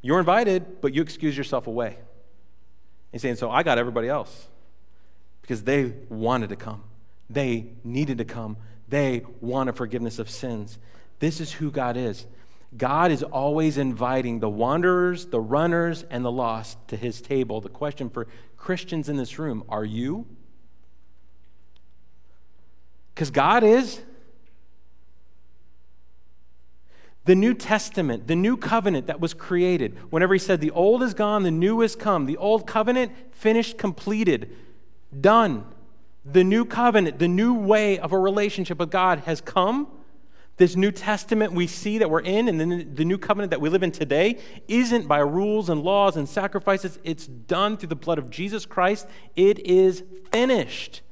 You 0.00 0.12
were 0.12 0.20
invited, 0.20 0.80
but 0.80 0.94
you 0.94 1.02
excuse 1.02 1.36
yourself 1.36 1.66
away. 1.66 1.98
He's 3.12 3.22
saying, 3.22 3.36
So 3.36 3.50
I 3.50 3.62
got 3.62 3.78
everybody 3.78 4.08
else 4.08 4.48
because 5.42 5.64
they 5.64 5.92
wanted 6.08 6.50
to 6.50 6.56
come. 6.56 6.84
They 7.30 7.72
needed 7.84 8.18
to 8.18 8.24
come. 8.24 8.56
They 8.88 9.24
wanted 9.40 9.76
forgiveness 9.76 10.18
of 10.18 10.30
sins. 10.30 10.78
This 11.18 11.40
is 11.40 11.52
who 11.52 11.70
God 11.70 11.96
is. 11.96 12.26
God 12.76 13.10
is 13.10 13.22
always 13.22 13.78
inviting 13.78 14.40
the 14.40 14.48
wanderers, 14.48 15.26
the 15.26 15.40
runners, 15.40 16.04
and 16.10 16.24
the 16.24 16.30
lost 16.30 16.76
to 16.88 16.96
his 16.96 17.20
table. 17.20 17.60
The 17.60 17.70
question 17.70 18.10
for 18.10 18.26
Christians 18.56 19.08
in 19.08 19.16
this 19.16 19.38
room 19.38 19.64
are 19.68 19.84
you? 19.84 20.26
Because 23.14 23.30
God 23.30 23.64
is. 23.64 24.00
The 27.28 27.34
New 27.34 27.52
Testament, 27.52 28.26
the 28.26 28.34
new 28.34 28.56
covenant 28.56 29.08
that 29.08 29.20
was 29.20 29.34
created, 29.34 29.98
whenever 30.08 30.32
he 30.32 30.38
said, 30.38 30.62
The 30.62 30.70
old 30.70 31.02
is 31.02 31.12
gone, 31.12 31.42
the 31.42 31.50
new 31.50 31.82
is 31.82 31.94
come, 31.94 32.24
the 32.24 32.38
old 32.38 32.66
covenant 32.66 33.12
finished, 33.32 33.76
completed, 33.76 34.56
done. 35.20 35.66
The 36.24 36.42
new 36.42 36.64
covenant, 36.64 37.18
the 37.18 37.28
new 37.28 37.52
way 37.52 37.98
of 37.98 38.14
a 38.14 38.18
relationship 38.18 38.78
with 38.78 38.90
God 38.90 39.18
has 39.26 39.42
come. 39.42 39.88
This 40.56 40.74
New 40.74 40.90
Testament 40.90 41.52
we 41.52 41.66
see 41.66 41.98
that 41.98 42.08
we're 42.08 42.20
in, 42.20 42.48
and 42.48 42.58
then 42.58 42.94
the 42.94 43.04
new 43.04 43.18
covenant 43.18 43.50
that 43.50 43.60
we 43.60 43.68
live 43.68 43.82
in 43.82 43.92
today, 43.92 44.38
isn't 44.66 45.06
by 45.06 45.18
rules 45.18 45.68
and 45.68 45.82
laws 45.82 46.16
and 46.16 46.26
sacrifices. 46.26 46.98
It's 47.04 47.26
done 47.26 47.76
through 47.76 47.90
the 47.90 47.94
blood 47.94 48.16
of 48.16 48.30
Jesus 48.30 48.64
Christ. 48.64 49.06
It 49.36 49.58
is 49.66 50.02
finished. 50.32 51.02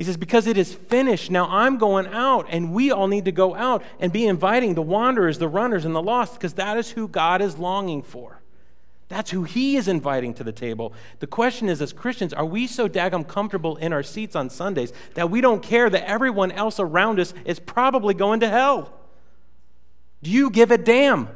He 0.00 0.04
says, 0.04 0.16
Because 0.16 0.46
it 0.46 0.56
is 0.56 0.72
finished, 0.72 1.30
now 1.30 1.46
I'm 1.50 1.76
going 1.76 2.06
out, 2.06 2.46
and 2.48 2.72
we 2.72 2.90
all 2.90 3.06
need 3.06 3.26
to 3.26 3.32
go 3.32 3.54
out 3.54 3.84
and 3.98 4.10
be 4.10 4.26
inviting 4.26 4.72
the 4.72 4.80
wanderers, 4.80 5.36
the 5.36 5.46
runners, 5.46 5.84
and 5.84 5.94
the 5.94 6.00
lost, 6.00 6.32
because 6.32 6.54
that 6.54 6.78
is 6.78 6.90
who 6.90 7.06
God 7.06 7.42
is 7.42 7.58
longing 7.58 8.02
for. 8.02 8.40
That's 9.08 9.30
who 9.30 9.44
He 9.44 9.76
is 9.76 9.88
inviting 9.88 10.32
to 10.32 10.42
the 10.42 10.52
table. 10.52 10.94
The 11.18 11.26
question 11.26 11.68
is, 11.68 11.82
as 11.82 11.92
Christians, 11.92 12.32
are 12.32 12.46
we 12.46 12.66
so 12.66 12.88
daggum 12.88 13.28
comfortable 13.28 13.76
in 13.76 13.92
our 13.92 14.02
seats 14.02 14.34
on 14.34 14.48
Sundays 14.48 14.94
that 15.16 15.28
we 15.28 15.42
don't 15.42 15.62
care 15.62 15.90
that 15.90 16.08
everyone 16.08 16.50
else 16.50 16.80
around 16.80 17.20
us 17.20 17.34
is 17.44 17.58
probably 17.58 18.14
going 18.14 18.40
to 18.40 18.48
hell? 18.48 18.94
Do 20.22 20.30
you 20.30 20.48
give 20.48 20.70
a 20.70 20.78
damn? 20.78 21.28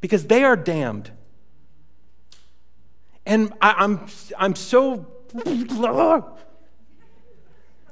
Because 0.00 0.28
they 0.28 0.44
are 0.44 0.56
damned. 0.56 1.10
And 3.26 3.52
I, 3.60 3.72
I'm, 3.72 4.06
I'm 4.38 4.54
so 4.54 5.08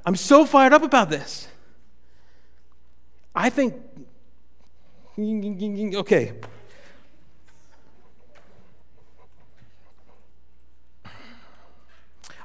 I'm 0.05 0.15
so 0.15 0.45
fired 0.45 0.73
up 0.73 0.83
about 0.83 1.09
this. 1.09 1.47
I 3.35 3.49
think, 3.49 3.75
okay. 5.17 6.33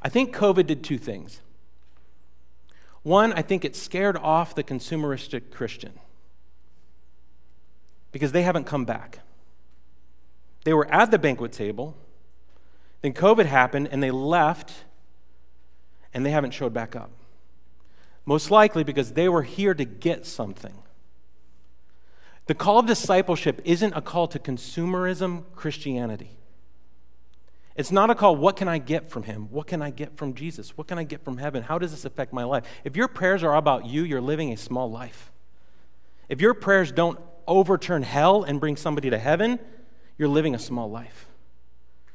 I 0.02 0.08
think 0.08 0.34
COVID 0.34 0.66
did 0.66 0.84
two 0.84 0.98
things. 0.98 1.40
One, 3.02 3.32
I 3.32 3.42
think 3.42 3.64
it 3.64 3.74
scared 3.74 4.16
off 4.16 4.54
the 4.54 4.62
consumeristic 4.62 5.50
Christian 5.50 5.98
because 8.12 8.32
they 8.32 8.42
haven't 8.42 8.64
come 8.64 8.84
back. 8.84 9.20
They 10.64 10.72
were 10.72 10.90
at 10.90 11.10
the 11.10 11.18
banquet 11.18 11.52
table, 11.52 11.96
then 13.02 13.12
COVID 13.12 13.46
happened, 13.46 13.88
and 13.90 14.02
they 14.02 14.10
left, 14.10 14.84
and 16.14 16.24
they 16.24 16.30
haven't 16.30 16.52
showed 16.52 16.72
back 16.72 16.96
up. 16.96 17.10
Most 18.26 18.50
likely 18.50 18.84
because 18.84 19.12
they 19.12 19.28
were 19.28 19.42
here 19.42 19.74
to 19.74 19.84
get 19.84 20.26
something. 20.26 20.74
The 22.46 22.54
call 22.54 22.78
of 22.78 22.86
discipleship 22.86 23.60
isn't 23.64 23.94
a 23.94 24.02
call 24.02 24.28
to 24.28 24.38
consumerism 24.38 25.44
Christianity. 25.54 26.36
It's 27.76 27.90
not 27.90 28.10
a 28.10 28.14
call, 28.14 28.36
what 28.36 28.56
can 28.56 28.68
I 28.68 28.78
get 28.78 29.10
from 29.10 29.24
him? 29.24 29.48
What 29.50 29.66
can 29.66 29.82
I 29.82 29.90
get 29.90 30.16
from 30.16 30.34
Jesus? 30.34 30.76
What 30.76 30.86
can 30.86 30.98
I 30.98 31.04
get 31.04 31.24
from 31.24 31.38
heaven? 31.38 31.62
How 31.64 31.78
does 31.78 31.90
this 31.90 32.04
affect 32.04 32.32
my 32.32 32.44
life? 32.44 32.64
If 32.84 32.96
your 32.96 33.08
prayers 33.08 33.42
are 33.42 33.56
about 33.56 33.86
you, 33.86 34.04
you're 34.04 34.20
living 34.20 34.52
a 34.52 34.56
small 34.56 34.90
life. 34.90 35.32
If 36.28 36.40
your 36.40 36.54
prayers 36.54 36.92
don't 36.92 37.18
overturn 37.46 38.02
hell 38.02 38.44
and 38.44 38.60
bring 38.60 38.76
somebody 38.76 39.10
to 39.10 39.18
heaven, 39.18 39.58
you're 40.16 40.28
living 40.28 40.54
a 40.54 40.58
small 40.58 40.88
life. 40.88 41.26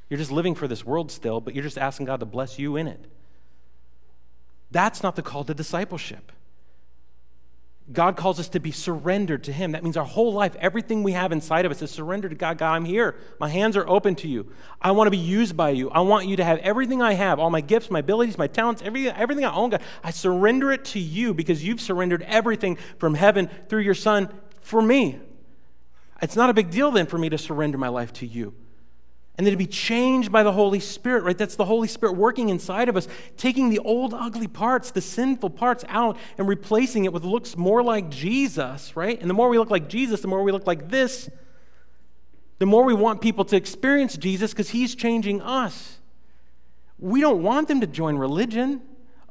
You're 0.09 0.17
just 0.17 0.31
living 0.31 0.55
for 0.55 0.67
this 0.67 0.85
world 0.85 1.11
still, 1.11 1.41
but 1.41 1.53
you're 1.53 1.63
just 1.63 1.77
asking 1.77 2.05
God 2.05 2.21
to 2.21 2.25
bless 2.25 2.57
you 2.57 2.77
in 2.77 2.87
it. 2.87 3.05
That's 4.71 5.01
not 5.01 5.15
the 5.15 5.21
call 5.21 5.43
to 5.45 5.53
discipleship. 5.53 6.31
God 7.91 8.17
calls 8.17 8.39
us 8.39 8.49
to 8.49 8.59
be 8.59 8.71
surrendered 8.71 9.45
to 9.45 9.51
Him. 9.51 9.71
That 9.71 9.83
means 9.83 9.97
our 9.97 10.05
whole 10.05 10.31
life, 10.31 10.55
everything 10.59 11.01
we 11.01 11.13
have 11.13 11.31
inside 11.31 11.65
of 11.65 11.71
us 11.71 11.81
is 11.81 11.89
surrendered 11.89 12.29
to 12.29 12.37
God. 12.37 12.59
God, 12.59 12.73
I'm 12.73 12.85
here. 12.85 13.15
My 13.39 13.49
hands 13.49 13.75
are 13.75 13.87
open 13.89 14.13
to 14.15 14.27
you. 14.27 14.51
I 14.79 14.91
want 14.91 15.07
to 15.07 15.11
be 15.11 15.17
used 15.17 15.57
by 15.57 15.71
you. 15.71 15.89
I 15.89 16.01
want 16.01 16.27
you 16.27 16.35
to 16.35 16.43
have 16.43 16.59
everything 16.59 17.01
I 17.01 17.13
have, 17.13 17.39
all 17.39 17.49
my 17.49 17.61
gifts, 17.61 17.89
my 17.89 17.99
abilities, 17.99 18.37
my 18.37 18.45
talents, 18.45 18.83
everything, 18.83 19.11
everything 19.15 19.43
I 19.43 19.53
own, 19.53 19.71
God. 19.71 19.81
I 20.03 20.11
surrender 20.11 20.71
it 20.71 20.85
to 20.85 20.99
you 20.99 21.33
because 21.33 21.63
you've 21.63 21.81
surrendered 21.81 22.21
everything 22.23 22.77
from 22.99 23.15
heaven 23.15 23.49
through 23.69 23.81
your 23.81 23.95
Son 23.95 24.29
for 24.61 24.83
me. 24.83 25.19
It's 26.21 26.35
not 26.35 26.51
a 26.51 26.53
big 26.53 26.69
deal 26.69 26.91
then 26.91 27.07
for 27.07 27.17
me 27.17 27.29
to 27.29 27.39
surrender 27.39 27.79
my 27.79 27.87
life 27.87 28.13
to 28.13 28.27
you 28.27 28.53
and 29.39 29.47
then 29.47 29.53
to 29.53 29.57
be 29.57 29.67
changed 29.67 30.33
by 30.33 30.43
the 30.43 30.51
Holy 30.51 30.81
Spirit, 30.81 31.23
right? 31.23 31.37
That's 31.37 31.55
the 31.55 31.63
Holy 31.63 31.87
Spirit 31.87 32.17
working 32.17 32.49
inside 32.49 32.89
of 32.89 32.97
us, 32.97 33.07
taking 33.37 33.69
the 33.69 33.79
old 33.79 34.13
ugly 34.13 34.49
parts, 34.49 34.91
the 34.91 34.99
sinful 34.99 35.51
parts 35.51 35.85
out, 35.87 36.17
and 36.37 36.45
replacing 36.45 37.05
it 37.05 37.13
with 37.13 37.23
looks 37.23 37.55
more 37.55 37.81
like 37.81 38.09
Jesus, 38.09 38.97
right? 38.97 39.17
And 39.17 39.29
the 39.29 39.33
more 39.33 39.47
we 39.47 39.57
look 39.57 39.71
like 39.71 39.87
Jesus, 39.87 40.19
the 40.19 40.27
more 40.27 40.43
we 40.43 40.51
look 40.51 40.67
like 40.67 40.89
this, 40.89 41.29
the 42.57 42.65
more 42.65 42.83
we 42.83 42.93
want 42.93 43.21
people 43.21 43.45
to 43.45 43.55
experience 43.55 44.17
Jesus 44.17 44.51
because 44.51 44.71
he's 44.71 44.93
changing 44.93 45.41
us. 45.41 45.99
We 46.99 47.21
don't 47.21 47.41
want 47.41 47.69
them 47.69 47.79
to 47.79 47.87
join 47.87 48.17
religion. 48.17 48.81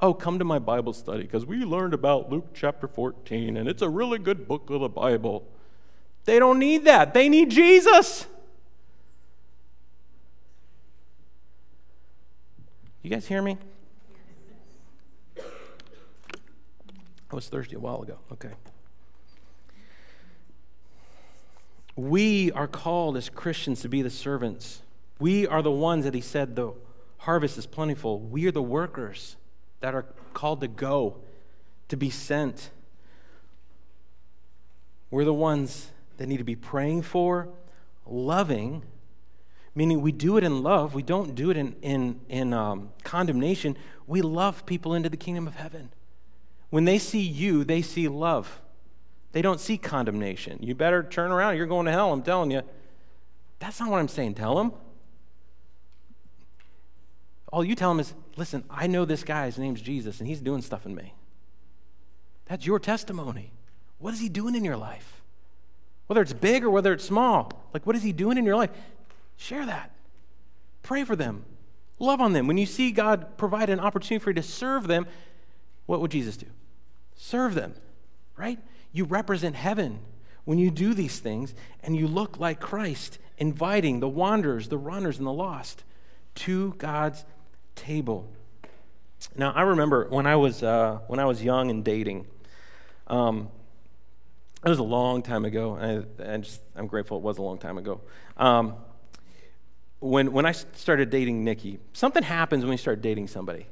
Oh, 0.00 0.14
come 0.14 0.38
to 0.38 0.44
my 0.46 0.58
Bible 0.58 0.94
study 0.94 1.24
because 1.24 1.44
we 1.44 1.66
learned 1.66 1.92
about 1.92 2.30
Luke 2.30 2.54
chapter 2.54 2.88
14 2.88 3.58
and 3.58 3.68
it's 3.68 3.82
a 3.82 3.90
really 3.90 4.18
good 4.18 4.48
book 4.48 4.70
of 4.70 4.80
the 4.80 4.88
Bible. 4.88 5.46
They 6.24 6.38
don't 6.38 6.58
need 6.58 6.86
that. 6.86 7.12
They 7.12 7.28
need 7.28 7.50
Jesus. 7.50 8.26
You 13.02 13.10
guys 13.10 13.26
hear 13.26 13.40
me? 13.40 13.56
I 17.30 17.34
was 17.34 17.48
thirsty 17.48 17.76
a 17.76 17.78
while 17.78 18.02
ago. 18.02 18.18
Okay. 18.32 18.52
We 21.94 22.52
are 22.52 22.66
called 22.66 23.16
as 23.16 23.28
Christians 23.28 23.82
to 23.82 23.88
be 23.88 24.02
the 24.02 24.10
servants. 24.10 24.82
We 25.18 25.46
are 25.46 25.62
the 25.62 25.70
ones 25.70 26.04
that 26.04 26.14
he 26.14 26.20
said 26.20 26.56
the 26.56 26.72
harvest 27.18 27.58
is 27.58 27.66
plentiful. 27.66 28.20
We 28.20 28.46
are 28.46 28.52
the 28.52 28.62
workers 28.62 29.36
that 29.80 29.94
are 29.94 30.06
called 30.32 30.60
to 30.60 30.68
go, 30.68 31.16
to 31.88 31.96
be 31.96 32.10
sent. 32.10 32.70
We're 35.10 35.24
the 35.24 35.34
ones 35.34 35.90
that 36.16 36.28
need 36.28 36.38
to 36.38 36.44
be 36.44 36.56
praying 36.56 37.02
for, 37.02 37.48
loving, 38.06 38.82
meaning 39.78 40.00
we 40.00 40.10
do 40.10 40.36
it 40.36 40.42
in 40.42 40.60
love. 40.64 40.92
We 40.92 41.04
don't 41.04 41.36
do 41.36 41.50
it 41.50 41.56
in, 41.56 41.76
in, 41.82 42.20
in 42.28 42.52
um, 42.52 42.90
condemnation. 43.04 43.76
We 44.08 44.22
love 44.22 44.66
people 44.66 44.92
into 44.92 45.08
the 45.08 45.16
kingdom 45.16 45.46
of 45.46 45.54
heaven. 45.54 45.90
When 46.70 46.84
they 46.84 46.98
see 46.98 47.20
you, 47.20 47.62
they 47.62 47.80
see 47.82 48.08
love. 48.08 48.60
They 49.30 49.40
don't 49.40 49.60
see 49.60 49.78
condemnation. 49.78 50.58
You 50.60 50.74
better 50.74 51.04
turn 51.04 51.30
around. 51.30 51.58
You're 51.58 51.68
going 51.68 51.86
to 51.86 51.92
hell, 51.92 52.12
I'm 52.12 52.22
telling 52.22 52.50
you. 52.50 52.62
That's 53.60 53.78
not 53.78 53.88
what 53.88 53.98
I'm 53.98 54.08
saying. 54.08 54.34
Tell 54.34 54.56
them. 54.56 54.72
All 57.52 57.64
you 57.64 57.76
tell 57.76 57.90
them 57.90 58.00
is, 58.00 58.14
listen, 58.34 58.64
I 58.68 58.88
know 58.88 59.04
this 59.04 59.22
guy. 59.22 59.46
His 59.46 59.58
name's 59.58 59.80
Jesus, 59.80 60.18
and 60.18 60.26
he's 60.26 60.40
doing 60.40 60.60
stuff 60.60 60.86
in 60.86 60.94
me. 60.96 61.14
That's 62.46 62.66
your 62.66 62.80
testimony. 62.80 63.52
What 63.98 64.12
is 64.12 64.18
he 64.18 64.28
doing 64.28 64.56
in 64.56 64.64
your 64.64 64.76
life? 64.76 65.22
Whether 66.08 66.22
it's 66.22 66.32
big 66.32 66.64
or 66.64 66.70
whether 66.70 66.92
it's 66.92 67.04
small. 67.04 67.52
Like, 67.72 67.86
what 67.86 67.94
is 67.94 68.02
he 68.02 68.12
doing 68.12 68.38
in 68.38 68.44
your 68.44 68.56
life? 68.56 68.70
Share 69.38 69.64
that. 69.64 69.92
Pray 70.82 71.04
for 71.04 71.16
them. 71.16 71.44
Love 71.98 72.20
on 72.20 72.32
them. 72.32 72.46
When 72.46 72.58
you 72.58 72.66
see 72.66 72.90
God 72.90 73.38
provide 73.38 73.70
an 73.70 73.80
opportunity 73.80 74.22
for 74.22 74.30
you 74.30 74.34
to 74.34 74.42
serve 74.42 74.86
them, 74.86 75.06
what 75.86 76.00
would 76.00 76.10
Jesus 76.10 76.36
do? 76.36 76.46
Serve 77.14 77.54
them, 77.54 77.74
right? 78.36 78.58
You 78.92 79.04
represent 79.04 79.56
heaven 79.56 80.00
when 80.44 80.58
you 80.58 80.70
do 80.70 80.92
these 80.92 81.18
things 81.18 81.54
and 81.82 81.96
you 81.96 82.06
look 82.06 82.38
like 82.38 82.60
Christ, 82.60 83.18
inviting 83.38 84.00
the 84.00 84.08
wanderers, 84.08 84.68
the 84.68 84.78
runners, 84.78 85.18
and 85.18 85.26
the 85.26 85.32
lost 85.32 85.84
to 86.36 86.74
God's 86.78 87.24
table. 87.74 88.30
Now, 89.36 89.52
I 89.52 89.62
remember 89.62 90.08
when 90.08 90.26
I 90.26 90.36
was, 90.36 90.62
uh, 90.62 90.98
when 91.06 91.20
I 91.20 91.24
was 91.24 91.42
young 91.42 91.70
and 91.70 91.84
dating, 91.84 92.26
um, 93.06 93.48
it 94.64 94.68
was 94.68 94.78
a 94.78 94.84
long 94.84 95.22
time 95.22 95.44
ago. 95.44 95.76
I, 96.20 96.32
I 96.32 96.36
just, 96.38 96.60
I'm 96.74 96.86
grateful 96.88 97.18
it 97.18 97.22
was 97.22 97.38
a 97.38 97.42
long 97.42 97.58
time 97.58 97.78
ago. 97.78 98.00
Um, 98.36 98.74
when, 100.00 100.32
when 100.32 100.46
I 100.46 100.52
started 100.52 101.10
dating 101.10 101.44
Nikki, 101.44 101.78
something 101.92 102.22
happens 102.22 102.64
when 102.64 102.72
you 102.72 102.78
start 102.78 103.02
dating 103.02 103.28
somebody. 103.28 103.66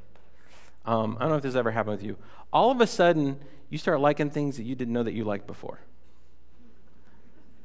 Um, 0.85 1.17
I 1.17 1.23
don't 1.23 1.29
know 1.29 1.37
if 1.37 1.43
this 1.43 1.55
ever 1.55 1.71
happened 1.71 1.97
with 1.97 2.05
you. 2.05 2.17
All 2.51 2.71
of 2.71 2.81
a 2.81 2.87
sudden, 2.87 3.39
you 3.69 3.77
start 3.77 3.99
liking 3.99 4.29
things 4.29 4.57
that 4.57 4.63
you 4.63 4.75
didn't 4.75 4.93
know 4.93 5.03
that 5.03 5.13
you 5.13 5.23
liked 5.23 5.47
before. 5.47 5.79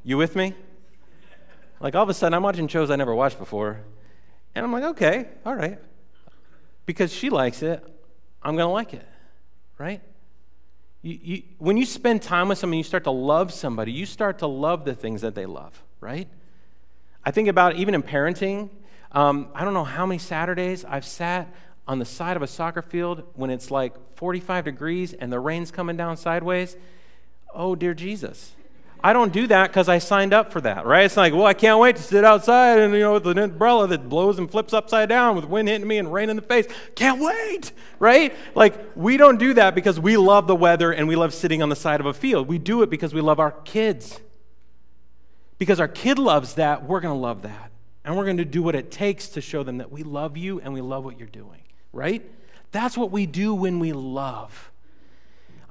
You 0.04 0.16
with 0.16 0.34
me? 0.34 0.54
Like 1.80 1.94
all 1.94 2.02
of 2.02 2.08
a 2.08 2.14
sudden, 2.14 2.34
I'm 2.34 2.42
watching 2.42 2.68
shows 2.68 2.90
I 2.90 2.96
never 2.96 3.14
watched 3.14 3.38
before, 3.38 3.80
and 4.54 4.64
I'm 4.64 4.72
like, 4.72 4.84
okay, 4.84 5.26
all 5.44 5.54
right. 5.54 5.78
Because 6.86 7.12
she 7.12 7.30
likes 7.30 7.62
it, 7.62 7.84
I'm 8.42 8.56
going 8.56 8.68
to 8.68 8.72
like 8.72 8.94
it, 8.94 9.06
right? 9.78 10.00
You, 11.02 11.18
you, 11.22 11.42
when 11.58 11.76
you 11.76 11.84
spend 11.84 12.22
time 12.22 12.48
with 12.48 12.58
someone, 12.58 12.78
you 12.78 12.84
start 12.84 13.04
to 13.04 13.10
love 13.10 13.52
somebody, 13.52 13.90
you 13.90 14.06
start 14.06 14.38
to 14.40 14.46
love 14.46 14.84
the 14.84 14.94
things 14.94 15.22
that 15.22 15.34
they 15.34 15.46
love, 15.46 15.82
right? 16.00 16.28
I 17.24 17.30
think 17.30 17.48
about 17.48 17.76
even 17.76 17.94
in 17.94 18.02
parenting. 18.02 18.70
Um, 19.12 19.48
I 19.54 19.64
don't 19.64 19.74
know 19.74 19.84
how 19.84 20.06
many 20.06 20.18
Saturdays 20.18 20.84
I've 20.84 21.04
sat 21.04 21.52
on 21.86 21.98
the 21.98 22.04
side 22.04 22.36
of 22.36 22.42
a 22.42 22.46
soccer 22.46 22.82
field 22.82 23.24
when 23.34 23.50
it's 23.50 23.70
like 23.70 23.94
45 24.16 24.64
degrees 24.64 25.12
and 25.12 25.32
the 25.32 25.40
rain's 25.40 25.70
coming 25.70 25.96
down 25.96 26.16
sideways. 26.16 26.76
Oh, 27.54 27.74
dear 27.74 27.94
Jesus. 27.94 28.54
I 29.04 29.12
don't 29.12 29.32
do 29.32 29.48
that 29.48 29.68
because 29.68 29.88
I 29.88 29.98
signed 29.98 30.32
up 30.32 30.52
for 30.52 30.60
that, 30.60 30.86
right? 30.86 31.04
It's 31.04 31.16
like, 31.16 31.32
well, 31.32 31.46
I 31.46 31.54
can't 31.54 31.80
wait 31.80 31.96
to 31.96 32.02
sit 32.02 32.24
outside 32.24 32.78
and, 32.78 32.94
you 32.94 33.00
know, 33.00 33.14
with 33.14 33.26
an 33.26 33.38
umbrella 33.38 33.88
that 33.88 34.08
blows 34.08 34.38
and 34.38 34.48
flips 34.48 34.72
upside 34.72 35.08
down 35.08 35.34
with 35.34 35.44
wind 35.44 35.68
hitting 35.68 35.88
me 35.88 35.98
and 35.98 36.12
rain 36.12 36.30
in 36.30 36.36
the 36.36 36.42
face. 36.42 36.66
Can't 36.94 37.20
wait, 37.20 37.72
right? 37.98 38.32
Like, 38.54 38.78
we 38.94 39.16
don't 39.16 39.38
do 39.38 39.54
that 39.54 39.74
because 39.74 39.98
we 39.98 40.16
love 40.16 40.46
the 40.46 40.54
weather 40.54 40.92
and 40.92 41.08
we 41.08 41.16
love 41.16 41.34
sitting 41.34 41.62
on 41.62 41.68
the 41.68 41.76
side 41.76 41.98
of 41.98 42.06
a 42.06 42.14
field. 42.14 42.46
We 42.46 42.58
do 42.58 42.82
it 42.82 42.90
because 42.90 43.12
we 43.12 43.20
love 43.20 43.40
our 43.40 43.50
kids. 43.50 44.20
Because 45.62 45.78
our 45.78 45.86
kid 45.86 46.18
loves 46.18 46.54
that, 46.54 46.88
we're 46.88 46.98
going 46.98 47.14
to 47.14 47.20
love 47.20 47.42
that. 47.42 47.70
And 48.04 48.16
we're 48.16 48.24
going 48.24 48.38
to 48.38 48.44
do 48.44 48.64
what 48.64 48.74
it 48.74 48.90
takes 48.90 49.28
to 49.28 49.40
show 49.40 49.62
them 49.62 49.78
that 49.78 49.92
we 49.92 50.02
love 50.02 50.36
you 50.36 50.60
and 50.60 50.74
we 50.74 50.80
love 50.80 51.04
what 51.04 51.20
you're 51.20 51.28
doing, 51.28 51.62
right? 51.92 52.28
That's 52.72 52.96
what 52.96 53.12
we 53.12 53.26
do 53.26 53.54
when 53.54 53.78
we 53.78 53.92
love. 53.92 54.72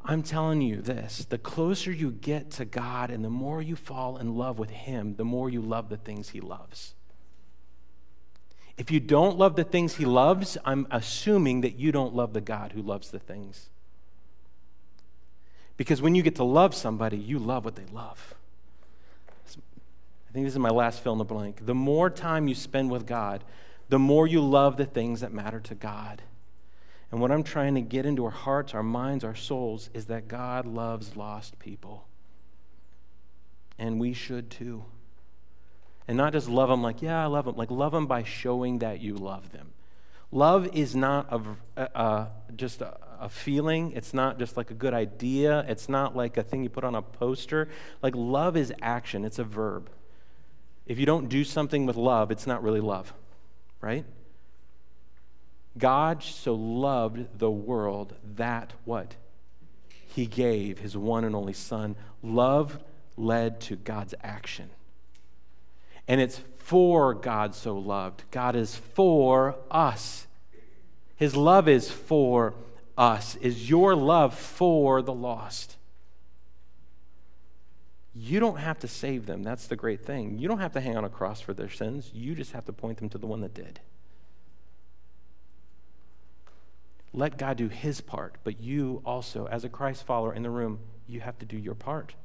I'm 0.06 0.24
telling 0.24 0.62
you 0.62 0.78
this 0.78 1.26
the 1.26 1.38
closer 1.38 1.92
you 1.92 2.10
get 2.10 2.52
to 2.52 2.64
God 2.64 3.12
and 3.12 3.22
the 3.22 3.30
more 3.30 3.62
you 3.62 3.76
fall 3.76 4.16
in 4.16 4.38
love 4.38 4.60
with 4.60 4.70
Him, 4.70 5.16
the 5.18 5.26
more 5.26 5.50
you 5.50 5.60
love 5.60 5.89
the 5.89 5.98
things 5.98 6.30
He 6.30 6.39
loves. 6.39 6.94
If 8.78 8.92
you 8.92 9.02
don't 9.02 9.38
love 9.38 9.58
the 9.58 9.66
things 9.66 9.96
He 9.96 10.06
loves, 10.06 10.58
I'm 10.64 10.88
assuming 10.89 11.60
that 11.62 11.76
you 11.76 11.92
don't 11.92 12.16
love 12.16 12.32
the 12.32 12.39
God 12.39 12.72
who 12.72 12.82
loves 12.82 13.12
the 13.12 13.20
things. 13.20 13.70
Because 15.76 16.02
when 16.02 16.16
you 16.16 16.24
get 16.24 16.36
to 16.36 16.46
love 16.46 16.74
somebody, 16.74 17.18
you 17.18 17.39
love 17.39 17.66
what 17.66 17.76
they 17.76 17.88
love. 17.92 18.36
I 20.32 20.34
think 20.34 20.45
this 20.45 20.53
is 20.53 20.59
my 20.59 20.69
last 20.69 21.03
fill 21.03 21.11
in 21.11 21.17
the 21.17 21.25
blank. 21.25 21.65
The 21.65 21.75
more 21.75 22.09
time 22.09 22.47
you 22.47 22.55
spend 22.55 22.89
with 22.89 23.05
God, 23.05 23.43
the 23.89 23.99
more 23.99 24.25
you 24.25 24.39
love 24.39 24.77
the 24.77 24.86
things 24.86 25.19
that 25.19 25.34
matter 25.34 25.59
to 25.59 25.75
God. 25.75 26.21
And 27.11 27.19
what 27.19 27.32
I'm 27.32 27.43
trying 27.43 27.75
to 27.75 27.82
get 27.82 28.05
into 28.05 28.23
our 28.23 28.32
hearts, 28.32 28.73
our 28.73 28.82
minds, 28.82 29.25
our 29.25 29.36
souls 29.36 29.89
is 29.93 30.05
that 30.05 30.29
God 30.29 30.65
loves 30.65 31.17
lost 31.17 31.59
people. 31.59 32.07
And 33.77 33.99
we 33.99 34.13
should 34.13 34.49
too. 34.49 34.86
And 36.07 36.15
not 36.15 36.32
just 36.32 36.47
love 36.47 36.69
them 36.69 36.82
like, 36.82 37.01
yeah, 37.01 37.21
I 37.21 37.25
love 37.25 37.43
them. 37.43 37.57
Like, 37.57 37.69
love 37.69 37.91
them 37.91 38.07
by 38.07 38.23
showing 38.23 38.79
that 38.79 39.01
you 39.01 39.15
love 39.15 39.51
them. 39.51 39.71
Love 40.32 40.73
is 40.73 40.95
not 40.95 41.27
a, 41.75 42.27
just 42.55 42.79
a, 42.79 42.97
a 43.19 43.27
feeling. 43.27 43.91
It's 43.91 44.13
not 44.13 44.39
just 44.39 44.55
like 44.55 44.71
a 44.71 44.75
good 44.75 44.93
idea. 44.93 45.65
It's 45.67 45.89
not 45.89 46.15
like 46.15 46.38
a 46.38 46.43
thing 46.43 46.63
you 46.63 46.69
put 46.69 46.86
on 46.86 46.95
a 46.95 47.01
poster. 47.01 47.67
Like, 48.01 48.15
love 48.15 48.55
is 48.55 48.73
action, 48.82 49.25
it's 49.25 49.38
a 49.38 49.43
verb. 49.43 49.89
If 50.86 50.99
you 50.99 51.05
don't 51.05 51.29
do 51.29 51.43
something 51.43 51.86
with 51.86 51.95
love, 51.95 52.32
it's 52.32 52.47
not 52.47 52.63
really 52.63 52.82
love, 52.82 53.13
right? 53.79 54.05
God 55.77 56.23
so 56.23 56.53
loved 56.53 57.39
the 57.39 57.51
world 57.51 58.15
that 58.36 58.73
what? 58.84 59.15
He 59.89 60.25
gave 60.25 60.79
his 60.79 60.97
one 60.97 61.23
and 61.23 61.36
only 61.36 61.53
Son. 61.53 61.95
Love 62.21 62.79
led 63.15 63.61
to 63.61 63.75
God's 63.75 64.13
action. 64.21 64.69
And 66.07 66.19
it's 66.19 66.41
for 66.57 67.13
God 67.13 67.55
so 67.55 67.77
loved. 67.77 68.23
God 68.32 68.55
is 68.55 68.75
for 68.75 69.55
us. 69.69 70.27
His 71.15 71.36
love 71.36 71.69
is 71.69 71.89
for 71.89 72.53
us. 72.97 73.36
Is 73.38 73.69
your 73.69 73.95
love 73.95 74.38
for 74.38 75.01
the 75.01 75.13
lost? 75.13 75.77
You 78.14 78.39
don't 78.39 78.57
have 78.57 78.80
to 78.80 78.88
save 78.88 79.26
them. 79.26 79.41
That's 79.41 79.68
the 79.68 79.76
great 79.76 80.05
thing. 80.05 80.38
You 80.38 80.47
don't 80.47 80.59
have 80.59 80.74
to 80.74 80.82
hang 80.82 80.97
on 80.97 81.05
a 81.05 81.09
cross 81.09 81.39
for 81.39 81.53
their 81.53 81.70
sins. 81.70 82.12
You 82.14 82.36
just 82.36 82.51
have 82.51 82.66
to 82.66 82.74
point 82.74 82.97
them 82.97 83.09
to 83.09 83.18
the 83.18 83.28
one 83.28 83.41
that 83.41 83.53
did. 83.53 83.80
Let 87.14 87.38
God 87.38 87.57
do 87.57 87.68
his 87.68 88.01
part, 88.01 88.36
but 88.43 88.62
you 88.62 89.01
also, 89.05 89.45
as 89.47 89.64
a 89.64 89.70
Christ 89.70 90.05
follower 90.05 90.34
in 90.34 90.43
the 90.43 90.49
room, 90.49 90.80
you 91.07 91.20
have 91.22 91.38
to 91.39 91.45
do 91.45 91.57
your 91.57 91.76
part. 91.76 92.16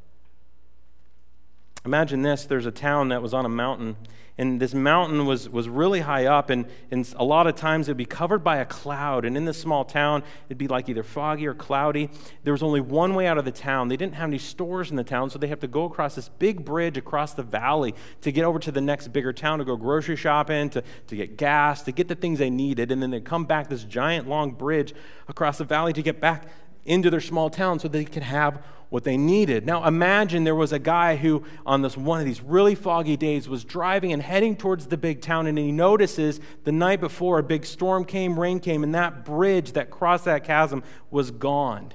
Imagine 1.86 2.22
this 2.22 2.44
there's 2.44 2.66
a 2.66 2.72
town 2.72 3.10
that 3.10 3.22
was 3.22 3.32
on 3.32 3.46
a 3.46 3.48
mountain, 3.48 3.96
and 4.36 4.60
this 4.60 4.74
mountain 4.74 5.24
was, 5.24 5.48
was 5.48 5.68
really 5.68 6.00
high 6.00 6.26
up, 6.26 6.50
and, 6.50 6.66
and 6.90 7.14
a 7.16 7.24
lot 7.24 7.46
of 7.46 7.54
times 7.54 7.86
it 7.86 7.92
would 7.92 7.96
be 7.96 8.04
covered 8.04 8.40
by 8.42 8.56
a 8.56 8.64
cloud. 8.64 9.24
And 9.24 9.36
in 9.36 9.44
this 9.44 9.58
small 9.58 9.84
town, 9.84 10.24
it'd 10.48 10.58
be 10.58 10.66
like 10.66 10.88
either 10.88 11.04
foggy 11.04 11.46
or 11.46 11.54
cloudy. 11.54 12.10
There 12.42 12.52
was 12.52 12.62
only 12.64 12.80
one 12.80 13.14
way 13.14 13.28
out 13.28 13.38
of 13.38 13.44
the 13.44 13.52
town. 13.52 13.86
They 13.86 13.96
didn't 13.96 14.14
have 14.16 14.28
any 14.28 14.38
stores 14.38 14.90
in 14.90 14.96
the 14.96 15.04
town, 15.04 15.30
so 15.30 15.38
they 15.38 15.46
have 15.46 15.60
to 15.60 15.68
go 15.68 15.84
across 15.84 16.16
this 16.16 16.28
big 16.28 16.64
bridge 16.64 16.98
across 16.98 17.34
the 17.34 17.44
valley 17.44 17.94
to 18.22 18.32
get 18.32 18.44
over 18.44 18.58
to 18.58 18.72
the 18.72 18.80
next 18.80 19.08
bigger 19.08 19.32
town 19.32 19.60
to 19.60 19.64
go 19.64 19.76
grocery 19.76 20.16
shopping, 20.16 20.68
to, 20.70 20.82
to 21.06 21.16
get 21.16 21.38
gas, 21.38 21.84
to 21.84 21.92
get 21.92 22.08
the 22.08 22.16
things 22.16 22.40
they 22.40 22.50
needed. 22.50 22.90
And 22.90 23.00
then 23.00 23.12
they 23.12 23.20
come 23.20 23.44
back 23.44 23.68
this 23.68 23.84
giant 23.84 24.28
long 24.28 24.50
bridge 24.50 24.92
across 25.28 25.58
the 25.58 25.64
valley 25.64 25.92
to 25.92 26.02
get 26.02 26.20
back 26.20 26.48
into 26.84 27.10
their 27.10 27.20
small 27.20 27.48
town 27.48 27.78
so 27.78 27.88
they 27.88 28.04
could 28.04 28.22
have 28.22 28.62
what 28.88 29.04
they 29.04 29.16
needed. 29.16 29.66
Now 29.66 29.84
imagine 29.86 30.44
there 30.44 30.54
was 30.54 30.72
a 30.72 30.78
guy 30.78 31.16
who 31.16 31.44
on 31.64 31.82
this 31.82 31.96
one 31.96 32.20
of 32.20 32.26
these 32.26 32.40
really 32.40 32.74
foggy 32.74 33.16
days 33.16 33.48
was 33.48 33.64
driving 33.64 34.12
and 34.12 34.22
heading 34.22 34.56
towards 34.56 34.86
the 34.86 34.96
big 34.96 35.20
town 35.20 35.46
and 35.46 35.58
he 35.58 35.72
notices 35.72 36.40
the 36.64 36.72
night 36.72 37.00
before 37.00 37.38
a 37.38 37.42
big 37.42 37.66
storm 37.66 38.04
came, 38.04 38.38
rain 38.38 38.60
came 38.60 38.84
and 38.84 38.94
that 38.94 39.24
bridge 39.24 39.72
that 39.72 39.90
crossed 39.90 40.24
that 40.26 40.44
chasm 40.44 40.82
was 41.10 41.30
gone. 41.30 41.92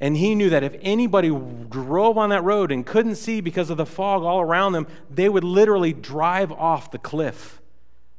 And 0.00 0.16
he 0.16 0.34
knew 0.34 0.50
that 0.50 0.64
if 0.64 0.74
anybody 0.82 1.28
drove 1.28 2.18
on 2.18 2.30
that 2.30 2.42
road 2.42 2.72
and 2.72 2.84
couldn't 2.84 3.14
see 3.14 3.40
because 3.40 3.70
of 3.70 3.76
the 3.76 3.86
fog 3.86 4.24
all 4.24 4.40
around 4.40 4.72
them, 4.72 4.88
they 5.08 5.28
would 5.28 5.44
literally 5.44 5.92
drive 5.92 6.50
off 6.50 6.90
the 6.90 6.98
cliff 6.98 7.60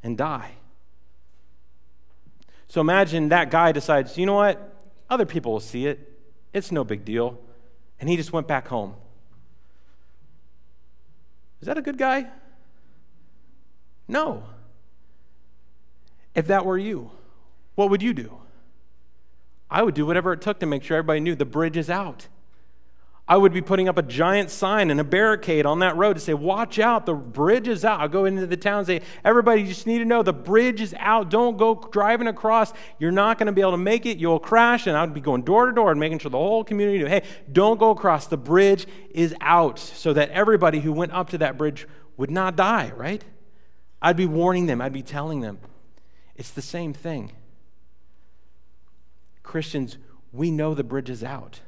and 0.02 0.18
die. 0.18 0.52
So 2.70 2.80
imagine 2.80 3.30
that 3.30 3.52
guy 3.52 3.74
decides, 3.74 4.18
you 4.18 4.26
know 4.26 4.36
what? 4.36 4.74
Other 5.10 5.26
people 5.26 5.52
will 5.52 5.60
see 5.60 5.86
it. 5.86 6.13
It's 6.54 6.72
no 6.72 6.84
big 6.84 7.04
deal. 7.04 7.40
And 8.00 8.10
he 8.10 8.16
just 8.16 8.32
went 8.32 8.48
back 8.48 8.68
home. 8.68 8.96
Is 11.62 11.68
that 11.68 11.78
a 11.78 11.82
good 11.82 11.98
guy? 11.98 12.28
No. 14.08 14.44
If 16.36 16.48
that 16.48 16.66
were 16.66 16.78
you, 16.78 17.12
what 17.76 17.90
would 17.90 18.02
you 18.02 18.14
do? 18.14 18.38
I 19.70 19.82
would 19.82 19.96
do 19.96 20.06
whatever 20.06 20.34
it 20.34 20.42
took 20.42 20.60
to 20.60 20.66
make 20.66 20.84
sure 20.84 20.98
everybody 20.98 21.20
knew 21.20 21.36
the 21.36 21.46
bridge 21.46 21.78
is 21.78 21.90
out. 21.90 22.28
I 23.26 23.38
would 23.38 23.54
be 23.54 23.62
putting 23.62 23.88
up 23.88 23.98
a 23.98 24.02
giant 24.02 24.52
sign 24.52 24.92
and 24.92 25.00
a 25.00 25.04
barricade 25.04 25.66
on 25.66 25.80
that 25.80 25.96
road 25.96 26.16
to 26.16 26.20
say, 26.20 26.34
Watch 26.34 26.78
out, 26.78 27.06
the 27.06 27.14
bridge 27.14 27.70
is 27.70 27.86
out. 27.86 28.02
I'll 28.02 28.10
go 28.10 28.26
into 28.26 28.46
the 28.46 28.58
town 28.58 28.80
and 28.80 28.88
say, 28.88 29.02
Everybody, 29.24 29.62
you 29.62 29.68
just 29.68 29.88
need 29.88 30.00
to 30.00 30.06
know 30.06 30.24
the 30.24 30.34
bridge 30.34 30.82
is 30.82 30.94
out. 31.00 31.30
Don't 31.30 31.56
go 31.58 31.76
driving 31.92 32.28
across. 32.28 32.74
You're 33.00 33.12
not 33.12 33.38
going 33.38 33.48
to 33.48 33.54
be 33.54 33.62
able 33.62 33.72
to 33.72 33.78
make 33.78 34.06
it. 34.06 34.18
You'll 34.18 34.40
crash. 34.40 34.88
And 34.88 34.98
I 34.98 35.06
would 35.06 35.14
be 35.14 35.22
going 35.22 35.44
door 35.44 35.68
to 35.68 35.72
door 35.72 35.92
and 35.92 36.00
making 36.02 36.20
sure 36.20 36.32
the 36.32 36.38
whole 36.38 36.66
community 36.66 36.98
knew, 36.98 37.06
Hey, 37.06 37.24
don't 37.50 37.80
go 37.80 37.92
across. 37.92 38.28
The 38.28 38.36
bridge 38.36 38.88
is 39.12 39.34
out 39.40 39.80
so 39.80 40.12
that 40.12 40.30
everybody 40.32 40.82
who 40.82 40.92
went 40.92 41.14
up 41.14 41.30
to 41.30 41.38
that 41.38 41.58
bridge 41.58 41.88
would 42.18 42.30
not 42.30 42.58
die, 42.58 42.92
right? 42.96 43.24
I'd 44.02 44.18
be 44.18 44.26
warning 44.26 44.66
them, 44.66 44.82
I'd 44.82 44.92
be 44.92 45.02
telling 45.02 45.40
them. 45.40 45.60
It's 46.36 46.52
the 46.52 46.62
same 46.62 46.92
thing. 46.94 47.32
Christians, 49.44 49.98
we 50.34 50.52
know 50.52 50.74
the 50.74 50.84
bridge 50.84 51.10
is 51.10 51.24
out. 51.24 51.62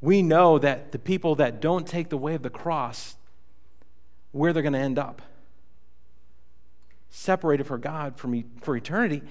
We 0.00 0.22
know 0.22 0.58
that 0.58 0.92
the 0.92 0.98
people 0.98 1.34
that 1.36 1.60
don't 1.60 1.86
take 1.86 2.08
the 2.08 2.16
way 2.16 2.34
of 2.34 2.42
the 2.42 2.50
cross, 2.50 3.16
where 4.32 4.52
they're 4.52 4.62
going 4.62 4.72
to 4.72 4.78
end 4.78 4.98
up 4.98 5.22
separated 7.10 7.64
from 7.64 7.80
God 7.80 8.16
from, 8.16 8.44
for 8.60 8.76
eternity 8.76 9.22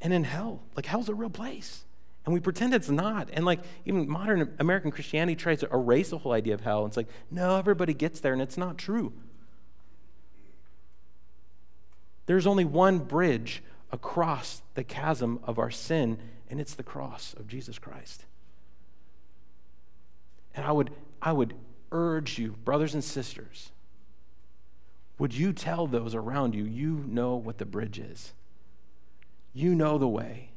and 0.00 0.12
in 0.12 0.24
hell. 0.24 0.62
Like, 0.76 0.86
hell's 0.86 1.08
a 1.08 1.14
real 1.14 1.30
place. 1.30 1.84
And 2.24 2.32
we 2.32 2.40
pretend 2.40 2.72
it's 2.72 2.88
not. 2.88 3.28
And 3.32 3.44
like, 3.44 3.60
even 3.84 4.08
modern 4.08 4.54
American 4.58 4.90
Christianity 4.90 5.36
tries 5.36 5.60
to 5.60 5.68
erase 5.70 6.10
the 6.10 6.18
whole 6.18 6.32
idea 6.32 6.54
of 6.54 6.62
hell. 6.62 6.86
It's 6.86 6.96
like, 6.96 7.08
no, 7.30 7.56
everybody 7.56 7.92
gets 7.92 8.20
there, 8.20 8.32
and 8.32 8.40
it's 8.40 8.56
not 8.56 8.78
true. 8.78 9.12
There's 12.26 12.46
only 12.46 12.64
one 12.64 13.00
bridge 13.00 13.62
across 13.92 14.62
the 14.74 14.84
chasm 14.84 15.40
of 15.44 15.58
our 15.58 15.70
sin, 15.70 16.18
and 16.48 16.60
it's 16.60 16.74
the 16.74 16.82
cross 16.82 17.34
of 17.34 17.46
Jesus 17.46 17.78
Christ. 17.78 18.24
And 20.54 20.64
I 20.64 20.72
would, 20.72 20.90
I 21.20 21.32
would 21.32 21.54
urge 21.90 22.38
you, 22.38 22.52
brothers 22.64 22.94
and 22.94 23.02
sisters, 23.02 23.70
would 25.18 25.34
you 25.34 25.52
tell 25.52 25.86
those 25.86 26.14
around 26.14 26.54
you, 26.54 26.64
you 26.64 27.04
know 27.06 27.36
what 27.36 27.58
the 27.58 27.66
bridge 27.66 27.98
is? 27.98 28.32
You 29.52 29.74
know 29.74 29.98
the 29.98 30.08
way 30.08 30.50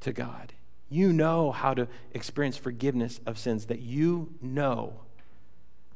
to 0.00 0.12
God. 0.12 0.52
You 0.88 1.12
know 1.12 1.52
how 1.52 1.74
to 1.74 1.88
experience 2.12 2.56
forgiveness 2.56 3.20
of 3.26 3.38
sins, 3.38 3.66
that 3.66 3.80
you 3.80 4.34
know 4.40 5.00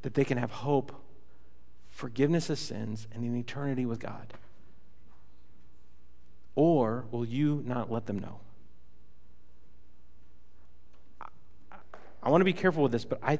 that 0.01 0.13
they 0.13 0.25
can 0.25 0.37
have 0.37 0.51
hope, 0.51 0.93
forgiveness 1.91 2.49
of 2.49 2.59
sins, 2.59 3.07
and 3.13 3.23
an 3.23 3.35
eternity 3.35 3.85
with 3.85 3.99
God. 3.99 4.33
Or 6.55 7.05
will 7.11 7.25
you 7.25 7.61
not 7.65 7.91
let 7.91 8.05
them 8.05 8.19
know? 8.19 8.39
I 12.23 12.29
want 12.29 12.41
to 12.41 12.45
be 12.45 12.53
careful 12.53 12.83
with 12.83 12.91
this, 12.91 13.05
but 13.05 13.19
I. 13.23 13.39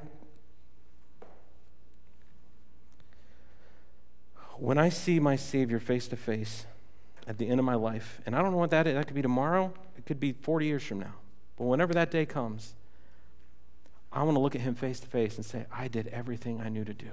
When 4.57 4.77
I 4.77 4.89
see 4.89 5.19
my 5.19 5.35
Savior 5.35 5.79
face 5.79 6.07
to 6.09 6.15
face 6.15 6.65
at 7.27 7.37
the 7.37 7.47
end 7.47 7.59
of 7.59 7.65
my 7.65 7.75
life, 7.75 8.21
and 8.25 8.35
I 8.35 8.41
don't 8.41 8.51
know 8.51 8.57
what 8.57 8.69
that 8.71 8.85
is, 8.85 8.93
that 8.93 9.07
could 9.07 9.15
be 9.15 9.21
tomorrow, 9.21 9.73
it 9.97 10.05
could 10.05 10.19
be 10.19 10.33
40 10.33 10.65
years 10.65 10.83
from 10.83 10.99
now, 10.99 11.15
but 11.57 11.65
whenever 11.65 11.93
that 11.93 12.11
day 12.11 12.25
comes, 12.25 12.75
I 14.11 14.23
want 14.23 14.35
to 14.35 14.39
look 14.39 14.55
at 14.55 14.61
Him 14.61 14.75
face 14.75 14.99
to 14.99 15.07
face 15.07 15.37
and 15.37 15.45
say, 15.45 15.65
I 15.71 15.87
did 15.87 16.07
everything 16.09 16.61
I 16.61 16.69
knew 16.69 16.83
to 16.83 16.93
do. 16.93 17.11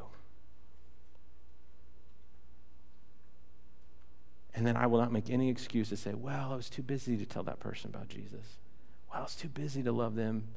And 4.55 4.67
then 4.67 4.77
I 4.77 4.87
will 4.87 4.99
not 4.99 5.13
make 5.13 5.31
any 5.31 5.51
excuse 5.51 5.89
to 5.91 5.97
say, 5.97 6.15
well, 6.15 6.53
I 6.53 6.57
was 6.57 6.69
too 6.69 6.83
busy 6.83 7.17
to 7.17 7.25
tell 7.25 7.45
that 7.45 7.61
person 7.61 7.91
about 7.95 8.09
Jesus. 8.09 8.57
Well, 9.09 9.21
I 9.21 9.23
was 9.23 9.37
too 9.37 9.49
busy 9.49 9.85
to 9.85 9.93
love 9.93 10.17
them. 10.17 10.49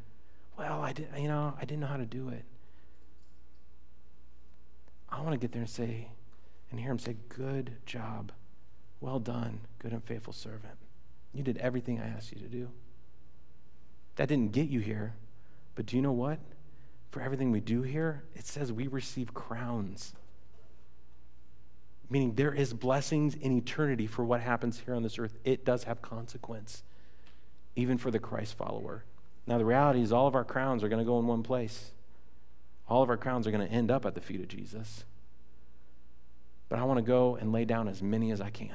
Well, 0.57 0.81
I 0.81 0.93
did, 0.93 1.09
you 1.17 1.27
know, 1.27 1.53
I 1.57 1.61
didn't 1.61 1.79
know 1.79 1.87
how 1.87 1.97
to 1.97 2.05
do 2.05 2.29
it. 2.29 2.45
I 5.09 5.21
want 5.21 5.33
to 5.33 5.37
get 5.37 5.51
there 5.51 5.61
and 5.61 5.69
say, 5.69 6.09
and 6.69 6.79
hear 6.79 6.91
him 6.91 6.99
say, 6.99 7.15
good 7.29 7.77
job. 7.85 8.31
Well 8.99 9.19
done, 9.19 9.61
good 9.79 9.91
and 9.91 10.03
faithful 10.03 10.33
servant. 10.33 10.77
You 11.33 11.43
did 11.43 11.57
everything 11.57 11.99
I 11.99 12.07
asked 12.07 12.31
you 12.31 12.39
to 12.39 12.47
do. 12.47 12.69
That 14.15 14.27
didn't 14.27 14.51
get 14.51 14.69
you 14.69 14.79
here, 14.79 15.15
but 15.75 15.85
do 15.85 15.95
you 15.95 16.01
know 16.01 16.11
what? 16.11 16.39
For 17.09 17.21
everything 17.21 17.51
we 17.51 17.59
do 17.59 17.81
here, 17.81 18.23
it 18.35 18.45
says 18.45 18.71
we 18.71 18.87
receive 18.87 19.33
crowns 19.33 20.13
meaning 22.11 22.35
there 22.35 22.53
is 22.53 22.73
blessings 22.73 23.35
in 23.35 23.53
eternity 23.53 24.05
for 24.05 24.25
what 24.25 24.41
happens 24.41 24.81
here 24.85 24.93
on 24.93 25.01
this 25.01 25.17
earth. 25.17 25.37
It 25.45 25.63
does 25.63 25.85
have 25.85 26.01
consequence, 26.01 26.83
even 27.77 27.97
for 27.97 28.11
the 28.11 28.19
Christ 28.19 28.57
follower. 28.57 29.05
Now, 29.47 29.57
the 29.57 29.65
reality 29.65 30.01
is, 30.01 30.11
all 30.11 30.27
of 30.27 30.35
our 30.35 30.43
crowns 30.43 30.83
are 30.83 30.89
going 30.89 31.03
to 31.03 31.05
go 31.05 31.19
in 31.19 31.27
one 31.27 31.43
place. 31.43 31.91
All 32.87 33.01
of 33.01 33.09
our 33.09 33.17
crowns 33.17 33.47
are 33.47 33.51
going 33.51 33.67
to 33.67 33.73
end 33.73 33.89
up 33.89 34.05
at 34.05 34.15
the 34.15 34.21
feet 34.21 34.39
of 34.39 34.47
Jesus. 34.47 35.05
But 36.69 36.79
I 36.79 36.83
want 36.83 36.99
to 36.99 37.03
go 37.03 37.35
and 37.35 37.51
lay 37.51 37.65
down 37.65 37.87
as 37.87 38.01
many 38.01 38.31
as 38.31 38.39
I 38.39 38.49
can. 38.49 38.71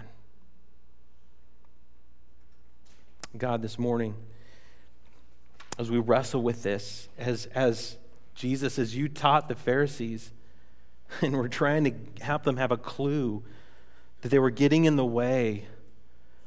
God, 3.37 3.63
this 3.63 3.79
morning, 3.79 4.15
as 5.79 5.91
we 5.91 5.99
wrestle 5.99 6.43
with 6.43 6.63
this, 6.63 7.09
as, 7.19 7.47
as 7.47 7.97
Jesus, 8.35 8.79
as 8.79 8.97
you 8.97 9.09
taught 9.09 9.49
the 9.49 9.55
Pharisees, 9.55 10.33
And 11.23 11.37
we're 11.37 11.49
trying 11.49 11.85
to 11.85 12.25
help 12.25 12.45
them 12.45 12.57
have 12.57 12.73
a 12.73 12.77
clue 12.77 13.43
that 14.23 14.29
they 14.29 14.39
were 14.39 14.51
getting 14.51 14.85
in 14.85 14.97
the 14.97 15.05
way 15.05 15.67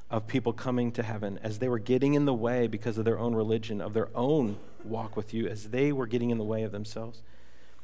of 0.10 0.28
people 0.28 0.53
coming 0.53 0.91
to 0.93 1.03
heaven, 1.03 1.39
as 1.43 1.60
they 1.60 1.70
were 1.70 1.80
getting 1.80 2.16
in 2.16 2.26
the 2.26 2.34
way 2.34 2.68
because 2.68 2.97
of 2.97 3.05
their 3.05 3.20
own 3.20 3.36
religion, 3.36 3.80
of 3.80 3.93
their 3.93 4.10
own 4.16 4.57
walk 4.84 5.16
with 5.16 5.34
you, 5.34 5.47
as 5.47 5.70
they 5.70 5.91
were 5.91 6.07
getting 6.07 6.32
in 6.32 6.38
the 6.38 6.43
way 6.43 6.64
of 6.64 6.72
themselves. 6.72 7.22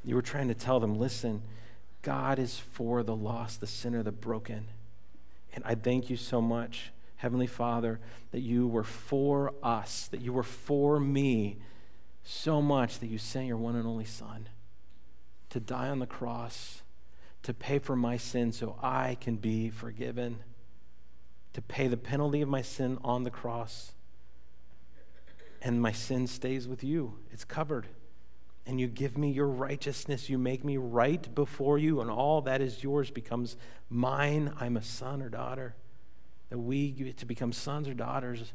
You 0.04 0.16
were 0.16 0.22
trying 0.22 0.48
to 0.48 0.56
tell 0.56 0.80
them, 0.80 0.98
listen, 0.98 1.44
God 2.02 2.40
is 2.40 2.58
for 2.58 3.04
the 3.04 3.16
lost, 3.16 3.60
the 3.60 3.68
sinner, 3.68 4.04
the 4.04 4.12
broken. 4.12 4.68
And 5.54 5.64
I 5.66 5.76
thank 5.76 6.10
you 6.10 6.18
so 6.18 6.42
much, 6.42 6.92
Heavenly 7.18 7.48
Father, 7.48 8.00
that 8.32 8.42
you 8.42 8.68
were 8.68 8.84
for 8.84 9.54
us, 9.64 10.08
that 10.08 10.22
you 10.22 10.34
were 10.34 10.44
for 10.44 11.00
me 11.00 11.58
so 12.24 12.62
much 12.62 13.00
that 13.00 13.08
you 13.08 13.18
sent 13.18 13.46
your 13.46 13.58
one 13.58 13.76
and 13.76 13.88
only 13.88 14.06
Son 14.06 14.50
to 15.52 15.60
die 15.60 15.90
on 15.90 16.00
the 16.00 16.08
cross, 16.08 16.82
to 17.44 17.54
pay 17.54 17.80
for 17.80 17.96
my 17.96 18.18
sin 18.18 18.52
so 18.52 18.78
I 18.82 19.16
can 19.22 19.38
be 19.38 19.70
forgiven, 19.70 20.40
to 21.56 21.62
pay 21.62 21.88
the 21.88 21.96
penalty 21.96 22.42
of 22.42 22.50
my 22.50 22.62
sin 22.62 22.98
on 23.02 23.24
the 23.24 23.32
cross. 23.32 23.94
And 25.62 25.82
my 25.82 25.94
sin 25.94 26.28
stays 26.28 26.68
with 26.68 26.84
you, 26.84 27.18
it's 27.32 27.46
covered. 27.46 27.88
And 28.66 28.78
you 28.78 28.88
give 28.88 29.18
me 29.18 29.32
your 29.32 29.48
righteousness. 29.48 30.30
You 30.30 30.38
make 30.38 30.66
me 30.66 30.76
right 30.76 31.34
before 31.34 31.78
you, 31.78 32.02
and 32.02 32.12
all 32.12 32.42
that 32.42 32.62
is 32.62 32.84
yours 32.84 33.10
becomes 33.10 33.56
mine. 33.90 34.52
I'm 34.60 34.76
a 34.76 34.82
son 34.82 35.22
or 35.22 35.30
daughter. 35.30 35.76
That 36.50 36.58
we 36.58 36.92
get 36.92 37.18
to 37.18 37.26
become 37.26 37.54
sons 37.54 37.88
or 37.88 37.94
daughters 37.94 38.52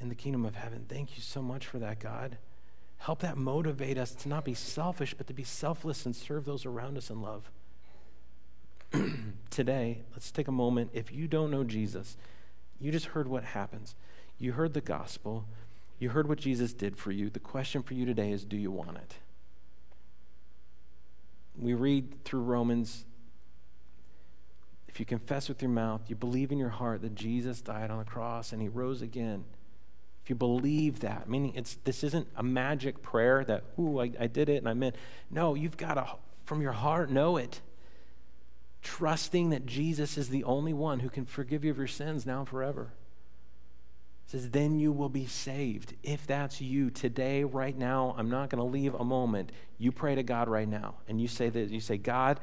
in 0.00 0.10
the 0.10 0.14
kingdom 0.14 0.44
of 0.44 0.56
heaven. 0.56 0.84
Thank 0.88 1.16
you 1.16 1.22
so 1.22 1.40
much 1.40 1.64
for 1.64 1.78
that, 1.78 2.00
God. 2.00 2.36
Help 2.98 3.20
that 3.20 3.38
motivate 3.38 3.96
us 3.96 4.14
to 4.16 4.28
not 4.28 4.44
be 4.44 4.54
selfish, 4.54 5.14
but 5.14 5.26
to 5.28 5.32
be 5.32 5.44
selfless 5.44 6.04
and 6.04 6.14
serve 6.14 6.44
those 6.44 6.66
around 6.66 6.98
us 6.98 7.08
in 7.08 7.22
love. 7.22 7.50
Today, 9.50 10.02
let's 10.12 10.30
take 10.30 10.48
a 10.48 10.52
moment. 10.52 10.90
If 10.92 11.12
you 11.12 11.28
don't 11.28 11.50
know 11.50 11.64
Jesus, 11.64 12.16
you 12.80 12.92
just 12.92 13.06
heard 13.06 13.28
what 13.28 13.44
happens. 13.44 13.94
You 14.38 14.52
heard 14.52 14.74
the 14.74 14.80
gospel. 14.80 15.46
You 15.98 16.10
heard 16.10 16.28
what 16.28 16.38
Jesus 16.38 16.72
did 16.72 16.96
for 16.96 17.10
you. 17.10 17.28
The 17.30 17.40
question 17.40 17.82
for 17.82 17.94
you 17.94 18.06
today 18.06 18.30
is 18.30 18.44
do 18.44 18.56
you 18.56 18.70
want 18.70 18.96
it? 18.96 19.14
We 21.58 21.74
read 21.74 22.24
through 22.24 22.42
Romans 22.42 23.04
if 24.88 24.98
you 24.98 25.06
confess 25.06 25.48
with 25.48 25.62
your 25.62 25.70
mouth, 25.70 26.02
you 26.08 26.16
believe 26.16 26.50
in 26.50 26.58
your 26.58 26.70
heart 26.70 27.02
that 27.02 27.14
Jesus 27.14 27.60
died 27.60 27.90
on 27.90 27.98
the 27.98 28.04
cross 28.04 28.52
and 28.52 28.60
he 28.60 28.68
rose 28.68 29.00
again 29.02 29.44
if 30.28 30.30
you 30.30 30.36
believe 30.36 31.00
that, 31.00 31.26
meaning 31.26 31.54
it's 31.54 31.78
this 31.84 32.04
isn't 32.04 32.28
a 32.36 32.42
magic 32.42 33.00
prayer 33.00 33.46
that, 33.46 33.64
ooh, 33.78 33.98
I, 33.98 34.12
I 34.20 34.26
did 34.26 34.50
it 34.50 34.56
and 34.56 34.68
I 34.68 34.74
meant. 34.74 34.94
No, 35.30 35.54
you've 35.54 35.78
got 35.78 35.94
to, 35.94 36.06
from 36.44 36.60
your 36.60 36.72
heart, 36.72 37.10
know 37.10 37.38
it. 37.38 37.62
Trusting 38.82 39.50
that 39.50 39.66
Jesus 39.66 40.16
is 40.16 40.28
the 40.28 40.44
only 40.44 40.72
one 40.72 41.00
who 41.00 41.08
can 41.08 41.24
forgive 41.24 41.64
you 41.64 41.70
of 41.70 41.78
your 41.78 41.86
sins 41.86 42.24
now 42.24 42.40
and 42.40 42.48
forever. 42.48 42.92
says, 44.26 44.50
then 44.50 44.78
you 44.78 44.92
will 44.92 45.08
be 45.08 45.26
saved. 45.26 45.94
If 46.02 46.26
that's 46.26 46.60
you 46.60 46.90
today, 46.90 47.44
right 47.44 47.76
now, 47.76 48.14
I'm 48.16 48.30
not 48.30 48.50
going 48.50 48.58
to 48.62 48.70
leave 48.70 48.94
a 48.94 49.04
moment. 49.04 49.52
You 49.78 49.90
pray 49.90 50.14
to 50.14 50.22
God 50.22 50.48
right 50.48 50.68
now, 50.68 50.96
and 51.08 51.20
you 51.20 51.28
say 51.28 51.48
that 51.48 51.70
you 51.70 51.80
say, 51.80 51.96
God, 51.96 52.38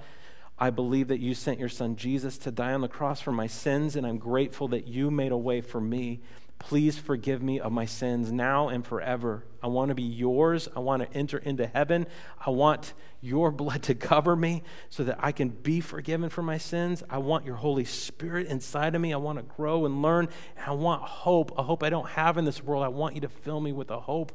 I 0.57 0.69
believe 0.69 1.09
that 1.09 1.19
you 1.19 1.33
sent 1.35 1.59
your 1.59 1.69
son 1.69 1.95
Jesus 1.95 2.37
to 2.39 2.51
die 2.51 2.73
on 2.73 2.81
the 2.81 2.87
cross 2.87 3.21
for 3.21 3.31
my 3.31 3.47
sins, 3.47 3.95
and 3.95 4.07
I'm 4.07 4.17
grateful 4.17 4.67
that 4.69 4.87
you 4.87 5.11
made 5.11 5.31
a 5.31 5.37
way 5.37 5.61
for 5.61 5.81
me. 5.81 6.21
Please 6.65 6.97
forgive 6.97 7.43
me 7.43 7.59
of 7.59 7.71
my 7.71 7.85
sins 7.85 8.31
now 8.31 8.69
and 8.69 8.83
forever. 8.83 9.43
I 9.61 9.67
want 9.67 9.89
to 9.89 9.95
be 9.95 10.01
yours. 10.01 10.67
I 10.75 10.79
want 10.79 11.03
to 11.03 11.15
enter 11.15 11.37
into 11.37 11.67
heaven. 11.67 12.07
I 12.43 12.49
want 12.49 12.95
your 13.21 13.51
blood 13.51 13.83
to 13.83 13.93
cover 13.93 14.35
me 14.35 14.63
so 14.89 15.03
that 15.03 15.19
I 15.19 15.31
can 15.31 15.49
be 15.49 15.79
forgiven 15.79 16.31
for 16.31 16.41
my 16.41 16.57
sins. 16.57 17.03
I 17.07 17.19
want 17.19 17.45
your 17.45 17.57
Holy 17.57 17.85
Spirit 17.85 18.47
inside 18.47 18.95
of 18.95 19.01
me. 19.01 19.13
I 19.13 19.17
want 19.17 19.37
to 19.37 19.43
grow 19.43 19.85
and 19.85 20.01
learn. 20.01 20.27
And 20.57 20.65
I 20.65 20.71
want 20.71 21.03
hope, 21.03 21.55
a 21.55 21.61
hope 21.61 21.83
I 21.83 21.91
don't 21.91 22.09
have 22.09 22.35
in 22.39 22.45
this 22.45 22.63
world. 22.63 22.83
I 22.83 22.87
want 22.87 23.13
you 23.13 23.21
to 23.21 23.29
fill 23.29 23.61
me 23.61 23.71
with 23.71 23.91
a 23.91 23.99
hope 23.99 24.31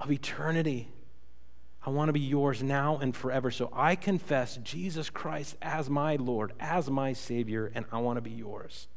of 0.00 0.10
eternity. 0.10 0.88
I 1.84 1.90
want 1.90 2.08
to 2.08 2.14
be 2.14 2.20
yours 2.20 2.62
now 2.62 2.96
and 2.96 3.14
forever. 3.14 3.50
So 3.50 3.68
I 3.70 3.96
confess 3.96 4.56
Jesus 4.62 5.10
Christ 5.10 5.56
as 5.60 5.90
my 5.90 6.16
Lord, 6.16 6.54
as 6.58 6.88
my 6.88 7.12
Savior, 7.12 7.70
and 7.74 7.84
I 7.92 7.98
want 7.98 8.16
to 8.16 8.22
be 8.22 8.30
yours. 8.30 8.88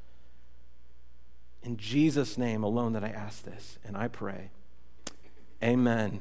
In 1.63 1.77
Jesus' 1.77 2.37
name 2.37 2.63
alone 2.63 2.93
that 2.93 3.03
I 3.03 3.09
ask 3.09 3.43
this, 3.43 3.77
and 3.83 3.97
I 3.97 4.07
pray. 4.07 4.51
Amen. 5.63 6.19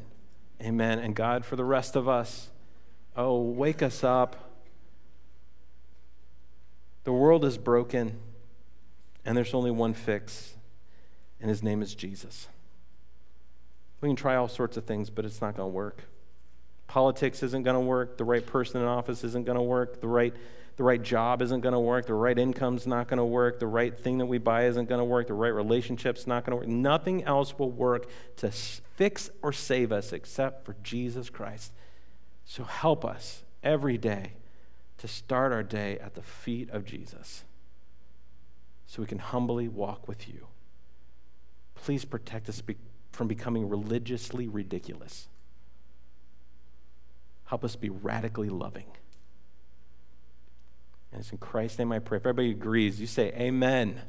Amen. 0.60 0.98
And 0.98 1.14
God, 1.14 1.44
for 1.44 1.56
the 1.56 1.64
rest 1.64 1.96
of 1.96 2.08
us, 2.08 2.48
oh, 3.16 3.40
wake 3.40 3.82
us 3.82 4.02
up. 4.02 4.50
The 7.04 7.12
world 7.12 7.44
is 7.44 7.58
broken, 7.58 8.18
and 9.24 9.36
there's 9.36 9.54
only 9.54 9.70
one 9.70 9.94
fix, 9.94 10.54
and 11.40 11.48
his 11.48 11.62
name 11.62 11.82
is 11.82 11.94
Jesus. 11.94 12.48
We 14.00 14.08
can 14.08 14.16
try 14.16 14.36
all 14.36 14.48
sorts 14.48 14.76
of 14.76 14.84
things, 14.84 15.10
but 15.10 15.24
it's 15.24 15.40
not 15.40 15.56
going 15.56 15.68
to 15.70 15.74
work. 15.74 16.02
Politics 16.86 17.42
isn't 17.42 17.62
going 17.62 17.74
to 17.74 17.80
work. 17.80 18.18
The 18.18 18.24
right 18.24 18.44
person 18.44 18.80
in 18.80 18.86
office 18.86 19.24
isn't 19.24 19.46
going 19.46 19.56
to 19.56 19.62
work. 19.62 20.00
The 20.00 20.08
right 20.08 20.34
the 20.76 20.84
right 20.84 21.02
job 21.02 21.40
isn't 21.40 21.60
going 21.60 21.72
to 21.72 21.80
work, 21.80 22.06
the 22.06 22.14
right 22.14 22.38
income's 22.38 22.86
not 22.86 23.08
going 23.08 23.18
to 23.18 23.24
work, 23.24 23.58
the 23.58 23.66
right 23.66 23.96
thing 23.96 24.18
that 24.18 24.26
we 24.26 24.38
buy 24.38 24.66
isn't 24.66 24.88
going 24.88 24.98
to 24.98 25.04
work, 25.04 25.26
the 25.26 25.34
right 25.34 25.54
relationship's 25.54 26.26
not 26.26 26.44
going 26.44 26.50
to 26.50 26.56
work. 26.56 26.68
Nothing 26.68 27.24
else 27.24 27.58
will 27.58 27.70
work 27.70 28.08
to 28.36 28.50
fix 28.50 29.30
or 29.42 29.52
save 29.52 29.90
us 29.90 30.12
except 30.12 30.66
for 30.66 30.76
Jesus 30.82 31.30
Christ. 31.30 31.72
So 32.44 32.64
help 32.64 33.04
us 33.04 33.42
every 33.62 33.96
day 33.96 34.34
to 34.98 35.08
start 35.08 35.52
our 35.52 35.62
day 35.62 35.98
at 35.98 36.14
the 36.14 36.22
feet 36.22 36.68
of 36.70 36.84
Jesus 36.84 37.44
so 38.86 39.02
we 39.02 39.08
can 39.08 39.18
humbly 39.18 39.68
walk 39.68 40.06
with 40.06 40.28
you. 40.28 40.46
Please 41.74 42.04
protect 42.04 42.48
us 42.50 42.62
from 43.12 43.28
becoming 43.28 43.68
religiously 43.68 44.46
ridiculous. 44.46 45.28
Help 47.46 47.64
us 47.64 47.76
be 47.76 47.88
radically 47.88 48.50
loving. 48.50 48.86
And 51.16 51.22
it's 51.22 51.32
in 51.32 51.38
Christ's 51.38 51.78
name 51.78 51.92
I 51.92 51.98
pray. 51.98 52.18
If 52.18 52.26
everybody 52.26 52.50
agrees, 52.50 53.00
you 53.00 53.06
say 53.06 53.28
amen. 53.28 54.02